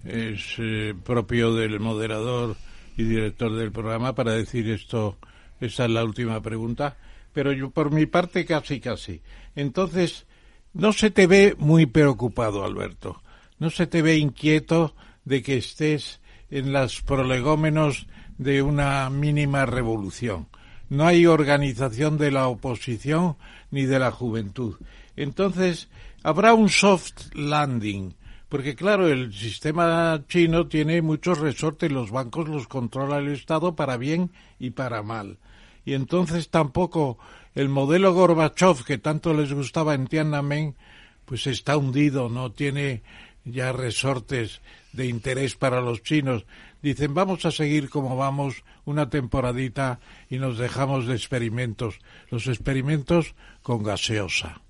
[0.04, 2.54] es eh, propio del moderador
[2.98, 5.16] y director del programa para decir esto
[5.60, 6.96] esa es la última pregunta.
[7.32, 9.22] Pero yo por mi parte casi casi.
[9.54, 10.26] Entonces
[10.74, 13.22] no se te ve muy preocupado Alberto.
[13.58, 14.94] No se te ve inquieto
[15.24, 16.20] de que estés
[16.50, 20.48] en las prolegómenos de una mínima revolución.
[20.88, 23.36] No hay organización de la oposición
[23.70, 24.76] ni de la juventud.
[25.16, 25.88] Entonces,
[26.24, 28.14] habrá un soft landing,
[28.48, 33.96] porque claro, el sistema chino tiene muchos resortes, los bancos los controla el Estado para
[33.96, 35.38] bien y para mal.
[35.84, 37.18] Y entonces tampoco
[37.54, 40.76] el modelo Gorbachev que tanto les gustaba en Tiananmen,
[41.24, 43.02] pues está hundido, no tiene
[43.44, 44.60] ya resortes
[44.92, 46.46] de interés para los chinos.
[46.82, 50.00] Dicen, vamos a seguir como vamos una temporadita
[50.30, 51.98] y nos dejamos de experimentos.
[52.30, 54.62] Los experimentos con gaseosa.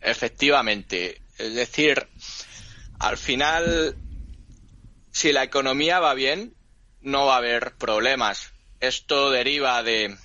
[0.00, 1.20] Efectivamente.
[1.40, 2.06] Es decir,
[2.98, 3.96] al final,
[5.10, 6.54] si la economía va bien,
[7.00, 8.52] no va a haber problemas.
[8.78, 10.16] Esto deriva de,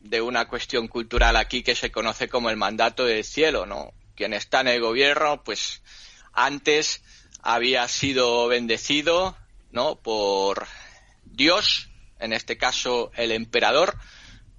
[0.00, 3.92] de una cuestión cultural aquí que se conoce como el mandato del cielo, ¿no?
[4.16, 5.82] Quien está en el gobierno, pues
[6.32, 7.02] antes
[7.40, 9.36] había sido bendecido,
[9.70, 9.96] ¿no?
[9.96, 10.66] Por
[11.24, 13.96] Dios, en este caso el emperador,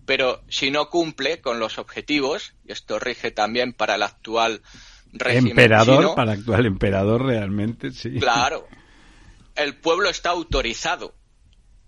[0.05, 4.61] pero si no cumple con los objetivos, y esto rige también para el actual
[5.15, 8.19] régimen Emperador, chino, para actual emperador realmente, sí.
[8.19, 8.67] Claro.
[9.55, 11.15] El pueblo está autorizado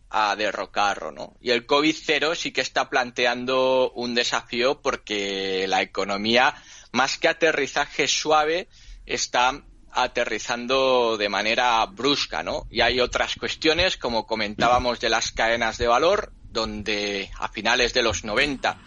[0.10, 1.36] a derrocarlo, ¿no?
[1.41, 6.56] Y el COVID-0 sí que está planteando un desafío porque la economía,
[6.91, 8.70] más que aterrizaje suave,
[9.06, 12.68] está aterrizando de manera brusca, ¿no?
[12.70, 18.04] Y hay otras cuestiones, como comentábamos de las cadenas de valor, donde a finales de
[18.04, 18.78] los 90,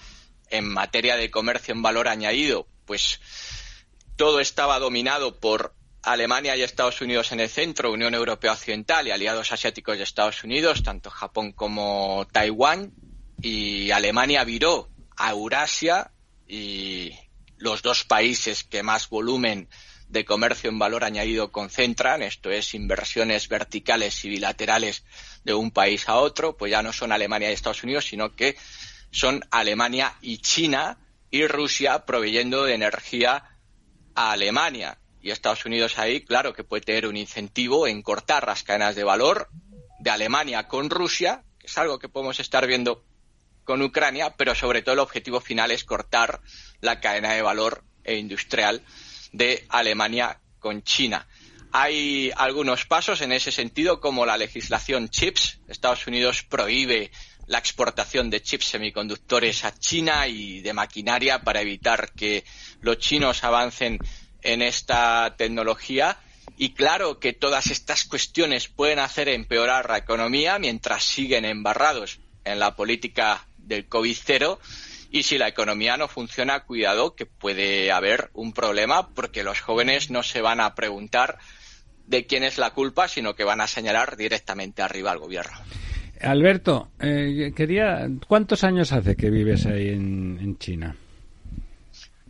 [0.51, 3.21] en materia de comercio en valor añadido, pues
[4.21, 9.13] todo estaba dominado por Alemania y Estados Unidos en el centro, Unión Europea Occidental y
[9.13, 12.93] aliados asiáticos de Estados Unidos, tanto Japón como Taiwán,
[13.41, 16.11] y Alemania viró a Eurasia
[16.47, 17.13] y
[17.57, 19.71] los dos países que más volumen
[20.11, 25.03] de comercio en valor añadido concentran, esto es inversiones verticales y bilaterales
[25.45, 28.59] de un país a otro, pues ya no son Alemania y Estados Unidos, sino que
[29.11, 30.99] son Alemania y China
[31.31, 33.50] y Rusia proveyendo de energía
[34.21, 34.99] a Alemania.
[35.23, 39.05] Y Estados Unidos ahí, claro que puede tener un incentivo en cortar las cadenas de
[39.05, 39.49] valor
[39.99, 43.03] de Alemania con Rusia, que es algo que podemos estar viendo
[43.65, 46.41] con Ucrania, pero sobre todo el objetivo final es cortar
[46.83, 48.83] la cadena de valor e industrial
[49.33, 51.27] de Alemania con China.
[51.73, 55.61] Hay algunos pasos en ese sentido, como la legislación CHIPS.
[55.69, 57.11] Estados Unidos prohíbe
[57.51, 62.45] la exportación de chips semiconductores a China y de maquinaria para evitar que
[62.81, 63.99] los chinos avancen
[64.43, 66.21] en esta tecnología.
[66.57, 72.61] Y claro que todas estas cuestiones pueden hacer empeorar la economía mientras siguen embarrados en
[72.61, 74.59] la política del COVID-0
[75.11, 80.09] y si la economía no funciona, cuidado que puede haber un problema porque los jóvenes
[80.09, 81.39] no se van a preguntar
[82.07, 85.59] de quién es la culpa, sino que van a señalar directamente arriba al gobierno.
[86.23, 90.97] Alberto, eh, quería, ¿cuántos años hace que vives ahí en, en China?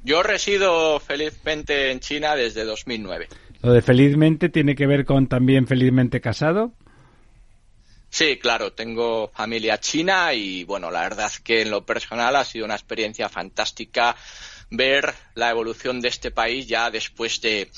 [0.02, 3.28] Yo resido felizmente en China desde 2009.
[3.62, 6.72] ¿Lo de felizmente tiene que ver con también felizmente casado?
[8.08, 12.64] Sí, claro, tengo familia china y bueno, la verdad que en lo personal ha sido
[12.64, 14.16] una experiencia fantástica
[14.70, 17.70] ver la evolución de este país ya después de,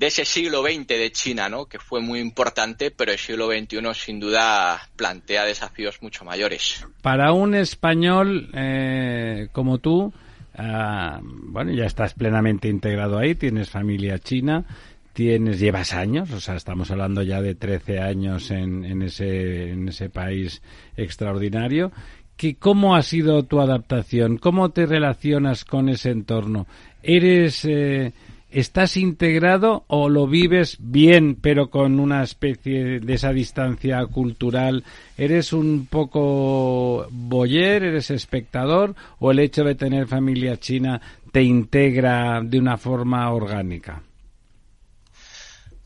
[0.00, 1.66] de ese siglo XX de China, ¿no?
[1.66, 6.86] Que fue muy importante, pero el siglo XXI sin duda plantea desafíos mucho mayores.
[7.02, 10.10] Para un español eh, como tú,
[10.56, 14.64] ah, bueno, ya estás plenamente integrado ahí, tienes familia china,
[15.12, 19.90] tienes, llevas años, o sea, estamos hablando ya de 13 años en, en, ese, en
[19.90, 20.62] ese país
[20.96, 21.92] extraordinario.
[22.38, 24.38] ¿Qué, ¿Cómo ha sido tu adaptación?
[24.38, 26.66] ¿Cómo te relacionas con ese entorno?
[27.02, 28.14] ¿Eres, eh,
[28.50, 34.82] ¿Estás integrado o lo vives bien, pero con una especie de esa distancia cultural?
[35.16, 41.00] ¿Eres un poco boyer, eres espectador o el hecho de tener familia china
[41.30, 44.02] te integra de una forma orgánica?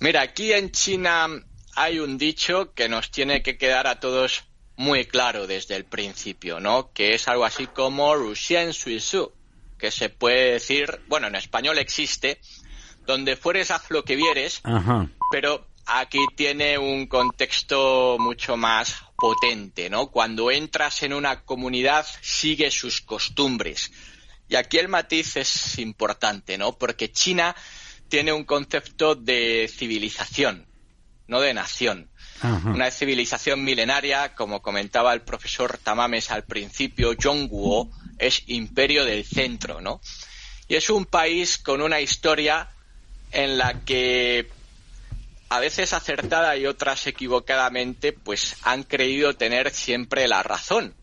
[0.00, 1.28] Mira, aquí en China
[1.76, 4.44] hay un dicho que nos tiene que quedar a todos
[4.76, 6.90] muy claro desde el principio, ¿no?
[6.92, 9.32] Que es algo así como Ruxian Suisu,
[9.84, 12.40] que se puede decir, bueno, en español existe,
[13.04, 14.62] donde fueres haz lo que vieres,
[15.30, 20.06] pero aquí tiene un contexto mucho más potente, ¿no?
[20.06, 23.92] Cuando entras en una comunidad, sigue sus costumbres.
[24.48, 26.78] Y aquí el matiz es importante, ¿no?
[26.78, 27.54] Porque China
[28.08, 30.66] tiene un concepto de civilización,
[31.26, 32.08] no de nación.
[32.64, 39.80] Una civilización milenaria, como comentaba el profesor Tamames al principio, Zhongguo es imperio del centro,
[39.80, 40.00] ¿no?
[40.68, 42.68] Y es un país con una historia
[43.32, 44.48] en la que
[45.48, 50.94] a veces acertada y otras equivocadamente, pues han creído tener siempre la razón,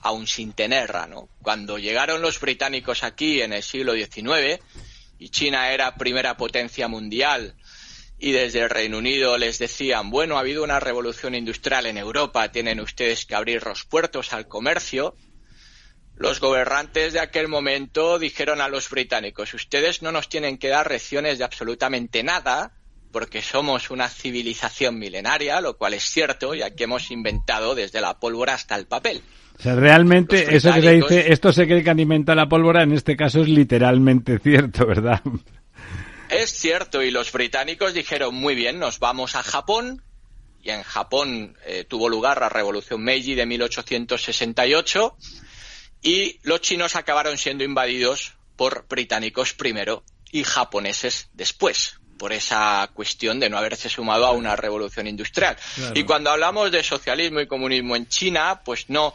[0.00, 1.28] aun sin tenerla, ¿no?
[1.42, 4.62] Cuando llegaron los británicos aquí en el siglo XIX
[5.18, 7.54] y China era primera potencia mundial
[8.18, 12.50] y desde el Reino Unido les decían, bueno, ha habido una revolución industrial en Europa,
[12.50, 15.14] tienen ustedes que abrir los puertos al comercio.
[16.16, 20.90] Los gobernantes de aquel momento dijeron a los británicos, ustedes no nos tienen que dar
[20.90, 22.72] lecciones de absolutamente nada,
[23.12, 28.18] porque somos una civilización milenaria, lo cual es cierto, ya que hemos inventado desde la
[28.18, 29.22] pólvora hasta el papel.
[29.58, 32.92] O sea, realmente eso que se dice, esto se cree que alimenta la pólvora, en
[32.92, 35.22] este caso es literalmente cierto, ¿verdad?
[36.28, 40.02] Es cierto, y los británicos dijeron, muy bien, nos vamos a Japón,
[40.62, 45.16] y en Japón eh, tuvo lugar la Revolución Meiji de 1868,
[46.06, 53.40] y los chinos acabaron siendo invadidos por británicos primero y japoneses después por esa cuestión
[53.40, 55.56] de no haberse sumado a una revolución industrial.
[55.94, 59.12] Y cuando hablamos de socialismo y comunismo en China, pues no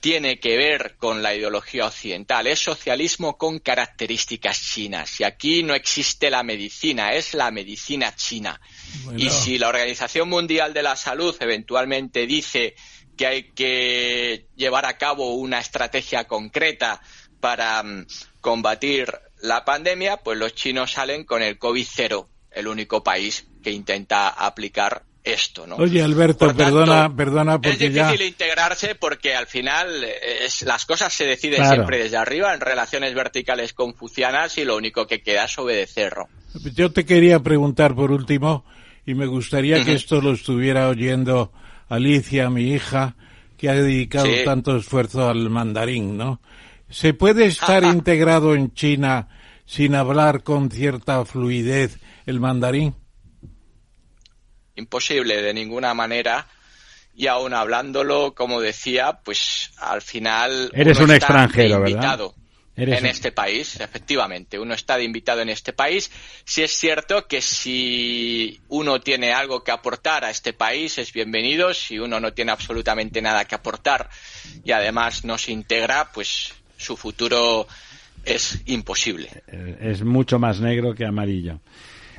[0.00, 5.20] tiene que ver con la ideología occidental, es socialismo con características chinas.
[5.20, 8.60] Y aquí no existe la medicina, es la medicina china.
[9.16, 12.74] Y si la Organización Mundial de la Salud eventualmente dice
[13.16, 17.00] que hay que llevar a cabo una estrategia concreta
[17.40, 18.06] para mm,
[18.40, 23.70] combatir la pandemia, pues los chinos salen con el COVID cero, el único país que
[23.70, 25.76] intenta aplicar esto, ¿no?
[25.76, 31.24] Oye, Alberto, perdona, perdona porque es difícil integrarse porque al final es, las cosas se
[31.26, 36.14] deciden siempre desde arriba en relaciones verticales confucianas y lo único que queda es obedecer.
[36.74, 38.64] Yo te quería preguntar por último
[39.06, 41.52] y me gustaría que esto lo estuviera oyendo
[41.88, 43.16] Alicia, mi hija,
[43.56, 46.40] que ha dedicado tanto esfuerzo al mandarín, ¿no?
[46.88, 49.28] ¿Se puede estar integrado en China
[49.66, 52.94] sin hablar con cierta fluidez el mandarín?
[54.74, 56.46] imposible de ninguna manera
[57.14, 61.84] y aún hablándolo, como decía, pues al final eres un extranjero,
[62.76, 66.10] en este país, efectivamente, uno está de invitado en este país.
[66.44, 71.74] Si es cierto que si uno tiene algo que aportar a este país es bienvenido,
[71.74, 74.08] si uno no tiene absolutamente nada que aportar
[74.64, 77.66] y además no se integra, pues su futuro
[78.24, 79.42] es imposible.
[79.80, 81.60] Es mucho más negro que amarillo.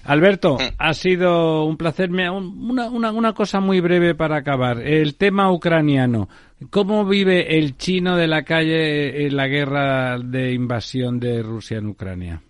[0.05, 0.75] Alberto, mm.
[0.77, 2.09] ha sido un placer.
[2.11, 4.80] Una, una, una, cosa muy breve para acabar.
[4.80, 6.27] El tema ucraniano.
[6.69, 11.88] ¿Cómo vive el chino de la calle en la guerra de invasión de Rusia en
[11.88, 12.41] Ucrania?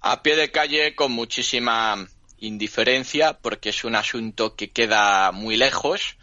[0.00, 2.06] A pie de calle con muchísima
[2.38, 6.16] indiferencia porque es un asunto que queda muy lejos.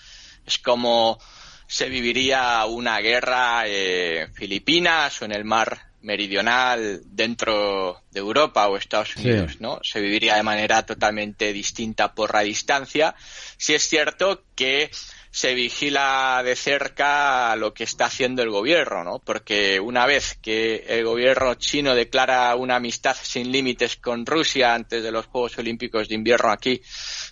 [0.46, 1.20] Es como
[1.68, 8.78] se viviría una guerra en Filipinas o en el mar meridional dentro de Europa o
[8.78, 9.80] Estados Unidos, ¿no?
[9.84, 13.16] Se viviría de manera totalmente distinta por la distancia.
[13.58, 14.92] Si es cierto que
[15.34, 19.18] se vigila de cerca lo que está haciendo el gobierno, ¿no?
[19.18, 25.02] Porque una vez que el gobierno chino declara una amistad sin límites con Rusia antes
[25.02, 26.80] de los Juegos Olímpicos de invierno aquí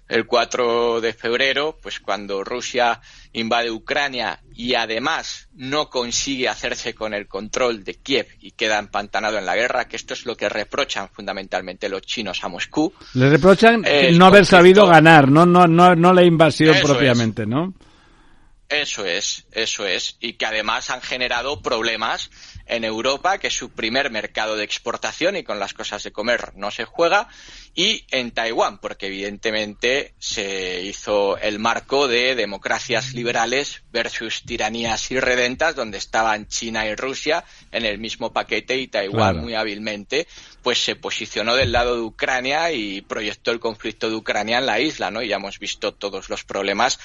[0.09, 2.99] el 4 de febrero, pues cuando Rusia
[3.33, 9.37] invade Ucrania y además no consigue hacerse con el control de Kiev y queda empantanado
[9.37, 12.91] en la guerra, que esto es lo que reprochan fundamentalmente los chinos a Moscú.
[13.13, 17.75] Le reprochan no haber sabido ganar, no, no, no, no la invasión propiamente, ¿no?
[18.71, 20.15] Eso es, eso es.
[20.21, 22.31] Y que además han generado problemas
[22.65, 26.53] en Europa, que es su primer mercado de exportación y con las cosas de comer
[26.55, 27.27] no se juega,
[27.75, 35.75] y en Taiwán, porque evidentemente se hizo el marco de democracias liberales versus tiranías irredentas,
[35.75, 37.43] donde estaban China y Rusia
[37.73, 39.41] en el mismo paquete y Taiwán Claro.
[39.41, 40.27] muy hábilmente,
[40.63, 44.79] pues se posicionó del lado de Ucrania y proyectó el conflicto de Ucrania en la
[44.79, 45.21] isla, ¿no?
[45.21, 46.99] Y ya hemos visto todos los problemas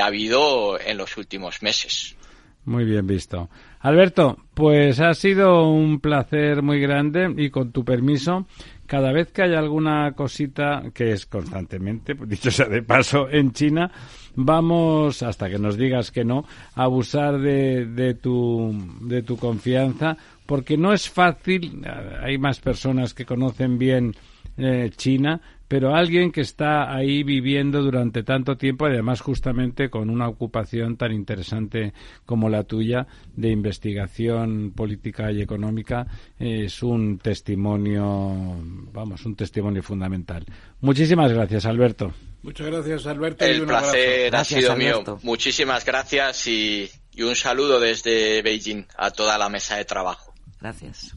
[0.00, 2.16] ha habido en los últimos meses.
[2.64, 3.48] Muy bien visto.
[3.80, 8.46] Alberto, pues ha sido un placer muy grande y con tu permiso,
[8.86, 13.52] cada vez que haya alguna cosita, que es constantemente, pues, dicho sea de paso, en
[13.52, 13.90] China,
[14.34, 20.16] vamos, hasta que nos digas que no, a abusar de, de, tu, de tu confianza,
[20.44, 24.14] porque no es fácil, eh, hay más personas que conocen bien
[24.58, 30.10] eh, China, pero alguien que está ahí viviendo durante tanto tiempo y además justamente con
[30.10, 31.92] una ocupación tan interesante
[32.26, 33.06] como la tuya
[33.36, 36.06] de investigación política y económica
[36.38, 38.56] eh, es un testimonio,
[38.92, 40.44] vamos, un testimonio fundamental.
[40.80, 42.12] Muchísimas gracias, Alberto.
[42.42, 43.44] Muchas gracias, Alberto.
[43.46, 43.92] y El un abrazo.
[43.92, 45.12] placer ha Gracias, sido Alberto.
[45.16, 45.20] mío.
[45.22, 50.32] Muchísimas gracias y, y un saludo desde Beijing a toda la mesa de trabajo.
[50.60, 51.14] Gracias.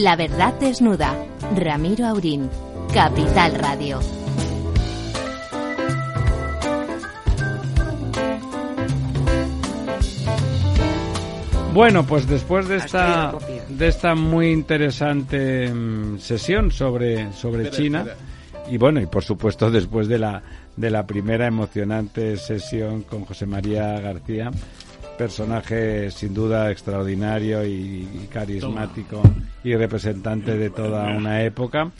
[0.00, 1.12] La verdad desnuda.
[1.56, 2.48] Ramiro Aurín.
[2.94, 3.98] Capital Radio.
[11.74, 13.34] Bueno, pues después de esta,
[13.68, 18.06] de esta muy interesante mm, sesión sobre, sobre China,
[18.70, 20.40] y bueno, y por supuesto después de la,
[20.76, 24.52] de la primera emocionante sesión con José María García,
[25.18, 29.20] personaje sin duda extraordinario y, y carismático
[29.62, 31.90] y representante de toda una época,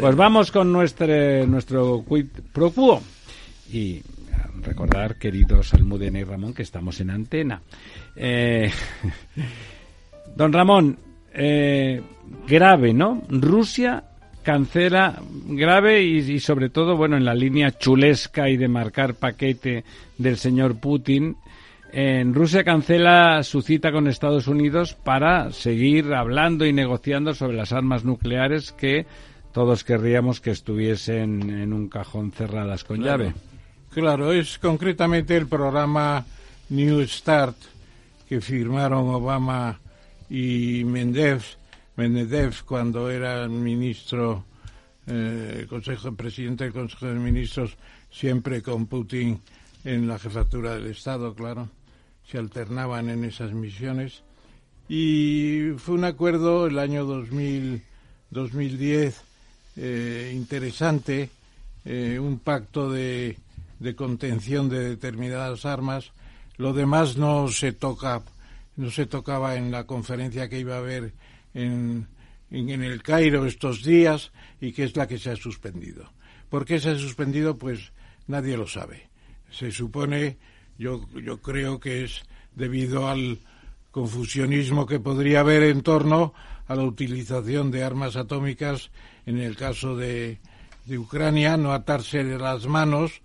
[0.00, 3.02] pues vamos con nuestro, nuestro quid pro quo.
[3.70, 4.00] Y
[4.62, 7.60] recordar, queridos Almudena y Ramón, que estamos en antena.
[8.16, 8.70] Eh,
[10.36, 10.98] don Ramón,
[11.34, 12.00] eh,
[12.46, 13.22] grave, ¿no?
[13.28, 14.04] Rusia
[14.42, 19.84] cancela grave y, y sobre todo, bueno, en la línea chulesca y de marcar paquete
[20.16, 21.36] del señor Putin.
[21.92, 27.72] En Rusia cancela su cita con Estados Unidos para seguir hablando y negociando sobre las
[27.72, 29.06] armas nucleares que
[29.52, 33.24] todos querríamos que estuviesen en un cajón cerradas con Claro.
[33.24, 33.34] llave.
[33.90, 36.24] Claro, es concretamente el programa
[36.68, 37.56] New Start
[38.28, 39.80] que firmaron Obama
[40.28, 41.40] y Mendev,
[41.96, 44.44] Mendev cuando era ministro,
[45.06, 47.76] eh, consejo, presidente del Consejo de Ministros,
[48.10, 49.40] siempre con Putin
[49.84, 51.70] en la jefatura del Estado, claro,
[52.30, 54.22] se alternaban en esas misiones.
[54.88, 57.82] Y fue un acuerdo el año 2000,
[58.30, 59.22] 2010
[59.76, 61.30] eh, interesante,
[61.84, 63.36] eh, un pacto de,
[63.78, 66.12] de contención de determinadas armas.
[66.56, 68.22] Lo demás no se toca,
[68.76, 71.12] no se tocaba en la conferencia que iba a haber
[71.54, 72.08] en,
[72.50, 76.10] en, en el Cairo estos días y que es la que se ha suspendido.
[76.48, 77.56] ¿Por qué se ha suspendido?
[77.56, 77.92] Pues
[78.26, 79.08] nadie lo sabe.
[79.50, 80.38] Se supone,
[80.78, 82.22] yo, yo creo que es
[82.54, 83.38] debido al
[83.90, 86.34] confusionismo que podría haber en torno
[86.66, 88.90] a la utilización de armas atómicas
[89.26, 90.38] en el caso de,
[90.84, 93.20] de Ucrania, no atarse de las manos.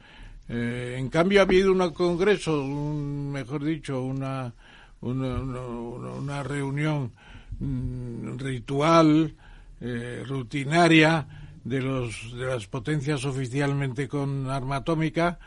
[0.49, 4.53] Eh, en cambio, ha habido un congreso, un, mejor dicho, una,
[5.01, 7.11] una, reunión
[7.59, 9.33] mm, ritual,
[9.79, 11.25] eh, rutinaria
[11.63, 15.39] de, los, de las potencias oficialmente con arma atómica.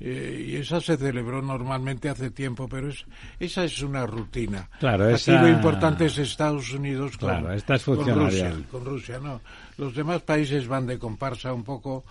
[0.00, 3.04] Eh, y esa se celebró normalmente hace tiempo, pero es,
[3.40, 4.70] esa es una rutina.
[4.78, 7.96] Claro, Aquí esa- lo importante es Estados Unidos con, Claro, esta es con.
[8.08, 9.40] Rusia, con Rusia, no.
[9.76, 12.04] Los demás países van de comparsa un poco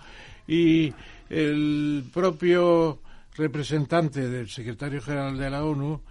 [0.46, 0.92] y
[1.30, 3.00] el propio
[3.36, 6.02] representante del secretario general de la ONU,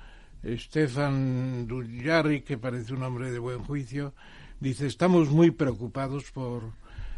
[0.57, 4.13] Stefan Dujarric, que parece un hombre de buen juicio,
[4.59, 6.63] dice estamos muy preocupados por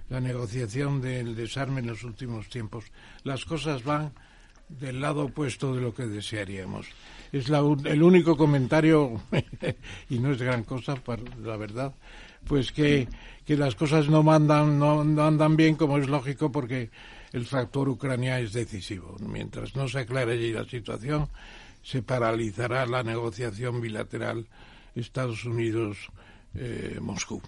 [0.10, 2.86] la negociación del desarme en los últimos tiempos.
[3.23, 4.11] Las cosas van
[4.69, 6.87] del lado opuesto de lo que desearíamos.
[7.31, 9.21] Es la el único comentario,
[10.09, 11.93] y no es gran cosa, par- la verdad,
[12.45, 13.07] pues que,
[13.45, 16.89] que las cosas no, mandan, no, no andan bien, como es lógico, porque
[17.33, 19.17] el factor Ucrania es decisivo.
[19.19, 21.27] Mientras no se aclare allí la situación,
[21.83, 24.47] se paralizará la negociación bilateral
[24.95, 26.09] Estados Unidos
[26.55, 27.41] eh, Moscú.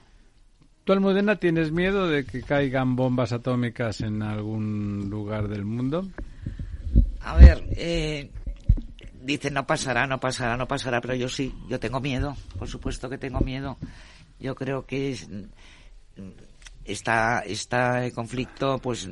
[0.84, 6.08] ¿Tú, Almudena, tienes miedo de que caigan bombas atómicas en algún lugar del mundo?
[7.24, 8.32] A ver, eh,
[9.22, 13.10] dicen no pasará, no pasará, no pasará, pero yo sí, yo tengo miedo, por supuesto
[13.10, 13.78] que tengo miedo.
[14.40, 15.30] Yo creo que es,
[16.86, 19.08] esta, este conflicto, pues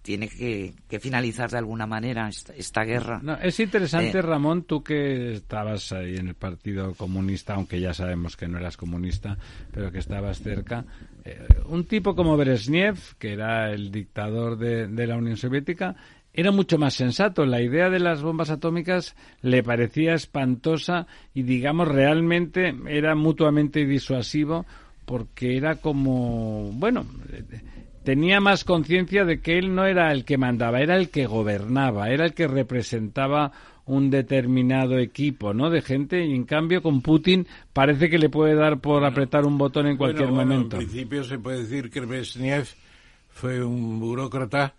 [0.00, 3.20] tiene que, que, finalizar de alguna manera esta, esta guerra.
[3.22, 7.94] No, es interesante, eh, Ramón, tú que estabas ahí en el Partido Comunista, aunque ya
[7.94, 9.38] sabemos que no eras comunista,
[9.70, 10.84] pero que estabas cerca.
[11.24, 15.96] Eh, un tipo como Brezhnev, que era el dictador de, de la Unión Soviética,
[16.34, 17.46] era mucho más sensato.
[17.46, 24.66] La idea de las bombas atómicas le parecía espantosa y, digamos, realmente era mutuamente disuasivo
[25.04, 27.06] porque era como, bueno,
[28.02, 32.10] tenía más conciencia de que él no era el que mandaba, era el que gobernaba,
[32.10, 33.52] era el que representaba
[33.86, 35.68] un determinado equipo, ¿no?
[35.70, 39.58] De gente y en cambio con Putin parece que le puede dar por apretar un
[39.58, 40.76] botón en cualquier bueno, bueno, momento.
[40.76, 42.66] En principio se puede decir que Brezhnev
[43.28, 44.74] fue un burócrata.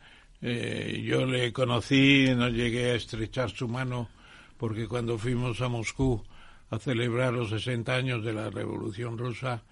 [0.48, 4.10] Eh, yo le conocí, no llegué a estrechar su mano
[4.58, 6.22] porque cuando fuimos a Moscú
[6.70, 9.64] a celebrar los 60 años de la Revolución Rusa,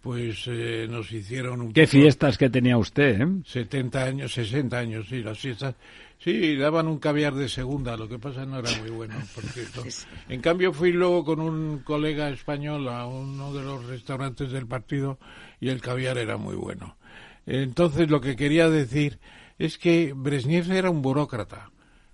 [0.00, 3.26] pues eh, nos hicieron un Qué fiestas que tenía usted, ¿eh?
[3.44, 5.74] 70 años, 60 años, sí, las fiestas.
[6.20, 9.82] Sí, daban un caviar de segunda, lo que pasa no era muy bueno, por cierto.
[10.28, 15.18] En cambio fui luego con un colega español a uno de los restaurantes del partido
[15.60, 16.96] y el caviar era muy bueno.
[17.46, 19.18] Entonces lo que quería decir
[19.60, 21.70] es que Brezhnev era un burócrata,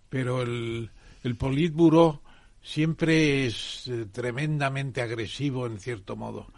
[0.09, 0.90] pero el,
[1.23, 2.20] el Politburo
[2.60, 6.48] siempre es eh, tremendamente agresivo en cierto modo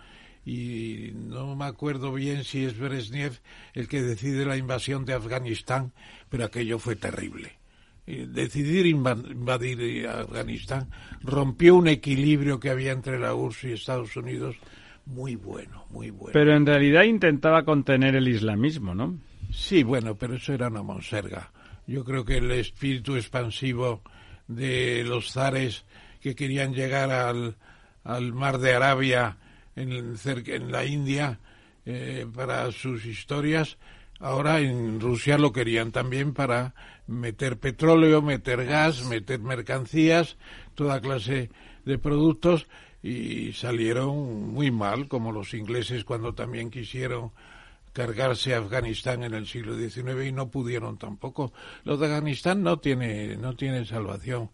[0.47, 3.39] y no me acuerdo bien si es Brezhnev
[3.75, 5.93] el que decide la invasión de Afganistán,
[6.31, 7.59] pero aquello fue terrible.
[8.07, 10.89] Decidir invadir Afganistán
[11.21, 14.57] rompió un equilibrio que había entre la URSS y Estados Unidos
[15.05, 16.33] muy bueno, muy bueno.
[16.33, 19.19] Pero en realidad intentaba contener el islamismo, ¿no?
[19.51, 21.51] Sí, bueno, pero eso era una monserga.
[21.87, 24.03] Yo creo que el espíritu expansivo
[24.47, 25.85] de los zares
[26.21, 27.57] que querían llegar al,
[28.05, 29.39] al mar de Arabia
[29.77, 31.39] en, en la India
[31.87, 33.79] eh, para sus historias.
[34.21, 36.75] Ahora en Rusia lo querían también para
[37.07, 40.37] meter petróleo, meter gas, meter mercancías,
[40.75, 41.51] toda clase
[41.85, 42.67] de productos
[43.03, 47.31] y salieron muy mal, como los ingleses cuando también quisieron
[47.99, 51.53] cargarse a Afganistán en el siglo XIX y no pudieron tampoco.
[51.83, 54.51] Lo de Afganistán no tiene, no tiene salvación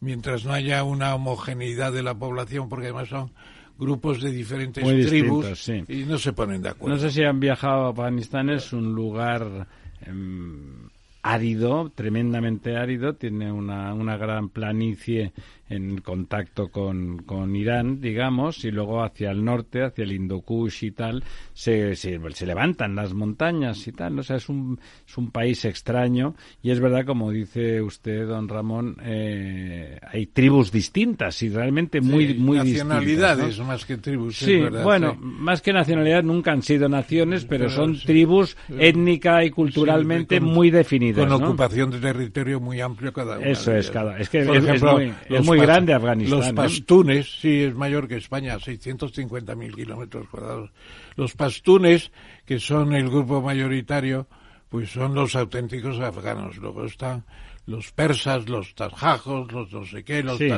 [0.00, 3.30] mientras no haya una homogeneidad de la población, porque además son
[3.78, 5.82] grupos de diferentes Muy tribus sí.
[5.88, 6.96] y no se ponen de acuerdo.
[6.96, 9.66] No sé si han viajado a Afganistán, es un lugar
[10.02, 10.90] em,
[11.22, 15.32] árido, tremendamente árido, tiene una, una gran planicie
[15.74, 20.84] en contacto con, con Irán, digamos, y luego hacia el norte, hacia el Indo Kush
[20.84, 21.22] y tal,
[21.52, 24.14] se, se, se levantan las montañas y tal.
[24.16, 24.20] ¿no?
[24.20, 28.48] O sea, es un, es un país extraño y es verdad, como dice usted, don
[28.48, 34.36] Ramón, eh, hay tribus distintas y realmente muy, Sí, muy nacionalidades más que tribus.
[34.36, 35.18] Sí, verdad, bueno, sí.
[35.22, 38.06] más que nacionalidad nunca han sido naciones, pero son sí.
[38.06, 41.26] tribus étnica y culturalmente con- muy definidas.
[41.26, 41.46] Con ¿no?
[41.48, 43.46] ocupación de territorio muy amplio cada una.
[43.48, 46.54] Eso es, cada- es que Por es- muy- es grande Afganistán, Los ¿eh?
[46.54, 50.70] pastunes, sí, es mayor que España, 650.000 kilómetros cuadrados.
[51.16, 52.10] Los pastunes,
[52.44, 54.26] que son el grupo mayoritario,
[54.68, 56.56] pues son los auténticos afganos.
[56.58, 57.24] Luego están
[57.66, 60.48] los persas, los tajajos, los no sé qué, los Sí.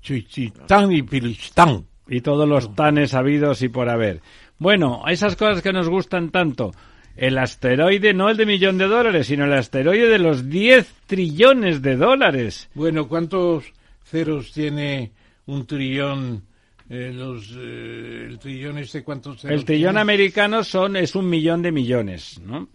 [0.00, 1.86] chichistán y pilistán.
[2.08, 4.20] Y todos los tanes habidos y por haber.
[4.58, 6.72] Bueno, esas cosas que nos gustan tanto.
[7.16, 11.82] El asteroide, no el de millón de dólares, sino el asteroide de los 10 trillones
[11.82, 12.70] de dólares.
[12.74, 13.64] Bueno, ¿cuántos
[14.04, 15.12] ceros tiene
[15.46, 16.42] un trillón?
[16.88, 20.00] Eh, los, eh, el trillón este, ¿cuántos ceros El trillón tiene?
[20.00, 22.68] americano son, es un millón de millones, ¿no?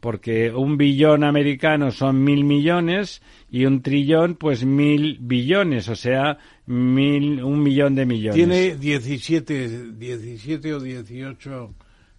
[0.00, 3.20] Porque un billón americano son mil millones
[3.50, 8.36] y un trillón, pues mil billones, o sea, mil, un millón de millones.
[8.36, 11.74] Tiene 17, 17 o 18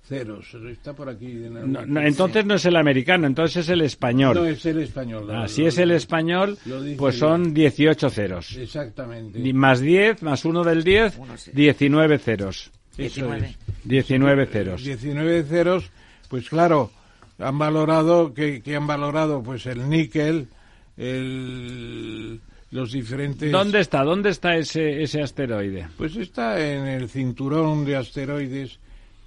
[0.10, 0.54] ceros.
[0.70, 1.28] Está por aquí.
[1.28, 4.36] No, no, entonces no es el americano, entonces es el español.
[4.36, 5.30] No, es el español.
[5.32, 6.58] Ah, lo- si lo- es el español,
[6.98, 8.58] pues son 18 ceros.
[8.58, 9.54] Exactamente.
[9.54, 11.18] Más 10, más 1 del 10,
[11.54, 12.72] 19 ceros.
[12.98, 13.48] Eso 19.
[13.48, 13.58] es.
[13.86, 14.84] 19 ceros.
[14.84, 15.90] 19 ceros,
[16.28, 16.92] pues claro,
[17.38, 19.42] han valorado, que, que han valorado?
[19.42, 20.48] Pues el níquel,
[20.98, 22.40] el,
[22.72, 23.52] los diferentes...
[23.52, 24.04] ¿Dónde está?
[24.04, 25.88] ¿Dónde está ese, ese asteroide?
[25.98, 28.80] Pues está en el cinturón de asteroides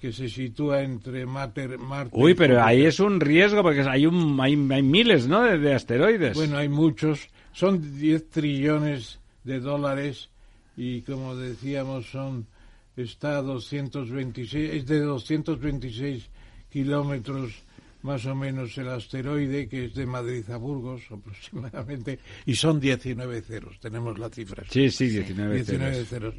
[0.03, 4.37] que se sitúa entre Mater, Marte Uy, pero ahí es un riesgo porque hay, un,
[4.41, 5.43] hay, hay miles, ¿no?
[5.43, 6.35] De, de asteroides.
[6.35, 7.29] Bueno, hay muchos.
[7.53, 10.29] Son 10 trillones de dólares
[10.77, 12.49] y, como decíamos, son
[12.97, 16.29] está a 226, es de 226
[16.69, 17.63] kilómetros
[18.03, 23.41] más o menos el asteroide, que es de Madrid a Burgos aproximadamente, y son 19
[23.43, 24.65] ceros, tenemos la cifra.
[24.69, 26.09] Sí, sí, 19, 19 ceros.
[26.09, 26.35] ceros.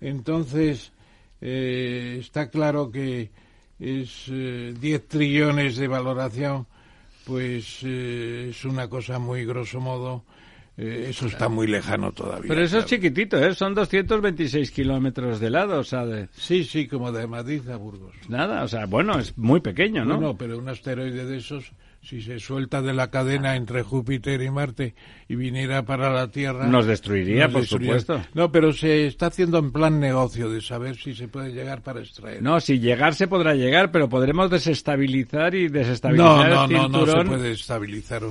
[0.00, 0.90] Entonces,
[1.46, 3.30] eh, está claro que
[3.78, 6.66] es eh, 10 trillones de valoración,
[7.26, 10.24] pues eh, es una cosa muy grosso modo.
[10.78, 12.48] eh, eso está muy lejano todavía.
[12.48, 13.02] Pero eso es claro.
[13.02, 13.54] chiquitito, ¿eh?
[13.54, 16.28] Son 226 kilómetros de lado, o sea, de...
[16.32, 18.14] Sí, sí, como de Madrid a Burgos.
[18.28, 20.18] Nada, o sea, bueno, es muy pequeño, ¿no?
[20.18, 21.70] No, pero un asteroide de esos,
[22.04, 24.94] si se suelta de la cadena entre Júpiter y Marte
[25.26, 26.66] y viniera para la Tierra...
[26.66, 28.20] Nos destruiría, por supuesto.
[28.34, 32.00] No, pero se está haciendo en plan negocio de saber si se puede llegar para
[32.00, 32.42] extraer.
[32.42, 36.88] No, si llegar se podrá llegar, pero podremos desestabilizar y desestabilizar no, no, el no,
[36.88, 38.22] no se puede estabilizar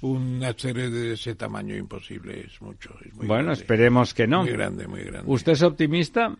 [0.00, 2.90] un asteroide de ese tamaño, imposible, es mucho.
[3.04, 3.60] es muy bueno, grande.
[3.60, 4.42] esperemos que no.
[4.42, 5.30] Muy grande, muy grande.
[5.30, 6.34] ¿Usted es optimista?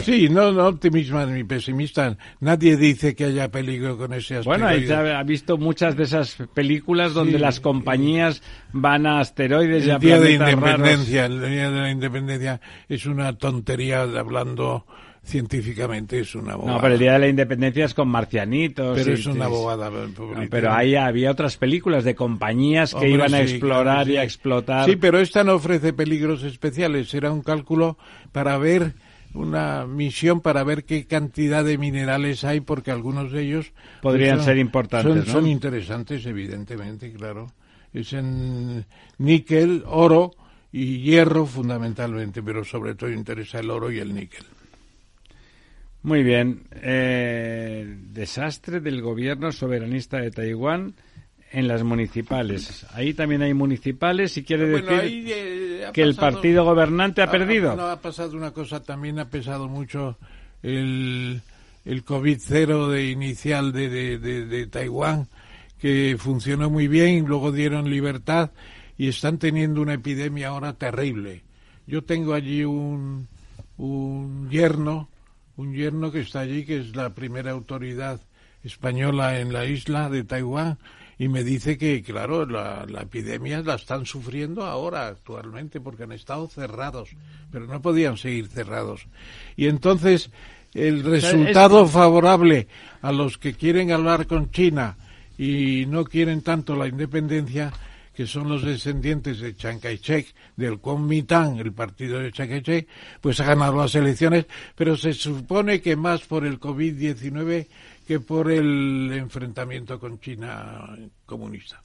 [0.00, 2.16] Sí, no, no optimista ni pesimista.
[2.40, 4.44] Nadie dice que haya peligro con ese asteroide.
[4.44, 8.42] Bueno, ahí ha visto muchas de esas películas donde Sí, las compañías
[8.72, 10.78] van a asteroides y a el día de planetas raros.
[10.78, 14.84] independencia, el día de la independencia es una tontería hablando
[15.24, 16.74] científicamente, es una bobada.
[16.74, 18.98] No, pero el Día de la Independencia es con marcianitos.
[18.98, 19.90] Pero es una bobada.
[19.90, 20.08] No,
[20.50, 24.16] pero ahí había otras películas de compañías que Hombre, iban a sí, explorar claro, y
[24.16, 24.24] a sí.
[24.24, 24.84] explotar.
[24.86, 27.08] Sí, pero esta no ofrece peligros especiales.
[27.10, 27.98] Será un cálculo
[28.32, 28.94] para ver
[29.34, 33.72] una misión para ver qué cantidad de minerales hay, porque algunos de ellos
[34.02, 35.32] Podrían son- ser importantes, Son, ¿no?
[35.32, 37.52] son interesantes, evidentemente, claro.
[37.92, 38.84] Es en
[39.18, 40.32] níquel, oro
[40.72, 44.44] y hierro fundamentalmente, pero sobre todo interesa el oro y el níquel.
[46.02, 46.62] Muy bien.
[46.82, 50.94] Eh, desastre del gobierno soberanista de Taiwán
[51.50, 52.86] en las municipales.
[52.92, 57.22] Ahí también hay municipales y quiere Bueno, decir ahí, eh, ha que el partido gobernante
[57.22, 57.74] ha perdido.
[57.76, 60.16] No, ha pasado una cosa, también ha pesado mucho
[60.62, 61.40] el,
[61.84, 65.28] el COVID cero de inicial de, de, de- de Taiwán,
[65.78, 68.50] que funcionó muy bien, luego dieron libertad
[68.96, 71.42] y están teniendo una epidemia ahora terrible.
[71.86, 73.28] Yo tengo allí un,
[73.76, 75.08] un yerno,
[75.56, 78.20] un yerno que está allí, que es la primera autoridad
[78.64, 80.78] española en la isla de Taiwán,
[81.18, 86.12] y me dice que, claro, la, la epidemia la están sufriendo ahora, actualmente, porque han
[86.12, 87.10] estado cerrados,
[87.50, 89.06] pero no podían seguir cerrados.
[89.56, 90.30] Y entonces,
[90.74, 92.68] el resultado favorable
[93.02, 94.96] a los que quieren hablar con China
[95.36, 97.72] y no quieren tanto la independencia,
[98.14, 102.88] que son los descendientes de Chiang Kai-shek, del Kuomintang, el partido de Chiang Kai-shek,
[103.20, 107.66] pues ha ganado las elecciones, pero se supone que más por el COVID-19
[108.08, 111.82] que por el enfrentamiento con China comunista.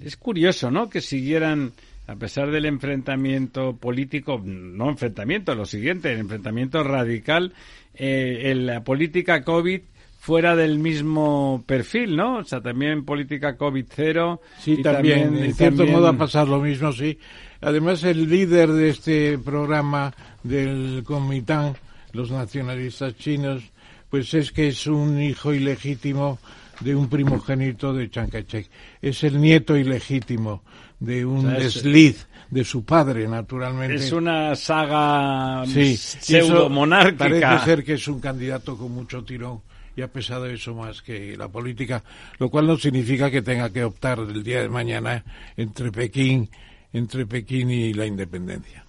[0.00, 0.88] Es curioso, ¿no?
[0.88, 1.72] Que siguieran,
[2.06, 7.52] a pesar del enfrentamiento político, no enfrentamiento, lo siguiente, el enfrentamiento radical,
[7.94, 9.82] eh, en la política COVID
[10.18, 12.38] fuera del mismo perfil, ¿no?
[12.38, 14.40] O sea, también política COVID cero.
[14.58, 17.18] Sí, y también, en cierto también- modo ha pasado lo mismo, sí.
[17.60, 21.74] Además, el líder de este programa del Kuomintang,
[22.14, 23.70] los nacionalistas chinos,
[24.12, 26.38] pues es que es un hijo ilegítimo
[26.80, 28.68] de un primogénito de Chiang Kai-shek.
[29.00, 30.62] Es el nieto ilegítimo
[31.00, 33.94] de un O sea, es- desliz de su padre, naturalmente.
[33.94, 37.16] Es una saga Sí, pseudo monárquica.
[37.40, 39.62] Parece ser que es un candidato con mucho tirón
[39.96, 42.04] y ha pesado eso más que la política,
[42.38, 45.24] lo cual no significa que tenga que optar el día de mañana
[45.56, 46.50] entre Pekín,
[46.92, 48.84] entre Pekín y la independencia.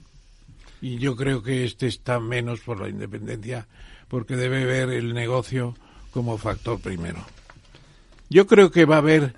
[0.81, 3.65] Y yo creo que este está menos por la independencia
[4.14, 5.73] porque debe ver el negocio
[6.11, 7.18] como factor primero.
[8.30, 9.34] Yo creo que va a haber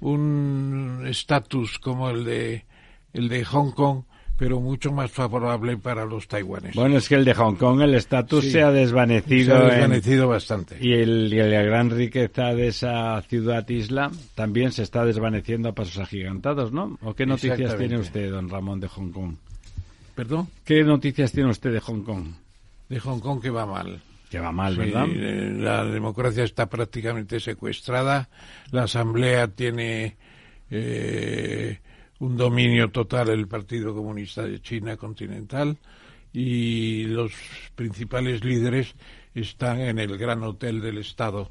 [0.00, 2.64] un estatus como el de
[3.12, 4.02] el de Hong Kong,
[4.36, 6.76] pero mucho más favorable para los taiwaneses.
[6.76, 8.52] Bueno, es que el de Hong Kong, el estatus Sí.
[8.52, 9.56] se ha desvanecido.
[9.56, 10.76] Se ha en- desvanecido bastante.
[10.80, 15.98] Y, el, y la gran riqueza de esa ciudad-isla también se está desvaneciendo a pasos
[15.98, 16.96] agigantados, ¿no?
[17.02, 19.34] ¿O qué noticias tiene usted, don Ramón, de Hong Kong?
[20.14, 20.46] ¿Perdón?
[20.64, 22.26] ¿Qué noticias tiene usted de Hong Kong?
[22.88, 24.00] De Hong Kong que va mal.
[24.30, 25.06] Que va mal, Sí, ¿verdad?
[25.10, 28.28] eh, La democracia está prácticamente secuestrada.
[28.70, 30.16] La Asamblea tiene
[30.70, 31.78] eh,
[32.20, 35.76] un dominio total del Partido Comunista de China continental
[36.32, 37.32] y los
[37.74, 38.94] principales líderes
[39.34, 41.50] están en el gran hotel del Estado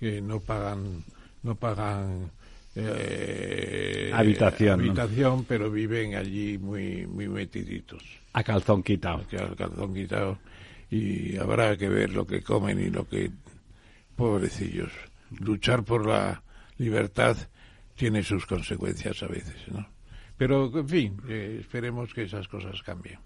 [0.00, 1.04] que no pagan
[1.42, 2.30] no pagan
[2.74, 4.84] eh, Habitación, ¿no?
[4.86, 8.02] habitación, pero viven allí muy muy metiditos
[8.32, 9.24] A calzón quitado.
[9.38, 10.38] al calzón quitado
[10.90, 13.30] y habrá que ver lo que comen y lo que
[14.16, 14.92] pobrecillos
[15.40, 16.42] luchar por la
[16.78, 17.36] libertad
[17.96, 19.86] tiene sus consecuencias a veces no
[20.36, 23.18] pero en fin eh, esperemos que esas cosas cambien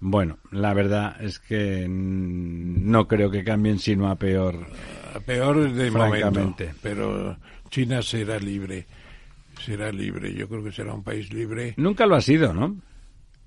[0.00, 4.66] Bueno, la verdad es que no creo que cambien sino a peor.
[5.14, 6.64] A peor de Francamente.
[6.64, 7.36] momento, pero
[7.70, 8.84] China será libre,
[9.64, 10.34] será libre.
[10.34, 11.74] Yo creo que será un país libre.
[11.76, 12.76] Nunca lo ha sido, ¿no?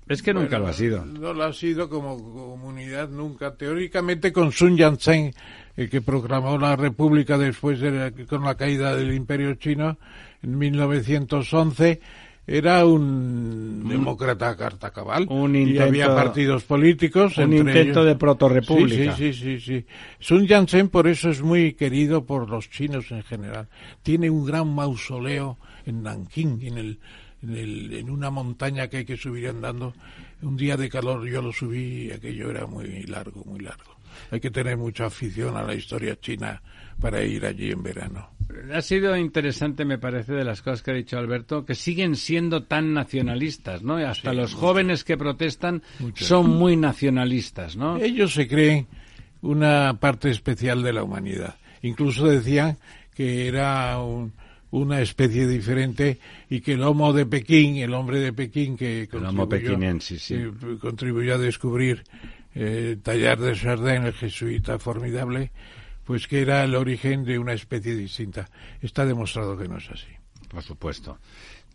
[0.08, 1.04] Es que nunca Bueno, lo ha sido.
[1.04, 3.54] No lo ha sido como comunidad nunca.
[3.56, 5.32] Teóricamente con Sun Yat-sen,
[5.76, 9.98] el que proclamó la república después de la- con la caída del imperio chino
[10.42, 12.00] en 1911,
[12.46, 15.26] era un demócrata a carta cabal.
[15.28, 17.36] Un y intento- había partidos políticos.
[17.38, 19.16] un entre intento ellos- de protorrepública.
[19.16, 19.86] Sí, sí, sí, sí, sí.
[20.20, 23.66] Sun Yat-sen por eso es muy querido por los chinos en general.
[24.04, 26.98] Tiene un gran mausoleo en Nankín, en el
[27.42, 29.94] en, el- en una montaña que hay que subir andando.
[30.42, 33.96] Un día de calor yo lo subí y aquello era muy largo, muy largo.
[34.30, 36.62] Hay que tener mucha afición a la historia china
[37.00, 38.30] para ir allí en verano.
[38.72, 42.62] Ha sido interesante, me parece, de las cosas que ha dicho Alberto, que siguen siendo
[42.64, 43.96] tan nacionalistas, ¿no?
[43.96, 44.66] Hasta Sí, los mucho.
[44.66, 46.24] jóvenes que protestan Mucho.
[46.24, 47.98] son muy nacionalistas, ¿no?
[47.98, 48.86] Ellos se creen
[49.42, 51.56] una parte especial de la humanidad.
[51.82, 52.78] Incluso decían
[53.14, 54.32] que era un-
[54.70, 56.18] una especie diferente
[56.50, 60.18] y que el homo de Pekín, el hombre de Pekín que contribuyó, sí.
[60.28, 62.04] que contribuyó a descubrir
[62.54, 65.50] eh, Tallar de Chardin, el jesuita formidable,
[66.04, 68.48] pues que era el origen de una especie distinta.
[68.80, 70.06] Está demostrado que no es así.
[70.48, 71.18] Por supuesto.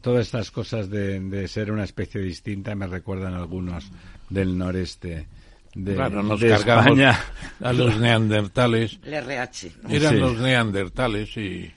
[0.02, 3.92] Todas estas cosas de, de ser una especie distinta me recuerdan a algunos
[4.30, 5.28] del noreste
[5.76, 7.20] de, claro, nos de cargamos España.
[7.62, 9.00] a los neandertales.
[9.04, 9.72] El RH.
[9.84, 9.90] ¿no?
[9.90, 10.20] Eran Sí.
[10.20, 11.72] los neandertales y...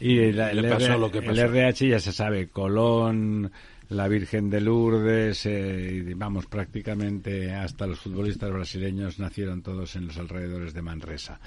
[0.00, 1.42] Y la- le el, pasó lo que el pasó.
[1.42, 3.50] RH ya se sabe, Colón,
[3.90, 10.06] la Virgen de Lourdes, eh, y vamos, prácticamente hasta los futbolistas brasileños nacieron todos en
[10.06, 11.38] los alrededores de Manresa.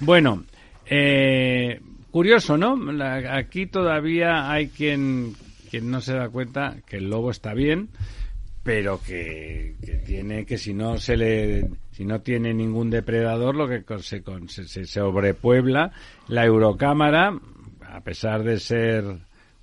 [0.00, 0.44] Bueno,
[0.86, 1.80] eh,
[2.10, 2.76] curioso, ¿no?
[2.92, 5.34] La- aquí todavía hay quien,
[5.70, 7.88] quien no se da cuenta que el lobo está bien,
[8.62, 13.68] pero que, que tiene que si no se le si no tiene ningún depredador lo
[13.68, 15.92] que se, se, se sobrepuebla
[16.28, 17.38] la Eurocámara
[17.92, 19.04] a pesar de ser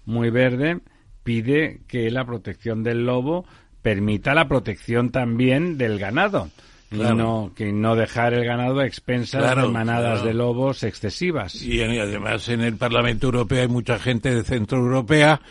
[0.06, 0.80] muy verde
[1.24, 3.46] pide que la protección del lobo
[3.82, 6.50] permita la protección también del ganado
[6.92, 7.16] y Claro.
[7.16, 10.28] no que no dejar el ganado a expensas Claro, de manadas claro.
[10.28, 15.42] de lobos excesivas Y, además en el Parlamento Europeo hay mucha gente de Centro Europea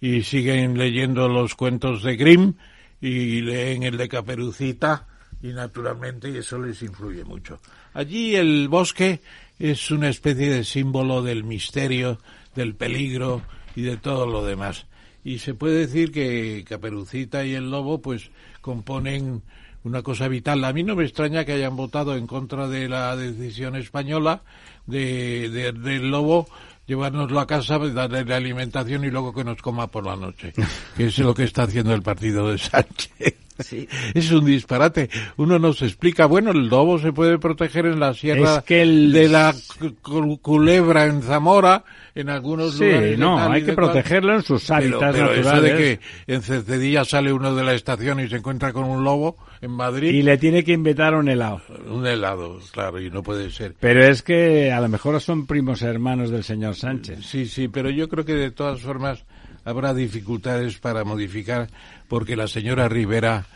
[0.00, 2.54] y siguen leyendo los cuentos de Grimm
[3.00, 5.06] y leen el de Caperucita
[5.42, 7.58] y naturalmente eso les influye mucho.
[7.94, 9.20] Allí el bosque
[9.60, 12.18] es una especie de símbolo del misterio,
[12.56, 13.42] del peligro
[13.76, 14.86] y de todo lo demás.
[15.22, 18.30] Y se puede decir que Caperucita y el lobo pues
[18.62, 19.42] componen
[19.84, 20.64] una cosa vital.
[20.64, 24.42] A mí no me extraña que hayan votado en contra de la decisión española
[24.86, 26.48] de, de- del lobo
[26.86, 30.52] llevárnoslo a casa, darle la alimentación y luego que nos coma por la noche,
[30.96, 33.34] que es lo que está haciendo el partido de Sánchez.
[33.60, 33.88] Sí.
[34.14, 35.08] Es un disparate.
[35.36, 39.12] Uno nos explica, bueno, el lobo se puede proteger en la sierra Es que el-
[39.12, 41.84] de la cu- cu- culebra en Zamora,
[42.14, 43.18] en algunos Sí, lugares.
[43.18, 45.78] no, hay que protegerlo en sus Pero- hábitats pero eso naturales.
[45.78, 49.36] de que en Cercedilla sale uno de la estación y se encuentra con un lobo
[49.62, 51.60] en Madrid, y le tiene que invitar un helado
[51.90, 53.74] un helado, claro, y no puede ser.
[53.78, 57.90] pero es que a lo mejor son primos hermanos del señor Sánchez Sí, sí, pero
[57.90, 59.24] yo creo que de todas formas
[59.70, 61.68] habrá dificultades para modificar
[62.08, 63.46] porque la señora Rivera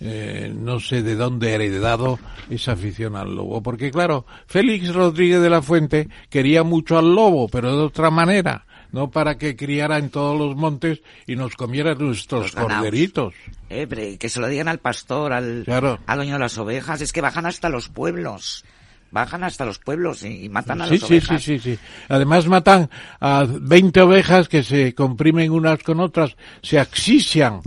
[0.00, 2.18] eh, no sé de dónde ha heredado
[2.50, 3.62] esa afición al lobo.
[3.62, 8.66] Porque claro, Félix Rodríguez de la Fuente quería mucho al lobo, pero de otra manera,
[8.90, 13.34] no para que criara en todos los montes y nos comiera nuestros Los corderitos.
[13.70, 15.98] Eh, que se lo digan al pastor, al, Claro.
[16.06, 17.00] al dueño de las ovejas.
[17.00, 18.64] Es que bajan hasta los pueblos.
[19.12, 21.42] Bajan hasta los pueblos y, y matan a Sí, las sí, ovejas.
[21.42, 21.80] sí, sí, sí.
[22.08, 22.90] Además matan
[23.20, 27.60] a 20 ovejas que se comprimen unas con otras, se asfixian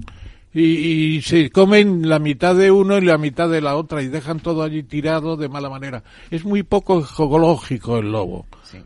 [0.54, 0.64] y,
[1.18, 4.40] y se comen la mitad de uno y la mitad de la otra y dejan
[4.40, 6.04] todo allí tirado de mala manera.
[6.32, 8.46] Es muy poco ecológico el lobo.
[8.64, 8.80] Sí.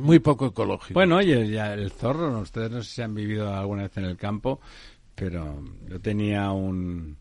[0.00, 0.94] Muy poco ecológico.
[0.94, 2.38] Bueno, oye, ya el zorro, ¿no?
[2.40, 4.60] ustedes no sé si han vivido alguna vez en el campo,
[5.16, 7.16] pero yo tenía un,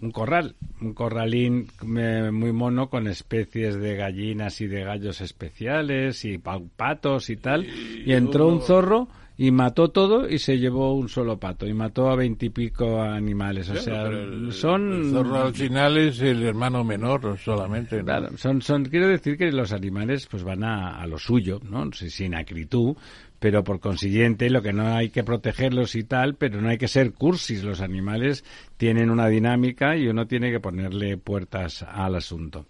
[0.00, 1.66] un corral, un corralín
[1.96, 7.36] eh, muy mono con especies de gallinas y de gallos especiales y pa- patos y
[7.36, 7.66] tal,
[8.04, 12.10] y entró un zorro y mató todo y se llevó un solo pato y mató
[12.10, 14.92] a veintipico animales, o sea, el- son...
[14.92, 17.98] El zorro al final es el hermano menor solamente.
[17.98, 18.04] ¿no?
[18.04, 21.90] Claro, son, son, quiero decir que los animales pues van a, a lo suyo, ¿no?
[21.92, 22.96] Sin acritud,
[23.40, 26.88] pero por consiguiente lo que no hay que protegerlos y tal, pero no hay que
[26.88, 27.64] ser cursis.
[27.64, 28.44] Los animales
[28.76, 32.66] tienen una dinámica y uno tiene que ponerle puertas al asunto.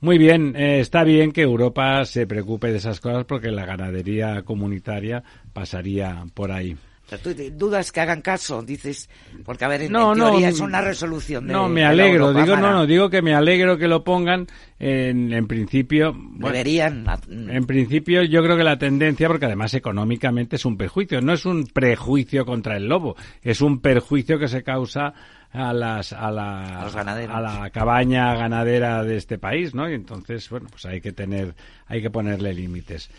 [0.00, 4.42] Muy bien, eh, está bien que Europa se preocupe de esas cosas porque la ganadería
[4.42, 5.22] comunitaria
[5.52, 6.76] pasaría por ahí.
[7.16, 9.08] Tú dudas que hagan caso, dices,
[9.44, 12.34] porque a ver, en, No, en teoría mm, es una resolución de No, me alegro,
[12.34, 14.46] digo, no, no, digo que me alegro que lo pongan
[14.78, 16.12] en, en principio.
[16.12, 21.22] bueno, Deberían, En principio, yo creo que la tendencia, porque además económicamente es un perjuicio,
[21.22, 25.14] no es un prejuicio contra el lobo, es un perjuicio que se causa
[25.50, 26.82] a las a la
[27.30, 29.88] A la cabaña ganadera de este país, ¿no?
[29.88, 31.54] Y entonces, bueno, pues hay que tener
[31.86, 33.10] hay que ponerle límites.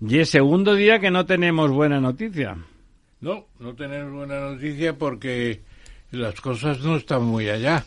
[0.00, 2.56] Y es segundo día que no tenemos buena noticia.
[3.20, 5.62] No, no tenemos buena noticia porque
[6.10, 7.84] las cosas no están muy allá.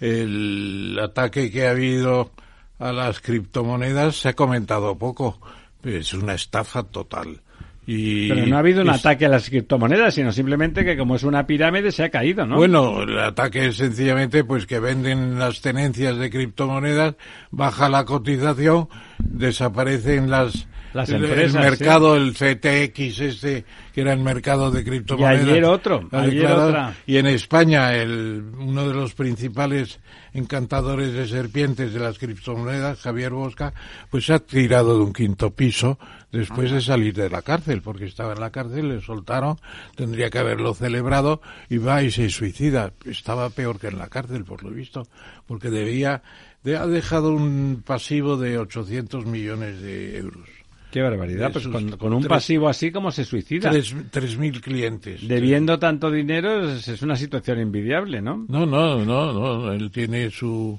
[0.00, 2.30] El ataque que ha habido
[2.78, 5.38] a las criptomonedas se ha comentado poco.
[5.84, 7.40] Es una estafa total.
[7.86, 11.16] Y Pero no ha habido un es- ataque a las criptomonedas, sino simplemente que como
[11.16, 12.56] es una pirámide se ha caído, ¿no?
[12.56, 17.16] Bueno, el ataque es sencillamente pues que venden las tenencias de criptomonedas,
[17.50, 18.88] baja la cotización,
[19.18, 23.64] desaparecen las Las el- empresas, el mercado, el CTX este
[23.94, 25.42] que era el mercado de criptomonedas.
[25.48, 26.94] ayer otro, ayer otra.
[27.06, 30.00] Y en España el uno de los principales
[30.32, 33.72] encantadores de serpientes de las criptomonedas, Javier Bosca,
[34.10, 35.98] pues se ha tirado de un quinto piso
[36.30, 39.58] después de salir de la cárcel, porque estaba en la cárcel, le soltaron,
[39.96, 42.92] tendría que haberlo celebrado y va y se suicida.
[43.04, 45.02] Estaba peor que en la cárcel, por lo visto,
[45.46, 46.22] porque debía,
[46.62, 50.48] de- ha dejado un pasivo de 800 millones de euros.
[50.90, 53.70] Qué barbaridad, pues con, con un tres- pasivo así como se suicida.
[53.70, 55.26] Tres, tres mil clientes.
[55.26, 58.44] Debiendo tanto dinero es, es una situación envidiable, ¿no?
[58.48, 59.72] No, no, no, no.
[59.72, 60.78] Él tiene su,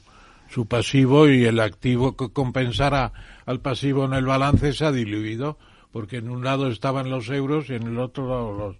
[0.50, 3.14] su pasivo y el activo que compensara
[3.46, 5.58] al pasivo en el balance se ha diluido,
[5.94, 8.76] porque en un lado estaban los euros y en el otro lado los,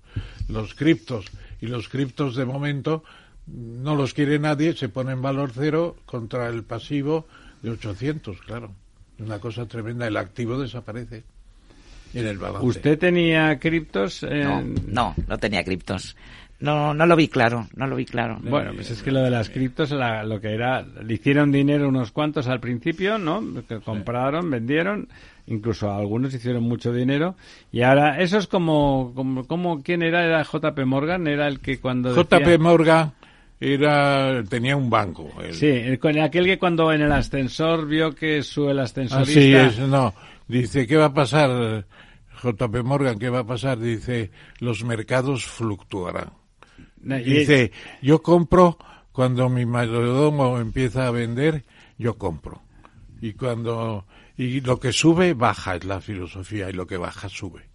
[0.50, 1.26] los criptos.
[1.62, 3.04] Y los criptos de momento
[3.48, 7.28] no los quiere nadie, se pone en valor cero contra el pasivo
[7.62, 8.72] de 800, claro.
[9.20, 10.08] Una cosa tremenda.
[10.08, 11.24] El activo desaparece
[12.14, 12.66] en el balance.
[12.66, 14.24] ¿Usted tenía criptos?
[14.24, 16.16] eh, No, no, no tenía criptos.
[16.60, 18.38] No, no lo vi claro, no lo vi claro.
[18.40, 21.90] Bueno, pues es que lo de las criptos, la- lo que era, le hicieron dinero
[21.90, 23.42] unos cuantos al principio, ¿no?
[23.68, 25.08] Que compraron, vendieron,
[25.48, 27.36] incluso algunos hicieron mucho dinero.
[27.72, 30.24] Y ahora, eso es como, como, como ¿quién era?
[30.24, 33.14] Era JP Morgan, era el que cuando JP decía- Morgan
[33.62, 35.32] era, tenía un banco.
[35.44, 35.54] él.
[35.54, 39.68] Sí, con aquel que cuando en el ascensor vio que su el ascensorista...
[39.68, 40.14] Así es, no.
[40.48, 41.86] Dice, ¿qué va a pasar,
[42.44, 43.20] JP Morgan?
[43.20, 43.80] ¿Qué va a pasar?
[43.80, 46.32] Dice, los mercados fluctuarán.
[47.02, 47.72] No, y- Dice,
[48.02, 48.78] yo compro
[49.12, 51.64] cuando mi mayordomo empieza a vender,
[51.98, 52.62] yo compro.
[53.22, 54.06] Y cuando,
[54.38, 57.70] y lo que sube, baja, es la filosofía, y lo que baja, sube.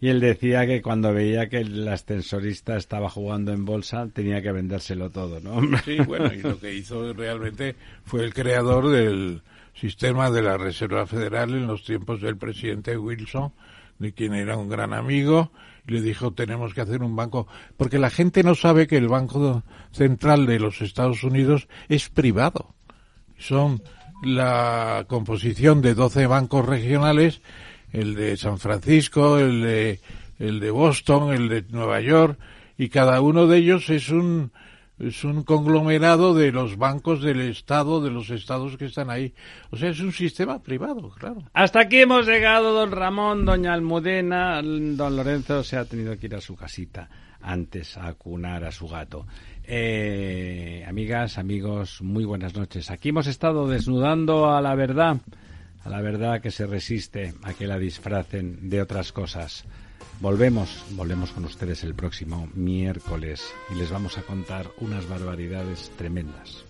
[0.00, 4.50] Y él decía que cuando veía que el ascensorista estaba jugando en bolsa, tenía que
[4.50, 5.60] vendérselo todo, ¿no?
[5.84, 9.42] Sí, bueno, y lo que hizo realmente fue el creador del
[9.74, 13.52] sistema de la Reserva Federal en los tiempos del presidente Wilson,
[13.98, 15.52] de quien era un gran amigo,
[15.86, 17.46] y le dijo tenemos que hacer un banco,
[17.76, 19.62] porque la gente no sabe que el Banco
[19.92, 22.74] Central de los Estados Unidos es privado.
[23.36, 23.82] Son
[24.22, 27.42] la composición de 12 bancos regionales,
[27.92, 30.00] el de San Francisco, el de,
[30.38, 32.38] el de Boston, el de Nueva York,
[32.78, 34.52] y cada uno de ellos es un,
[34.98, 39.32] es un conglomerado de los bancos del Estado, de los estados que están ahí.
[39.70, 41.42] O sea, es un sistema privado, claro.
[41.52, 44.62] Hasta aquí hemos llegado, don Ramón, doña Almudena.
[44.62, 47.08] Don Lorenzo se ha tenido que ir a su casita
[47.42, 49.26] antes a acunar a su gato.
[49.64, 52.90] Eh, amigas, amigos, muy buenas noches.
[52.90, 55.18] Aquí hemos estado desnudando a la verdad,
[55.84, 59.64] a la verdad que se resiste a que la disfracen de otras cosas.
[60.20, 66.69] Volvemos, volvemos con ustedes el próximo miércoles y les vamos a contar unas barbaridades tremendas.